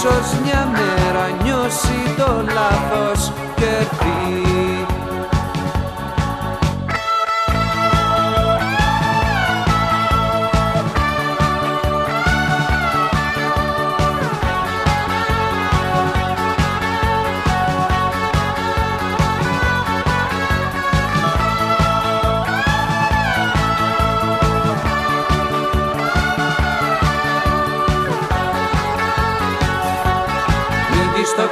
Ίσως 0.09 0.41
μια 0.45 0.69
μέρα 0.73 1.43
νιώσει 1.43 2.15
το 2.17 2.45
λάθος 2.55 3.33
και 3.57 3.65
έρθει 3.65 4.47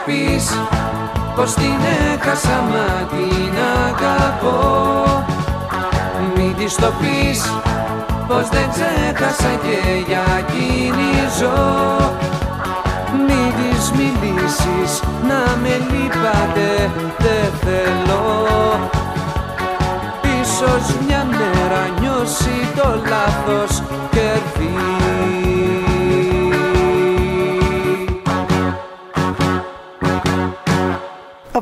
πεις 0.06 0.59
πως 1.36 1.55
την 1.55 1.78
έχασα 2.14 2.62
μα 2.70 3.06
την 3.10 3.55
αγαπώ. 3.86 5.24
Μην 6.36 6.55
της 6.56 6.74
το 6.74 6.93
πεις 7.01 7.52
πως 8.28 8.48
δεν 8.48 8.68
ξέχασα 8.72 9.52
και 9.62 9.78
για 10.06 10.24
εκείνη 10.39 11.10
ζω. 11.39 12.12
Μην 13.26 13.52
της 13.56 13.90
μιλήσεις 13.90 15.01
να 15.28 15.56
με 15.62 15.74
λυπάτε 15.90 16.90
δεν 17.18 17.51
θέλω. 17.64 18.47
Ίσως 20.40 20.97
μια 21.06 21.26
μέρα 21.31 21.89
νιώσει 22.01 22.68
το 22.76 22.89
λάθος 23.09 23.82
και 24.10 24.20
έρθει 24.20 25.43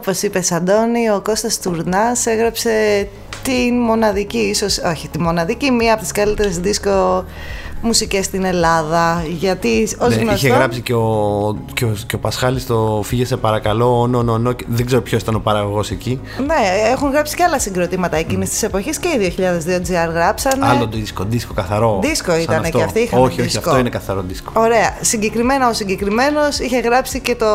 Όπως 0.07 0.23
είπες 0.23 0.53
Αντώνη, 0.53 1.11
ο 1.11 1.21
Κώστας 1.25 1.61
Τουρνάς 1.61 2.27
έγραψε 2.27 3.09
την 3.43 3.75
μοναδική, 3.75 4.39
ίσως, 4.39 4.79
όχι 4.79 5.09
τη 5.09 5.19
μοναδική, 5.21 5.71
μία 5.71 5.93
από 5.93 6.03
τις 6.03 6.13
καλύτερες 6.13 6.59
δίσκο 6.59 7.25
μουσικές 7.83 8.25
στην 8.25 8.45
Ελλάδα. 8.45 9.25
Γιατί 9.29 9.89
ως 9.99 10.09
Ναι, 10.09 10.15
γνωστό... 10.15 10.35
είχε 10.35 10.49
γράψει 10.49 10.81
και 10.81 10.95
ο, 10.95 11.57
και 11.73 11.85
ο, 11.85 11.97
και 12.07 12.15
ο 12.15 12.19
Πασχάλης 12.19 12.67
το 12.67 13.01
«Φύγε 13.05 13.25
σε 13.25 13.37
παρακαλώ, 13.37 14.07
νο, 14.07 14.23
νο, 14.23 14.39
νο», 14.39 14.53
και 14.53 14.65
δεν 14.69 14.87
ξέρω 14.87 15.03
ποιος 15.03 15.23
ήταν 15.23 15.35
ο 15.35 15.39
παραγωγός 15.39 15.91
εκεί. 15.91 16.21
Ναι, 16.47 16.91
έχουν 16.93 17.11
γράψει 17.11 17.37
και 17.37 17.43
άλλα 17.43 17.59
συγκροτήματα 17.59 18.17
εκείνης 18.17 18.49
της 18.51 18.63
εποχής 18.63 18.99
και 18.99 19.09
οι 19.09 19.35
2002 19.39 19.81
GR 19.81 20.13
γράψανε. 20.13 20.67
Άλλο 20.67 20.87
δίσκο, 20.87 21.25
δίσκο 21.25 21.55
καθαρό. 21.55 21.99
Δίσκο 22.03 22.31
σαν 22.31 22.41
ήτανε 22.41 22.59
αυτό. 22.59 22.79
και 22.79 22.85
αυτοί, 22.85 23.01
είχαν 23.01 23.21
Όχι, 23.21 23.33
όχι, 23.33 23.43
δίσκο. 23.43 23.59
αυτό 23.59 23.79
είναι 23.79 23.89
καθαρό 23.89 24.25
δίσκο. 24.29 24.53
Ωραία. 24.55 24.97
Συγκεκριμένα 25.01 25.69
ο 25.69 25.73
συγκεκριμένος 25.73 26.59
είχε 26.59 26.79
γράψει 26.81 27.21
και 27.21 27.35
το... 27.35 27.47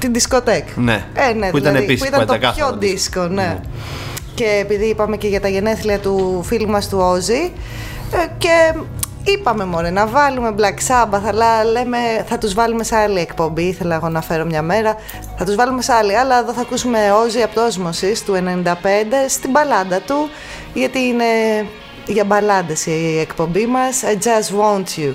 την 0.00 0.12
δισκοτέκ. 0.12 0.68
Ναι. 0.76 1.04
Ε, 1.14 1.32
ναι, 1.32 1.50
Που 1.50 1.56
ήταν 1.56 1.72
δηλαδή, 1.72 1.84
επίσης 1.84 2.00
που 2.00 2.06
ήταν 2.06 2.26
το 2.26 2.32
πεντακάθαρο 2.32 2.70
πιο 2.70 2.78
δίσκο. 2.78 3.20
δίσκο, 3.20 3.34
ναι. 3.34 3.60
Και 4.34 4.58
επειδή 4.60 4.84
είπαμε 4.84 5.16
και 5.16 5.28
για 5.28 5.40
τα 5.40 5.48
γενέθλια 5.48 5.98
του 5.98 6.42
φίλου 6.46 6.68
μας 6.68 6.88
του 6.88 6.98
Όζη 6.98 7.52
ε, 8.12 8.26
και 8.38 8.74
είπαμε 9.24 9.64
μωρέ 9.64 9.90
να 9.90 10.06
βάλουμε 10.06 10.54
Black 10.58 10.88
Sabbath 10.88 11.22
αλλά 11.26 11.64
λέμε 11.64 11.98
θα 12.26 12.38
τους 12.38 12.54
βάλουμε 12.54 12.84
σε 12.84 12.96
άλλη 12.96 13.20
εκπομπή 13.20 13.62
ήθελα 13.62 13.94
εγώ 13.94 14.08
να 14.08 14.20
φέρω 14.22 14.44
μια 14.44 14.62
μέρα 14.62 14.94
θα 15.36 15.44
τους 15.44 15.54
βάλουμε 15.54 15.82
σε 15.82 15.92
άλλη 15.92 16.16
αλλά 16.16 16.38
εδώ 16.38 16.52
θα 16.52 16.60
ακούσουμε 16.60 16.98
Όζη 17.24 17.42
από 17.42 17.54
το 17.54 17.60
Osmosis 17.66 18.18
του 18.26 18.62
95 18.64 18.72
στην 19.28 19.50
μπαλάντα 19.50 20.00
του 20.00 20.28
γιατί 20.74 20.98
είναι 20.98 21.24
για 22.06 22.24
μπαλάντες 22.24 22.86
η 22.86 23.18
εκπομπή 23.20 23.66
μας 23.66 24.02
I 24.04 24.14
Just 24.24 24.60
Want 24.60 25.00
You 25.00 25.14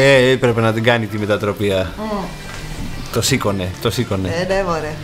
Ε, 0.00 0.30
έπρεπε 0.30 0.60
να 0.60 0.72
την 0.72 0.82
κάνει 0.82 1.06
τη 1.06 1.18
μετατροπία. 1.18 1.92
Το 3.12 3.22
σήκωνε, 3.22 3.68
το 3.82 3.90
σήκωνε. 3.90 4.28
Ε, 4.28 4.54
ναι, 4.54 4.62
μωρέ. 4.66 4.94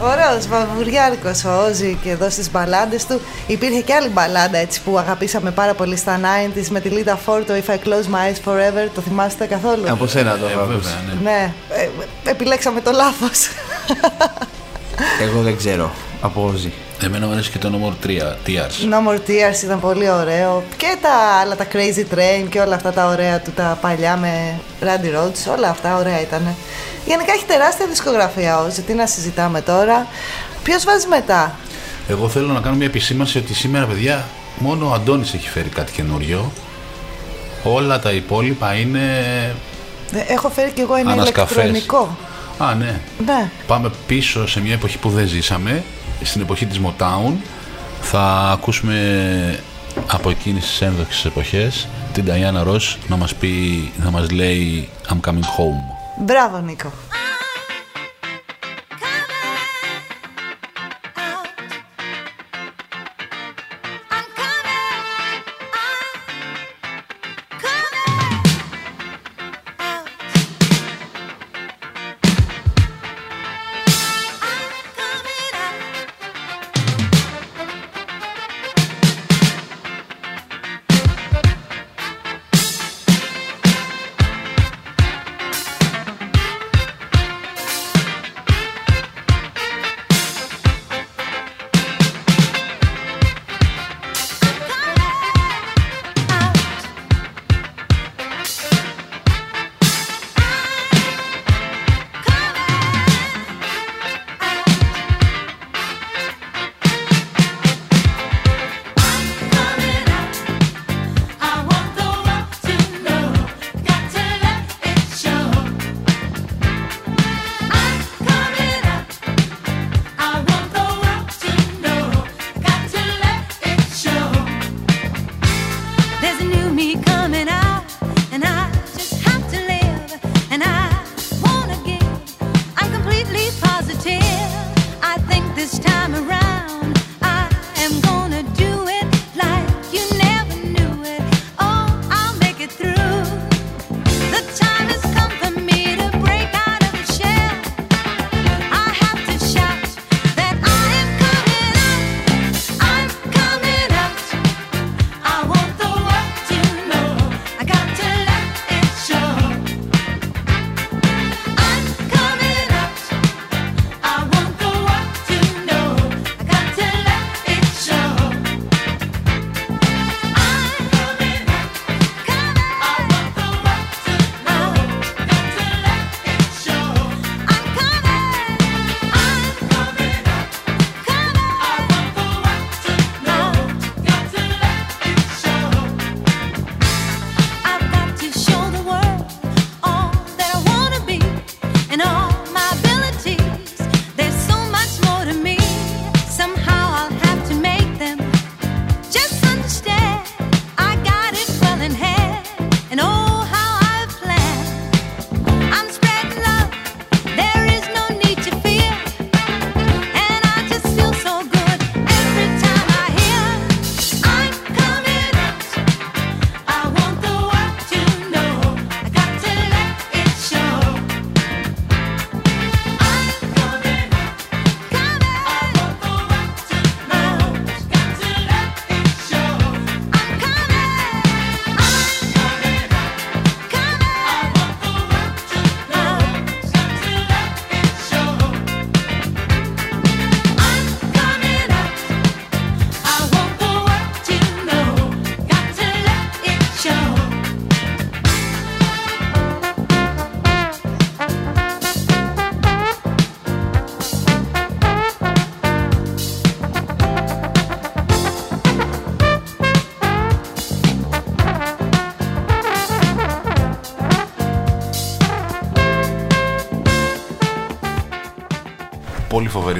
Ωραίος 0.00 0.46
βαβουριάρικος 0.48 1.44
ο 1.44 1.66
Όζη 1.68 1.98
και 2.02 2.10
εδώ 2.10 2.30
στις 2.30 2.50
μπαλάντες 2.50 3.06
του. 3.06 3.20
Υπήρχε 3.46 3.80
και 3.80 3.94
άλλη 3.94 4.08
μπαλάντα 4.08 4.58
έτσι 4.58 4.80
που 4.82 4.98
αγαπήσαμε 4.98 5.50
πάρα 5.50 5.74
πολύ 5.74 5.96
στα 5.96 6.20
90s 6.20 6.66
με 6.68 6.80
τη 6.80 6.88
Λίτα 6.88 7.16
Φόρτο 7.16 7.54
If 7.54 7.70
I 7.70 7.74
Close 7.74 8.14
My 8.14 8.32
Eyes 8.32 8.50
Forever. 8.50 8.88
Το 8.94 9.00
θυμάστε 9.00 9.46
καθόλου; 9.46 9.84
Από 9.88 10.06
σένα 10.06 10.38
το 10.38 10.46
έχω 10.46 10.60
ακούσει. 10.60 10.78
Βέβαια, 10.78 11.14
ναι. 11.22 11.30
Ναι, 11.30 11.52
ε, 12.24 12.30
επιλέξαμε 12.30 12.80
το 12.80 12.90
λάθος. 12.90 13.48
Εγώ 15.22 15.42
δεν 15.42 15.56
ξέρω. 15.56 15.90
Από 16.20 16.50
Όζη. 16.54 16.72
Εμένα 17.02 17.26
μου 17.26 17.32
αρέσει 17.32 17.50
και 17.50 17.58
το 17.58 17.70
νούμερο 17.70 17.94
3, 18.06 18.08
Tears. 18.46 18.90
No 18.92 19.08
More 19.08 19.18
Tears 19.28 19.62
ήταν 19.64 19.80
πολύ 19.80 20.10
ωραίο. 20.10 20.62
Και 20.76 20.96
τα 21.02 21.14
άλλα, 21.40 21.56
τα 21.56 21.66
Crazy 21.72 22.14
Train 22.14 22.46
και 22.48 22.60
όλα 22.60 22.74
αυτά 22.74 22.92
τα 22.92 23.06
ωραία 23.06 23.40
του, 23.40 23.50
τα 23.50 23.78
παλιά 23.80 24.16
με 24.16 24.60
Randy 24.80 25.16
Rhodes, 25.18 25.56
όλα 25.56 25.68
αυτά 25.68 25.96
ωραία 25.96 26.20
ήταν. 26.20 26.54
Γενικά 27.06 27.32
έχει 27.32 27.44
τεράστια 27.44 27.86
δισκογραφία 27.86 28.58
Όζη, 28.60 28.82
τι 28.82 28.92
να 28.92 29.06
συζητάμε 29.06 29.60
τώρα. 29.60 30.06
Ποιος 30.62 30.84
βάζει 30.84 31.06
μετά; 31.06 31.54
Εγώ 32.08 32.28
θέλω 32.28 32.52
να 32.52 32.60
κάνω 32.60 32.76
μια 32.76 32.86
επισήμανση 32.86 33.38
ότι 33.38 33.54
σήμερα, 33.54 33.86
παιδιά, 33.86 34.24
μόνο 34.58 34.88
ο 34.88 34.92
Αντώνης 34.92 35.34
έχει 35.34 35.48
φέρει 35.48 35.68
κάτι 35.68 35.92
καινούριο. 35.92 36.52
Όλα 37.62 37.98
τα 37.98 38.10
υπόλοιπα 38.12 38.74
είναι. 38.74 39.00
Ε, 40.12 40.32
Έχω 40.32 40.48
φέρει 40.48 40.70
κι 40.70 40.80
εγώ 40.80 40.94
ένα 40.94 41.12
Ανασκαφές. 41.12 41.64
ηλεκτρονικό. 41.64 42.16
Α, 42.58 42.74
ναι. 42.74 43.00
Ναι. 43.26 43.50
Πάμε 43.66 43.90
πίσω 44.06 44.48
σε 44.48 44.60
μια 44.60 44.72
εποχή 44.72 44.98
που 44.98 45.10
δεν 45.10 45.26
ζήσαμε, 45.26 45.82
στην 46.22 46.40
εποχή 46.40 46.66
της 46.66 46.80
Motown. 46.84 47.32
Θα 48.00 48.50
ακούσουμε 48.52 49.60
από 50.06 50.30
εκείνες 50.30 50.62
τις 50.64 50.80
ένδοξες 50.80 51.24
εποχές 51.24 51.88
την 52.12 52.24
Diana 52.28 52.68
Ross 52.68 52.96
να 53.08 53.16
μας 53.16 53.34
πει, 53.34 53.92
να 53.96 54.10
μας 54.10 54.30
λέει 54.30 54.88
I'm 55.08 55.30
coming 55.30 55.44
home. 55.58 55.80
Μπράβο 56.24 56.58
Νίκο. 56.58 56.92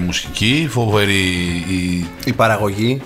Μουσική, 0.06 0.66
φοβερή 0.70 1.24
η, 1.68 2.06
η 2.24 2.32
παραγωγή 2.32 3.02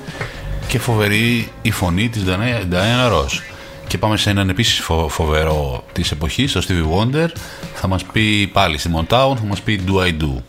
και 0.68 0.78
φοβερή 0.78 1.48
η 1.62 1.70
φωνή 1.70 2.08
της 2.08 2.22
Diana- 2.26 2.72
Diana 2.74 3.12
Ross. 3.12 3.40
Και 3.86 3.98
πάμε 3.98 4.16
σε 4.16 4.30
έναν 4.30 4.48
επίσης 4.48 4.80
φο- 4.80 5.08
φοβερό 5.08 5.84
της 5.92 6.10
εποχής, 6.10 6.52
το 6.52 6.62
Stevie 6.68 6.98
Wonder. 6.98 7.28
Θα 7.74 7.86
μας 7.88 8.04
πει 8.04 8.46
πάλι 8.52 8.78
στη 8.78 8.90
Motown, 8.94 9.34
θα 9.36 9.44
μας 9.48 9.60
πει 9.60 9.80
Do 9.86 9.94
I 10.06 10.22
Do. 10.22 10.42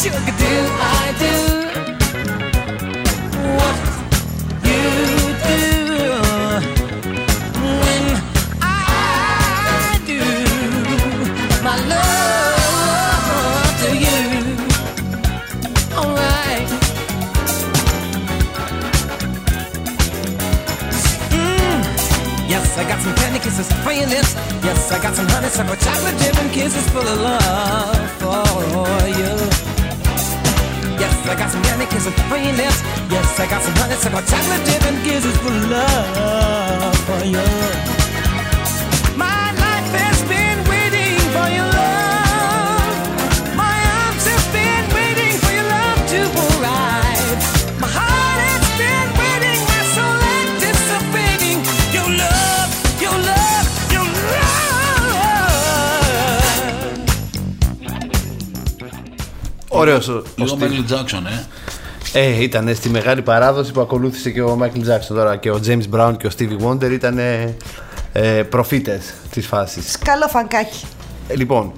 Sugar, 0.00 0.16
do 0.16 0.22
I 0.24 1.12
do 1.18 1.34
what 3.58 3.76
you 4.64 4.82
do 5.44 5.60
when 7.82 8.04
I 8.62 10.00
do 10.06 10.20
my 11.62 11.76
love 11.92 13.72
to 13.82 13.88
you? 14.04 14.20
Alright. 15.94 16.68
Mm. 21.28 21.80
Yes, 22.48 22.78
I 22.78 22.84
got 22.88 23.00
some 23.02 23.14
candy 23.16 23.38
kisses 23.40 23.70
for 23.84 23.92
your 23.92 24.06
lips. 24.06 24.34
Yes, 24.64 24.90
I 24.90 24.98
got 25.02 25.14
some 25.14 25.28
honeysuckle 25.28 25.76
chocolate 25.76 26.18
dip 26.18 26.52
kisses 26.52 26.88
full 26.88 27.06
of 27.06 27.20
love 27.20 28.10
for 28.18 29.08
you. 29.08 29.59
Yes, 31.00 31.26
I 31.26 31.34
got 31.34 31.50
some 31.50 31.62
candy 31.62 31.86
kisses 31.86 32.12
for 32.28 32.36
your 32.36 32.52
lips. 32.52 32.82
Yes, 33.10 33.40
I 33.40 33.46
got 33.48 33.62
some 33.62 33.74
honeysuckle 33.74 34.20
chocolate 34.20 34.64
dip 34.66 34.84
and 34.84 35.02
full 35.38 35.56
of 35.56 35.70
love 35.70 36.96
for 37.06 37.24
you. 37.24 37.99
Ωραίος 59.80 60.08
ο, 60.08 60.12
ο 60.12 60.22
Λίγο 60.34 60.58
Steve. 60.60 60.62
Michael 60.62 60.92
Jackson, 60.92 61.22
ε. 62.12 62.20
Ε, 62.20 62.42
ήταν 62.42 62.74
στη 62.74 62.88
μεγάλη 62.88 63.22
παράδοση 63.22 63.72
που 63.72 63.80
ακολούθησε 63.80 64.30
και 64.30 64.42
ο 64.42 64.58
Michael 64.62 64.78
Jackson 64.78 65.14
τώρα 65.14 65.36
και 65.36 65.50
ο 65.50 65.60
James 65.66 65.96
Brown 65.96 66.12
και 66.18 66.26
ο 66.26 66.30
Stevie 66.38 66.66
Wonder 66.66 66.90
ήταν 66.90 67.18
ε, 67.18 67.56
ε, 68.12 68.42
προφήτες 68.42 69.14
της 69.30 69.46
φάσης. 69.46 69.98
Καλό 70.04 70.26
φανκάκι. 70.28 70.84
Ε, 71.28 71.36
λοιπόν, 71.36 71.72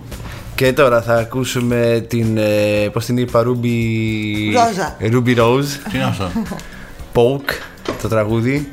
και 0.55 0.73
τώρα 0.73 1.03
θα 1.03 1.15
ακούσουμε 1.15 2.07
την, 2.09 2.37
ε, 2.37 2.89
πώς 2.93 3.05
την 3.05 3.17
είπα, 3.17 3.43
Ruby... 3.47 3.69
Ρόζα. 4.55 4.97
Ε, 4.99 5.09
Ruby 5.13 5.39
Rose. 5.39 5.91
Τι 5.91 5.97
είναι 5.97 6.05
αυτό; 6.05 6.31
Poke, 7.15 7.53
το 8.03 8.09
τραγούδι. 8.09 8.73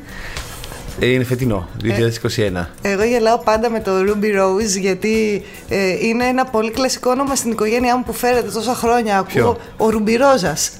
Ε, 0.99 1.05
είναι 1.05 1.23
φετινό, 1.23 1.67
2021. 1.84 2.65
Εγώ 2.81 3.03
γελάω 3.03 3.38
πάντα 3.38 3.69
με 3.69 3.80
το 3.80 3.91
Ruby 4.07 4.26
Rose 4.26 4.80
γιατί 4.80 5.43
ε, 5.69 6.07
είναι 6.07 6.26
ένα 6.26 6.45
πολύ 6.45 6.71
κλασικό 6.71 7.09
όνομα 7.09 7.35
στην 7.35 7.51
οικογένειά 7.51 7.97
μου 7.97 8.03
που 8.03 8.13
φέρεται 8.13 8.49
τόσα 8.51 8.73
χρόνια. 8.73 9.17
Ακούω 9.17 9.34
Ποιο; 9.34 9.57
ο 9.77 9.89
Ρουμπιρόζας. 9.89 10.71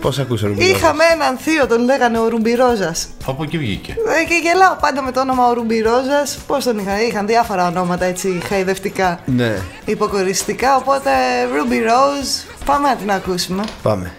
Πώς 0.00 0.18
ακούσε 0.18 0.46
Ruby 0.46 0.58
Rose. 0.58 0.62
Είχαμε 0.62 1.04
έναν 1.12 1.36
θείο, 1.36 1.66
τον 1.66 1.84
λέγανε 1.84 2.18
ο 2.18 2.28
Ρουμπιρόζας. 2.28 3.08
Από 3.26 3.42
εκεί 3.42 3.58
βγήκε. 3.58 3.92
Ε, 4.20 4.24
και 4.24 4.34
γελάω 4.42 4.76
πάντα 4.80 5.02
με 5.02 5.12
το 5.12 5.20
όνομα 5.20 5.48
ο 5.48 5.52
Ρουμπιρόζας. 5.52 6.38
Πώς 6.46 6.64
τον 6.64 6.78
είχαν, 6.78 7.00
είχαν 7.08 7.26
διάφορα 7.26 7.66
ονόματα 7.66 8.04
έτσι 8.04 8.40
χαϊδευτικά, 8.48 9.20
Ναι, 9.26 9.56
υποκοριστικά. 9.84 10.76
Οπότε 10.76 11.10
Ruby 11.52 11.74
Rose, 11.88 12.44
πάμε 12.64 12.88
να 12.88 12.96
την 12.96 13.10
ακούσουμε. 13.10 13.62
πάμε. 13.82 14.12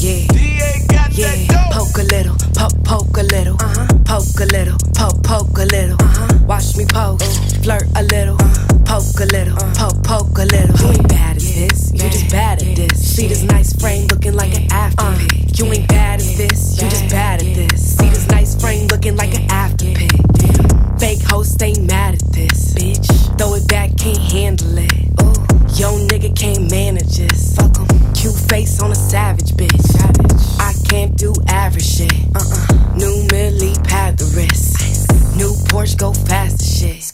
Yeah. 0.00 0.34
Yeah. 1.14 1.30
Poke 1.70 1.98
a 1.98 2.02
little, 2.10 2.34
poke, 2.58 2.74
poke 2.82 3.16
a 3.18 3.22
little, 3.22 3.54
uh-huh. 3.54 3.86
poke 4.04 4.40
a 4.40 4.46
little, 4.50 4.76
poke, 4.98 5.22
poke 5.22 5.58
a 5.58 5.64
little. 5.64 5.94
Uh-huh. 6.02 6.38
Watch 6.44 6.76
me 6.76 6.84
poke, 6.86 7.22
flirt 7.62 7.86
a 7.94 8.02
little, 8.02 8.36
poke 8.82 9.22
a 9.22 9.26
little, 9.30 9.54
poke, 9.78 10.02
poke 10.02 10.38
a 10.38 10.44
little. 10.50 10.74
You 10.74 10.98
ain't 10.98 11.08
bad 11.08 11.36
as 11.36 11.54
this, 11.54 11.92
you 11.92 12.10
just 12.10 12.32
bad 12.32 12.60
at 12.62 12.74
this. 12.74 13.14
See 13.14 13.28
this 13.28 13.44
nice 13.44 13.72
frame 13.74 14.08
looking 14.08 14.34
like 14.34 14.56
an 14.56 14.66
after 14.72 15.14
pic. 15.22 15.56
You 15.56 15.66
ain't 15.66 15.86
bad 15.86 16.18
as 16.18 16.36
this, 16.36 16.82
you 16.82 16.90
just 16.90 17.08
bad 17.08 17.40
at 17.40 17.54
this. 17.54 17.96
See 17.96 18.08
this 18.08 18.26
nice 18.30 18.60
frame 18.60 18.88
looking 18.88 19.16
like 19.16 19.34
an 19.34 19.48
after 19.52 19.86
pic. 19.94 20.10
Fake 20.98 21.22
host 21.22 21.62
ain't 21.62 21.86
mad 21.86 22.14
at 22.14 22.32
this, 22.32 22.74
bitch. 22.74 23.06
Throw 23.38 23.54
it 23.54 23.68
back, 23.68 23.96
can't 23.96 24.18
handle 24.18 24.78
it. 24.78 24.92
Ooh. 25.22 25.54
Yo, 25.78 25.94
nigga 26.08 26.34
can't 26.36 26.68
manage 26.72 27.18
this. 27.18 27.54
Fuck 27.54 27.78
em. 27.78 27.86
Cute 28.14 28.34
face 28.50 28.80
on 28.80 28.90
a 28.90 28.96
savage 28.96 29.52
bitch. 29.52 29.94
I 30.00 30.33
can't 30.94 31.16
do 31.16 31.34
average 31.48 31.84
shit. 31.84 32.12
Uh-uh. 32.36 32.94
New 32.94 33.26
Millie 33.32 33.74
pad 33.82 34.16
the 34.16 34.26
wrist. 34.36 34.78
New 35.34 35.52
Porsche 35.66 35.98
go 35.98 36.12
fast 36.12 36.60
as 36.62 36.70
shit. 36.78 37.12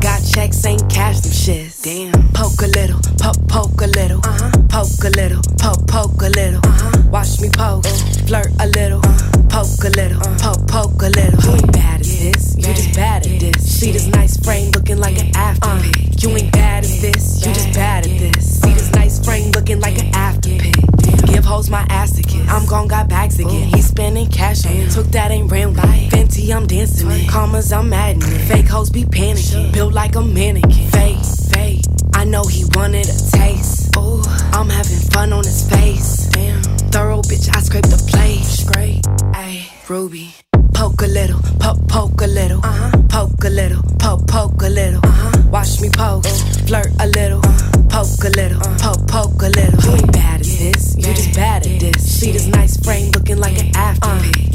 Got 0.00 0.20
checks, 0.32 0.64
ain't 0.64 0.88
cash 0.88 1.18
them 1.24 1.32
shits. 1.32 1.82
Damn. 1.82 2.12
Poke 2.38 2.62
a 2.62 2.70
little, 2.78 3.00
poke, 3.18 3.42
poke 3.48 3.80
a 3.82 3.88
little. 3.98 4.20
Uh-huh. 4.22 4.50
Poke 4.70 5.02
a 5.02 5.10
little, 5.18 5.42
poke, 5.58 5.84
poke 5.88 6.22
a 6.22 6.30
little. 6.40 6.62
Uh-huh. 6.62 7.10
Watch 7.10 7.40
me 7.40 7.48
poke, 7.50 7.86
flirt 8.28 8.52
a 8.60 8.68
little. 8.78 9.02
Poke 9.50 9.82
a 9.82 9.90
little, 9.98 10.22
poke, 10.38 10.64
poke 10.68 11.02
a 11.02 11.10
little. 11.18 11.42
You 11.42 11.58
ain't 11.58 11.72
bad 11.72 12.00
as 12.00 12.18
this, 12.22 12.54
you 12.56 12.70
just 12.78 12.94
bad 12.94 13.26
at 13.26 13.40
this. 13.40 13.58
See 13.66 13.90
this 13.90 14.06
nice 14.06 14.36
frame 14.44 14.70
looking 14.70 14.98
like 14.98 15.18
an 15.18 15.34
after 15.34 15.74
pic. 15.82 16.22
You 16.22 16.30
ain't 16.36 16.52
bad 16.52 16.84
as 16.84 17.02
this, 17.02 17.44
you 17.44 17.52
just 17.52 17.74
bad 17.74 18.06
at. 18.06 18.18
This 18.18 18.37
hoes 21.48 21.70
my 21.70 21.84
ass 21.88 22.12
to 22.16 22.22
kiss. 22.22 22.46
I'm 22.48 22.66
gone, 22.66 22.88
got 22.88 23.08
bags 23.08 23.38
again. 23.40 23.68
He's 23.74 23.86
spending 23.86 24.28
cash 24.28 24.66
on 24.66 24.72
it. 24.72 24.90
Took 24.90 25.06
that 25.08 25.30
ain't 25.30 25.50
real 25.50 25.70
life. 25.70 26.10
Fenty, 26.12 26.54
I'm 26.54 26.66
dancing 26.66 27.10
it. 27.10 27.28
Commas, 27.28 27.72
I'm 27.72 27.92
adding 27.92 28.22
it. 28.22 28.40
Fake 28.50 28.68
hoes 28.68 28.90
be 28.90 29.04
panicking. 29.04 29.72
Built 29.72 29.94
like 29.94 30.14
a 30.14 30.22
mannequin. 30.22 30.88
Fake, 30.90 31.24
fake. 31.52 31.84
I 32.14 32.24
know 32.24 32.44
he 32.44 32.64
wanted 32.74 33.08
a 33.08 33.18
taste. 33.30 33.96
Ooh, 33.96 34.22
I'm 34.52 34.68
having 34.68 34.98
fun 35.10 35.32
on 35.32 35.44
his 35.44 35.68
face. 35.70 36.28
Damn, 36.28 36.62
thorough 36.92 37.22
bitch, 37.22 37.48
I 37.56 37.60
scrape 37.60 37.86
the 37.86 38.02
plate. 38.10 38.44
Scrape, 38.44 39.02
ayy, 39.32 39.62
Ruby. 39.88 40.34
Poke 40.74 41.00
a 41.00 41.06
little, 41.06 41.40
poke, 41.58 41.88
poke 41.88 42.20
a 42.20 42.26
little. 42.26 42.60
Uh-huh. 42.62 42.90
Poke 43.08 43.44
a 43.44 43.48
little, 43.48 43.82
poke, 43.98 44.26
poke 44.26 44.62
a 44.62 44.68
little. 44.68 45.00
Uh-huh. 45.02 45.42
Watch 45.50 45.80
me 45.80 45.88
poke, 45.88 46.26
flirt 46.66 46.92
a 47.00 47.06
little. 47.06 47.40
Poke 47.88 48.24
a 48.24 48.30
little, 48.36 48.60
poke, 48.76 49.08
poke 49.08 49.42
a 49.42 49.48
little. 49.48 49.80
You 49.82 49.96
ain't 49.96 50.12
bad 50.12 50.40
as 50.40 50.58
this, 50.58 50.96
you 50.96 51.14
just 51.14 51.34
bad 51.34 51.66
at 51.66 51.80
this. 51.80 52.20
See 52.20 52.32
this 52.32 52.46
nice 52.48 52.76
frame 52.76 53.10
looking 53.12 53.38
like 53.38 53.58
an 53.58 53.74
after. 53.74 54.08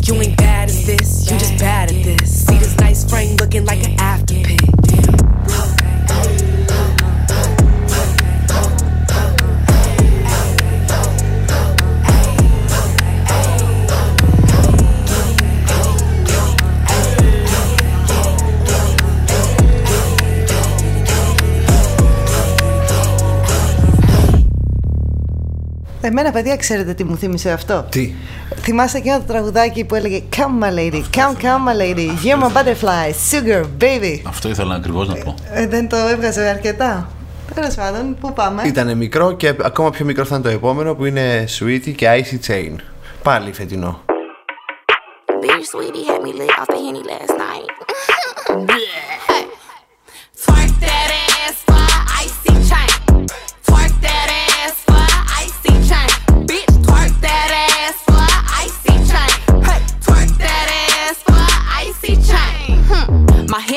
You 0.04 0.22
ain't 0.22 0.38
bad 0.38 0.70
as 0.70 0.86
this, 0.86 1.32
you 1.32 1.38
just 1.40 1.58
bad 1.58 1.90
at 1.92 2.04
this. 2.04 2.46
See 2.46 2.58
this 2.60 2.78
nice 2.78 3.10
frame 3.10 3.36
looking 3.38 3.66
like 3.66 3.84
an 3.84 3.94
after 3.94 4.03
Εμένα, 26.06 26.32
παιδιά, 26.32 26.56
ξέρετε 26.56 26.94
τι 26.94 27.04
μου 27.04 27.18
θύμισε 27.18 27.52
αυτό; 27.52 27.86
Τι; 27.90 28.14
Θυμάστε 28.62 28.98
εκείνο 28.98 29.18
το 29.18 29.24
τραγουδάκι 29.28 29.86
που 29.86 29.96
έλεγε 29.96 30.22
Come 30.36 30.64
my 30.64 30.78
lady, 30.78 31.02
come, 31.16 31.42
come 31.42 31.68
my 31.68 31.82
lady, 31.82 32.10
you're 32.24 32.44
my 32.44 32.54
butterfly, 32.54 33.12
sugar 33.32 33.64
baby. 33.80 34.22
Αυτό 34.28 34.50
ήθελα 34.50 34.76
ακριβώς 34.76 35.08
να 35.08 35.16
πω. 35.16 35.36
Ε, 35.54 35.68
δεν 35.68 35.90
το 35.90 35.96
έβγαζε 35.96 36.48
αρκετά. 36.48 37.10
Τέλος 37.54 37.76
πάντων, 37.76 38.18
πού 38.20 38.34
πάμε; 38.34 38.64
Ήταν 38.66 38.98
μικρό 38.98 39.32
και 39.32 39.48
ακόμα 39.62 39.90
πιο 39.90 40.06
μικρό 40.06 40.26
θα 40.26 40.36
είναι 40.36 40.44
το 40.44 40.50
επόμενο 40.50 40.96
που 40.96 41.06
είναι 41.06 41.46
Sweetie 41.60 41.94
και 41.96 42.08
Icy 42.08 42.52
Chain. 42.52 42.76
Πάλι 43.24 43.54
φετινό. 43.54 44.02
Bitch, 45.42 45.66
sweetie 45.74 46.06
had 46.10 46.22
me 46.26 46.32
lit 46.40 46.52
off 46.60 46.68
the 46.68 46.80
henny 46.86 47.04
last 47.12 47.34
night. 47.46 49.13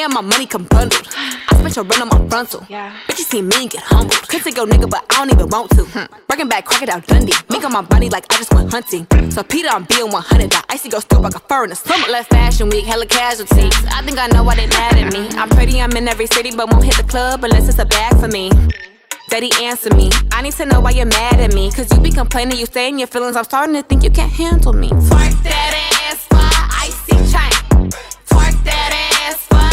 My 0.07 0.21
my 0.23 0.29
money 0.29 0.47
come 0.47 0.63
bundled. 0.65 1.09
I 1.17 1.57
spent 1.59 1.75
your 1.75 1.85
run 1.85 2.03
on 2.03 2.09
my 2.09 2.29
frontal. 2.29 2.61
Bitch, 3.09 3.19
you 3.19 3.25
see 3.25 3.43
me 3.43 3.63
and 3.63 3.71
get 3.71 3.83
humbled. 3.83 4.29
Could 4.29 4.41
take 4.43 4.57
your 4.57 4.65
nigga, 4.65 4.89
but 4.89 5.05
I 5.11 5.17
don't 5.17 5.33
even 5.33 5.49
want 5.49 5.71
to. 5.73 5.83
Hmm. 5.83 6.05
Breaking 6.29 6.49
back, 6.49 6.65
crocodile 6.65 7.01
Dundee. 7.01 7.33
Mink 7.51 7.65
on 7.65 7.73
my 7.73 7.83
body 7.83 8.09
like 8.09 8.25
I 8.33 8.37
just 8.39 8.55
went 8.55 8.71
hunting. 8.71 9.05
So 9.33 9.43
Peter, 9.43 9.69
I'm 9.69 9.83
being 9.85 10.09
100. 10.13 10.51
That 10.53 10.65
icy 10.69 10.91
go 10.91 11.01
still 11.01 11.21
like 11.21 11.35
a 11.35 11.41
fur 11.41 11.65
in 11.65 11.71
the 11.71 11.77
summer. 11.77 12.07
Left 12.07 12.31
fashion 12.31 12.69
week, 12.71 12.85
hella 12.85 13.07
casualties. 13.07 13.75
I 13.91 14.01
think 14.03 14.19
I 14.19 14.29
know 14.29 14.45
why 14.45 14.55
they 14.55 14.69
mad 14.69 14.95
at 14.97 15.13
me. 15.13 15.29
I'm 15.37 15.49
pretty, 15.49 15.81
I'm 15.83 15.91
in 15.97 16.07
every 16.07 16.29
city, 16.29 16.53
but 16.55 16.71
won't 16.71 16.85
hit 16.85 16.97
the 16.97 17.03
club 17.03 17.43
unless 17.43 17.69
it's 17.69 17.81
a 17.81 17.85
bag 17.85 18.17
for 18.21 18.29
me. 18.29 18.53
Daddy, 19.29 19.51
answer 19.61 19.93
me. 19.97 20.11
I 20.31 20.41
need 20.43 20.53
to 20.55 20.67
know 20.67 20.81
why 20.81 20.91
you're 20.93 21.07
mad 21.07 21.41
at 21.41 21.53
me. 21.53 21.73
Cause 21.73 21.91
you 21.93 21.99
be 22.01 22.13
complaining, 22.13 22.59
you 22.59 22.67
stay 22.67 22.89
in 22.89 22.99
your 23.01 23.09
feelings. 23.09 23.35
I'm 23.35 23.43
starting 23.45 23.75
to 23.75 23.83
think 23.83 24.05
you 24.05 24.11
can't 24.11 24.31
handle 24.33 24.73
me. 24.73 24.89
Twerk 24.89 25.43
that 25.43 25.73
ass 26.07 26.25
for 26.31 26.47
icy 26.87 27.17
chain. 27.33 27.91
Twerk 28.31 28.55
that 28.65 28.91
ass 29.27 29.39
for 29.51 29.66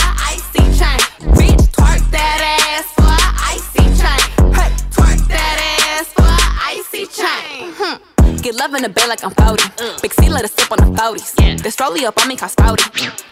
Get 8.44 8.56
love 8.56 8.74
in 8.74 8.84
the 8.84 8.90
bed 8.90 9.08
like 9.08 9.24
I'm 9.24 9.32
40. 9.32 10.02
Big 10.02 10.14
C 10.14 10.28
let 10.28 10.44
us 10.44 10.52
sip 10.52 10.70
on 10.70 10.78
the 10.78 11.02
40s. 11.02 11.64
This 11.64 11.78
rollie 11.78 12.04
up 12.04 12.18
on 12.22 12.28
me 12.28 12.36
cause 12.36 12.54
spouty. 12.54 12.84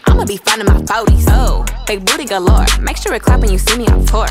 I'ma 0.06 0.24
be 0.24 0.38
finding 0.38 0.66
my 0.66 0.80
40s. 0.80 1.26
Oh, 1.28 1.66
big 1.86 2.06
booty 2.06 2.24
galore. 2.24 2.64
Make 2.80 2.96
sure 2.96 3.12
it 3.12 3.20
clap 3.20 3.40
when 3.40 3.52
you 3.52 3.58
see 3.58 3.76
me 3.76 3.86
on 3.88 4.06
tour. 4.06 4.26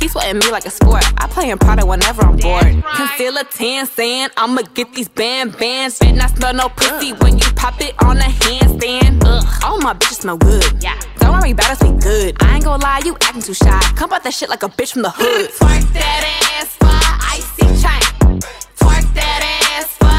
He's 0.00 0.10
sweating 0.10 0.40
me 0.40 0.50
like 0.50 0.66
a 0.66 0.70
sport. 0.70 1.04
I 1.18 1.28
play 1.28 1.50
in 1.50 1.58
Prada 1.58 1.86
whenever 1.86 2.22
I'm 2.22 2.36
bored. 2.38 2.82
Conceal 2.96 3.36
a 3.36 3.44
tan 3.44 3.86
saying 3.86 4.30
I'ma 4.36 4.62
get 4.74 4.92
these 4.94 5.08
band 5.08 5.56
bands. 5.58 6.00
Bet 6.00 6.16
not 6.16 6.36
smell 6.36 6.54
no 6.54 6.70
pussy 6.70 7.12
when 7.12 7.38
you 7.38 7.46
pop 7.54 7.80
it 7.80 7.94
on 8.02 8.16
a 8.16 8.22
handstand. 8.22 9.22
Ugh, 9.24 9.44
all 9.62 9.78
my 9.78 9.94
bitches 9.94 10.22
smell 10.22 10.38
good. 10.38 10.82
Yeah. 10.82 10.98
Don't 11.20 11.38
worry 11.38 11.52
about 11.52 11.70
us, 11.70 11.82
we 11.84 11.96
good. 12.00 12.36
I 12.42 12.56
ain't 12.56 12.64
gonna 12.64 12.82
lie, 12.82 13.00
you 13.04 13.16
acting 13.20 13.42
too 13.42 13.54
shy. 13.54 13.80
Come 13.94 14.12
out 14.12 14.24
that 14.24 14.34
shit 14.34 14.48
like 14.48 14.64
a 14.64 14.68
bitch 14.68 14.94
from 14.94 15.02
the 15.02 15.10
hood. 15.10 15.50
Twerk 15.50 15.92
that 15.92 16.58
ass 16.58 16.74
for 16.74 16.98
icy 17.30 17.66
chain. 17.80 18.40
Twerk 18.76 19.14
that 19.14 19.42
ass 19.78 19.86
for 19.98 20.15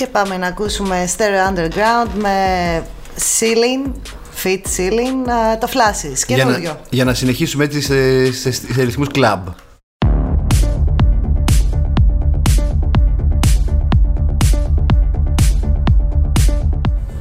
Και 0.00 0.06
πάμε 0.06 0.36
να 0.36 0.46
ακούσουμε 0.46 1.08
Stereo 1.16 1.50
Underground 1.50 2.10
με 2.14 2.36
Ceiling, 3.38 3.90
Fit 4.42 4.60
Ceiling, 4.76 5.30
α, 5.30 5.58
το 5.58 5.68
Flashes, 5.70 6.24
Για 6.26 6.36
καινούριο. 6.36 6.70
να, 6.70 6.80
για 6.90 7.04
να 7.04 7.14
συνεχίσουμε 7.14 7.64
έτσι 7.64 7.80
σε, 7.80 8.32
σε, 8.32 8.52
σε 8.52 8.82
ρυθμούς 8.82 9.08
κλαμπ. 9.08 9.46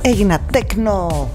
Έγινα 0.02 0.40
τέκνο. 0.52 1.30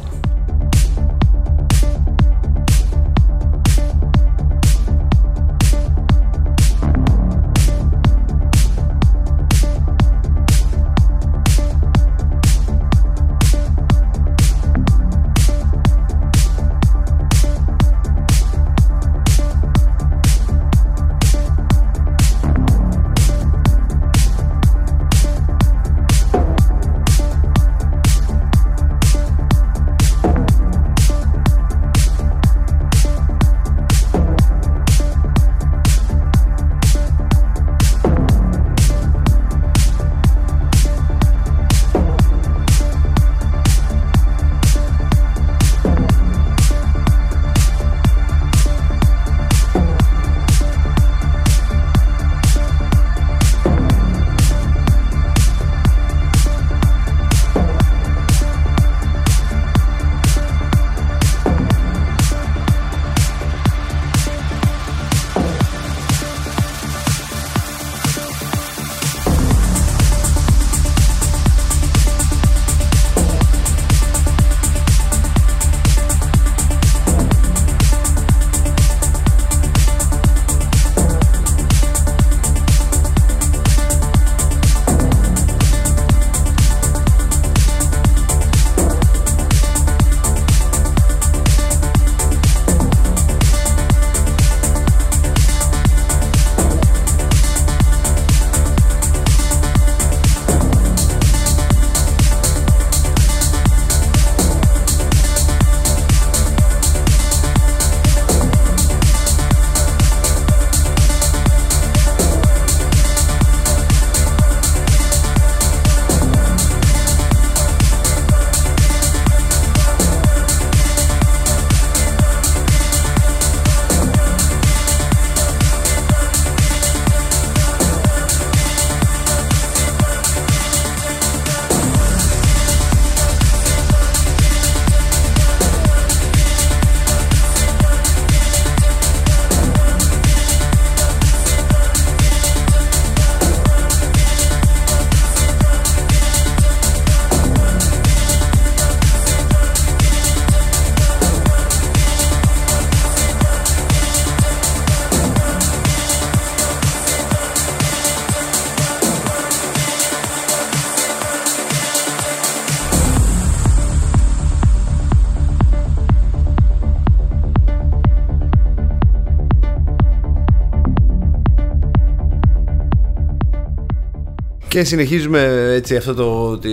Και 174.75 174.85
συνεχίζουμε 174.85 175.71
έτσι 175.75 175.97
αυτό 175.97 176.15
το. 176.15 176.59
τη, 176.59 176.71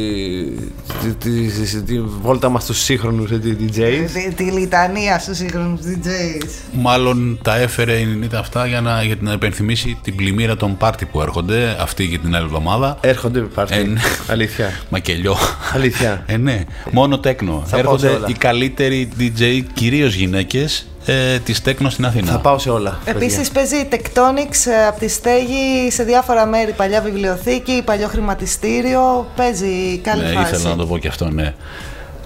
τη, 1.00 1.30
τη, 1.50 1.82
τη 1.82 2.00
βόλτα 2.02 2.50
μας 2.50 2.64
στους 2.64 2.80
σύγχρονους 2.80 3.30
DJs. 3.32 4.10
Τη, 4.14 4.34
τη 4.34 4.44
λιτανία 4.44 5.20
στους 5.20 5.38
σύγχρονους 5.38 5.80
DJs. 5.82 6.48
Μάλλον 6.74 7.40
τα 7.42 7.58
έφερε 7.58 7.94
η 7.94 8.06
Νίτα 8.06 8.40
αυτά 8.40 8.68
για 8.68 8.82
να, 8.82 9.04
για 9.04 9.16
να 9.20 9.32
υπενθυμίσει 9.32 10.00
την 10.02 10.16
πλημμύρα 10.16 10.58
των 10.58 10.78
πάρτι 10.78 11.06
που 11.06 11.22
έρχονται 11.22 11.78
αυτή 11.80 12.08
και 12.08 12.18
την 12.18 12.36
άλλη 12.36 12.46
εβδομάδα. 12.46 12.98
Έρχονται 13.02 13.40
πάρτι. 13.40 13.74
Ε, 13.74 13.84
ναι. 13.84 14.00
Αλήθεια. 14.28 14.80
Μακελιό. 14.90 15.36
Αλήθεια. 15.74 16.24
Ε, 16.26 16.38
ναι, 16.38 16.64
μόνο 16.92 17.20
τέκνο. 17.20 17.64
Θα 17.66 17.82
πάω 17.82 17.98
σε 17.98 18.06
έρχονται 18.06 18.08
όλα. 18.08 18.28
οι 18.28 18.34
καλύτεροι 18.34 19.10
DJ, 19.20 19.62
κυρίως 19.74 20.14
γυναίκες, 20.14 20.91
ε, 21.06 21.40
τη 21.40 21.62
τέκνο 21.62 21.90
στην 21.90 22.06
Αθήνα. 22.06 22.32
Θα 22.32 22.40
πάω 22.40 22.58
σε 22.58 22.70
όλα. 22.70 23.00
Επίσης 23.06 23.52
παίζει 23.52 23.76
η 23.76 23.88
Tectonics 23.92 24.72
ε, 24.72 24.88
από 24.88 25.00
τη 25.00 25.08
στέγη 25.08 25.92
σε 25.92 26.04
διάφορα 26.04 26.46
μέρη. 26.46 26.72
Παλιά 26.72 27.02
βιβλιοθήκη, 27.02 27.82
παλιό 27.86 28.08
χρηματιστήριο. 28.08 29.28
Παίζει 29.36 29.98
καλή 29.98 30.22
Ναι, 30.24 30.32
φάση. 30.32 30.56
ήθελα 30.56 30.70
να 30.70 30.76
το 30.76 30.86
πω 30.86 30.98
και 30.98 31.08
αυτό, 31.08 31.30
ναι. 31.30 31.54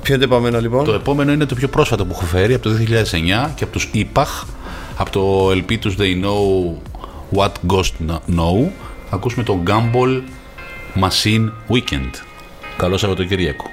Ποιο 0.02 0.15
είναι 0.15 0.26
το 0.26 0.34
επόμενο 0.35 0.60
λοιπόν; 0.60 0.84
Το 0.84 0.93
επόμενο 0.93 1.31
είναι 1.31 1.45
το 1.45 1.56
πιο 1.56 1.68
πρόσφατο 1.68 2.06
που 2.06 2.11
έχω 2.15 2.26
φέρει 2.26 2.53
από 2.53 2.69
το 2.69 2.76
2009 2.80 3.49
και 3.56 3.64
από 3.64 3.73
τους 3.73 3.89
IPAH, 3.93 4.45
από 4.97 5.10
το 5.11 5.49
LP 5.49 5.77
τους 5.80 5.95
They 5.99 6.23
Know 6.26 6.73
What 7.39 7.52
Ghost 7.73 7.91
Know. 8.35 8.68
Θα 9.10 9.15
ακούσουμε 9.15 9.43
το 9.43 9.60
Gumball 9.68 10.22
Machine 10.99 11.49
Weekend. 11.69 12.10
Καλό 12.77 12.97
Σαββατοκύριακο. 12.97 13.65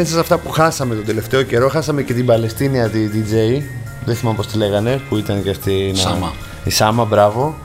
Μέσα 0.00 0.12
σε 0.14 0.20
αυτά 0.20 0.38
που 0.38 0.50
χάσαμε 0.50 0.94
τον 0.94 1.04
τελευταίο 1.04 1.42
καιρό, 1.42 1.68
χάσαμε 1.68 2.02
και 2.02 2.14
την 2.14 2.26
Παλαιστίνια 2.26 2.88
τη 2.88 2.98
DJ. 3.12 3.62
Δεν 4.04 4.14
θυμάμαι 4.16 4.36
πώς 4.36 4.46
τη 4.46 4.56
λέγανε, 4.56 5.00
που 5.08 5.16
ήταν 5.16 5.42
και 5.42 5.50
αυτή. 5.50 5.92
Σάμα. 5.94 6.32
Η 6.64 6.70
Σάμα, 6.70 7.04
μπράβο. 7.04 7.58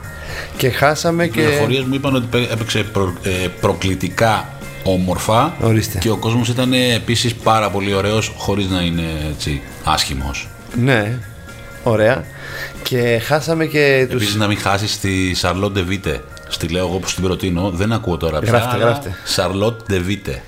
Και 0.56 0.70
χάσαμε 0.70 1.24
Οι 1.24 1.28
και. 1.28 1.40
πληροφορίες 1.42 1.84
μου 1.84 1.94
είπαν 1.94 2.14
ότι 2.14 2.26
πέ- 2.30 2.50
έπαιξε 2.52 2.82
προ- 2.92 3.14
ε, 3.22 3.30
προκλητικά 3.60 4.48
όμορφα 4.84 5.56
Ορίστε. 5.60 5.98
και 5.98 6.10
ο 6.10 6.16
κόσμος 6.16 6.48
ήταν 6.48 6.72
επίσης 6.72 7.34
πάρα 7.34 7.70
πολύ 7.70 7.94
ωραίος 7.94 8.32
χωρίς 8.36 8.68
να 8.68 8.80
είναι 8.80 9.02
έτσι 9.30 9.62
άσχημος. 9.84 10.48
Ναι, 10.76 11.18
ωραία. 11.82 12.24
Και 12.82 13.20
χάσαμε 13.24 13.66
και 13.66 14.06
του. 14.10 14.16
Επίσης 14.16 14.34
να 14.34 14.46
μην 14.46 14.58
χάσεις 14.58 15.00
τη 15.00 15.34
Charlotte 15.34 15.72
de 15.72 15.84
Witte. 15.84 16.20
Στη 16.48 16.68
λέω 16.68 16.86
εγώ 16.86 16.94
όπως 16.94 17.14
την 17.14 17.24
προτείνω, 17.24 17.70
δεν 17.70 17.92
ακούω 17.92 18.16
τώρα 18.16 18.38
πια. 18.38 18.50
Γράφτε, 18.50 18.74
αλλά 18.74 18.84
γράφτε. 18.84 19.14
Charlotte 19.24 19.80
de 19.92 20.05
Witte. 20.05 20.42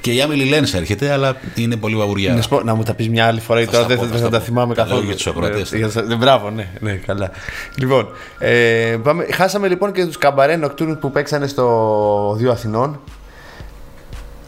Και 0.00 0.12
η 0.12 0.20
Άμιλι 0.22 0.44
Λένς 0.44 0.74
έρχεται, 0.74 1.10
αλλά 1.12 1.36
είναι 1.54 1.76
πολύ 1.76 1.96
βαβουριά. 1.96 2.34
Να, 2.34 2.42
σου 2.42 2.48
πω, 2.48 2.60
να 2.60 2.74
μου 2.74 2.82
τα 2.82 2.94
πεις 2.94 3.08
μια 3.08 3.26
άλλη 3.26 3.40
φορά, 3.40 3.58
γιατί 3.60 3.74
Θα 3.76 3.82
τώρα 3.82 3.94
στα 3.94 4.02
δεν 4.02 4.10
πω, 4.10 4.12
θα, 4.12 4.18
θα 4.18 4.24
θα 4.24 4.28
στα 4.28 4.36
τα 4.36 4.38
πω. 4.38 4.44
θυμάμαι 4.44 4.74
Τα 4.74 4.80
λέω 4.82 4.90
καθόλου. 4.90 5.06
για 5.06 5.16
τους 5.16 5.26
ακροατές. 5.26 5.72
Ε, 5.72 5.76
για 5.76 5.88
τους- 5.88 6.16
Μπράβο, 6.16 6.50
ναι, 6.50 6.68
ναι, 6.80 6.92
καλά. 6.92 7.30
Λοιπόν, 7.78 8.08
ε, 8.38 8.96
πάμε, 9.02 9.26
χάσαμε 9.32 9.68
λοιπόν 9.68 9.92
και 9.92 10.06
τους 10.06 10.18
καμπαρέ 10.18 10.56
νοκτούρνους 10.56 10.98
που 10.98 11.10
παίξανε 11.10 11.46
στο 11.46 12.34
Δύο 12.38 12.50
Αθηνών. 12.50 13.00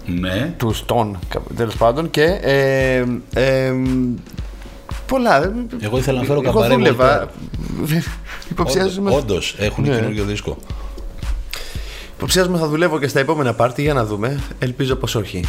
Ναι. 0.07 0.55
Τους 0.57 0.79
Στον, 0.79 1.19
τέλος 1.57 1.77
πάντων. 1.77 2.11
Και. 2.11 2.25
Ε, 2.43 3.05
ε, 3.35 3.73
πολλά. 5.07 5.53
Εγώ 5.81 5.99
ήθελα 5.99 6.19
να 6.19 6.25
φέρω 6.25 6.41
Εγώ 6.43 6.53
καμπαρέ 6.53 6.75
δούλευα. 6.75 7.29
Μολτέρ. 7.79 7.97
Υποψιάζομαι. 8.51 9.15
Όντως 9.15 9.55
έχουν 9.59 9.85
Ναι. 9.89 9.95
καινούργιο 9.95 10.25
δίσκο. 10.25 10.57
Υποψιάζομαι 12.21 12.59
θα 12.59 12.69
δουλεύω 12.69 12.99
και 12.99 13.09
στα 13.09 13.21
επόμενα 13.21 13.55
πάρτι 13.55 13.83
για 13.83 13.95
να 13.95 14.05
δούμε. 14.05 14.41
Ελπίζω 14.59 14.97
πως 14.97 15.15
όχι. 15.15 15.45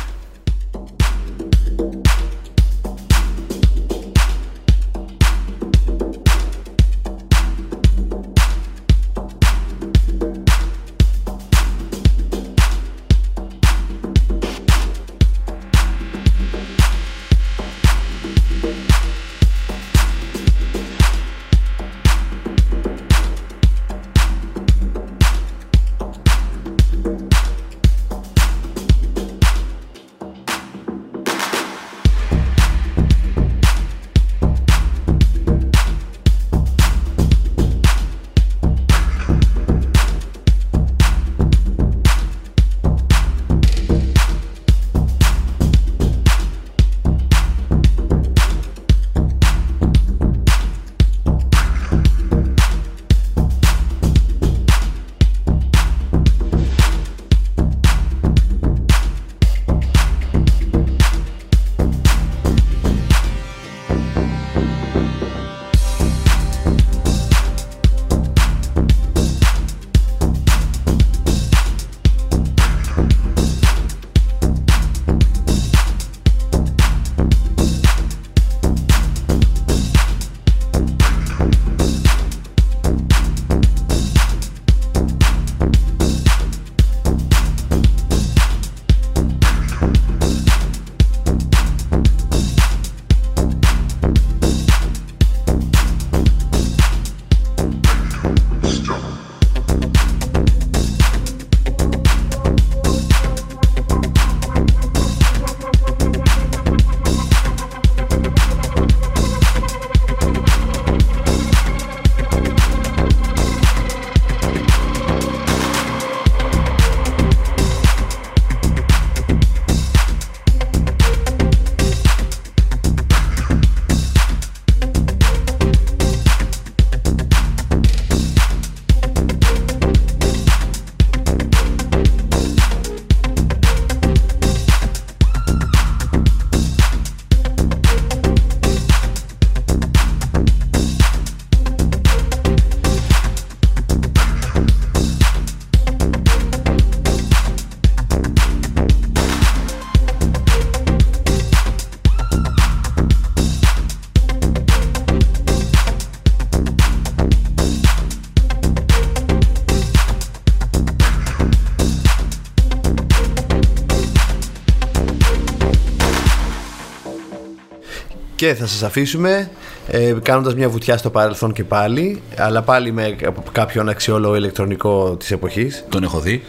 Και 168.41 168.53
θα 168.53 168.68
σας 168.68 168.84
αφήσουμε 168.84 169.49
ε, 169.88 170.13
κάνοντας 170.22 170.55
μια 170.55 170.69
βουτιά 170.69 170.97
στο 170.97 171.09
παρελθόν 171.09 171.53
και 171.53 171.63
πάλι 171.63 172.22
αλλά 172.38 172.61
πάλι 172.61 172.91
με 172.91 173.15
κάποιον 173.51 173.89
αξιόλογο 173.89 174.35
ηλεκτρονικό 174.35 175.15
της 175.15 175.31
εποχής. 175.31 175.85
Τον 175.89 176.03
έχω 176.03 176.19
δει. 176.19 176.43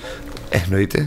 Εννοείται. 0.51 1.07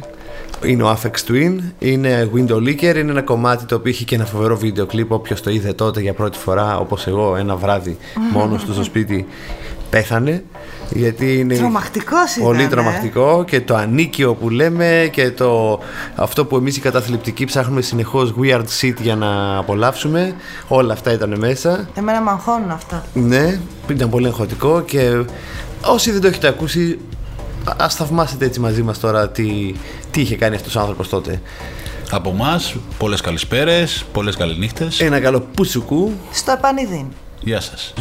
Είναι 0.63 0.83
ο 0.83 0.91
Afex 0.91 1.31
Twin, 1.31 1.57
είναι 1.79 2.29
Window 2.35 2.55
Leaker, 2.55 2.81
είναι 2.81 3.11
ένα 3.11 3.21
κομμάτι 3.21 3.65
το 3.65 3.75
οποίο 3.75 3.91
είχε 3.91 4.03
και 4.03 4.15
ένα 4.15 4.25
φοβερό 4.25 4.57
βίντεο 4.57 4.85
κλιπ 4.85 5.11
όποιος 5.11 5.41
το 5.41 5.49
είδε 5.49 5.73
τότε 5.73 6.01
για 6.01 6.13
πρώτη 6.13 6.37
φορά 6.37 6.77
όπως 6.77 7.07
εγώ 7.07 7.35
ένα 7.35 7.55
βράδυ 7.55 7.97
μόνος 8.31 8.63
του 8.63 8.73
στο 8.73 8.83
σπίτι 8.83 9.25
πέθανε 9.89 10.43
γιατί 10.89 11.37
είναι 11.39 11.55
Τρομακτικός 11.55 12.37
πολύ 12.41 12.57
ήταν, 12.57 12.71
ε. 12.71 12.75
τρομακτικό 12.75 13.43
και 13.47 13.61
το 13.61 13.75
ανίκιο 13.75 14.33
που 14.33 14.49
λέμε 14.49 15.09
και 15.11 15.31
το, 15.31 15.74
αυτό 16.25 16.45
που 16.45 16.55
εμείς 16.55 16.77
οι 16.77 16.79
καταθλιπτικοί 16.79 17.45
ψάχνουμε 17.45 17.81
συνεχώς 17.81 18.33
weird 18.41 18.63
shit 18.81 18.93
για 19.01 19.15
να 19.15 19.57
απολαύσουμε 19.57 20.35
όλα 20.67 20.93
αυτά 20.93 21.11
ήταν 21.11 21.35
μέσα 21.39 21.89
Εμένα 21.93 22.21
με 22.21 22.29
αγχώνουν 22.29 22.71
αυτά. 22.71 23.03
ναι, 23.13 23.59
ήταν 23.89 24.09
πολύ 24.09 24.25
εγχωτικό 24.27 24.81
και 24.81 25.23
όσοι 25.85 26.11
δεν 26.11 26.21
το 26.21 26.27
έχετε 26.27 26.47
ακούσει 26.47 26.99
α- 27.69 27.75
ας 27.77 27.95
θαυμάσετε 27.95 28.45
έτσι 28.45 28.59
μαζί 28.59 28.81
μας 28.83 28.99
τώρα 28.99 29.29
τι, 29.29 29.73
τι 30.11 30.21
είχε 30.21 30.35
κάνει 30.35 30.55
αυτός 30.55 30.75
ο 30.75 30.79
άνθρωπος 30.79 31.09
τότε 31.09 31.41
Από 32.11 32.29
εμάς, 32.29 32.75
πολλές 32.97 33.21
καλησπέρες, 33.21 34.05
πολλές 34.11 34.35
καληνύχτες. 34.35 34.99
ένα 34.99 35.19
καλό 35.19 35.39
πουσουκού 35.55 36.11
Στο 36.31 36.51
επανειδήν. 36.51 37.05
Γεια 37.41 37.61
σας. 37.61 37.93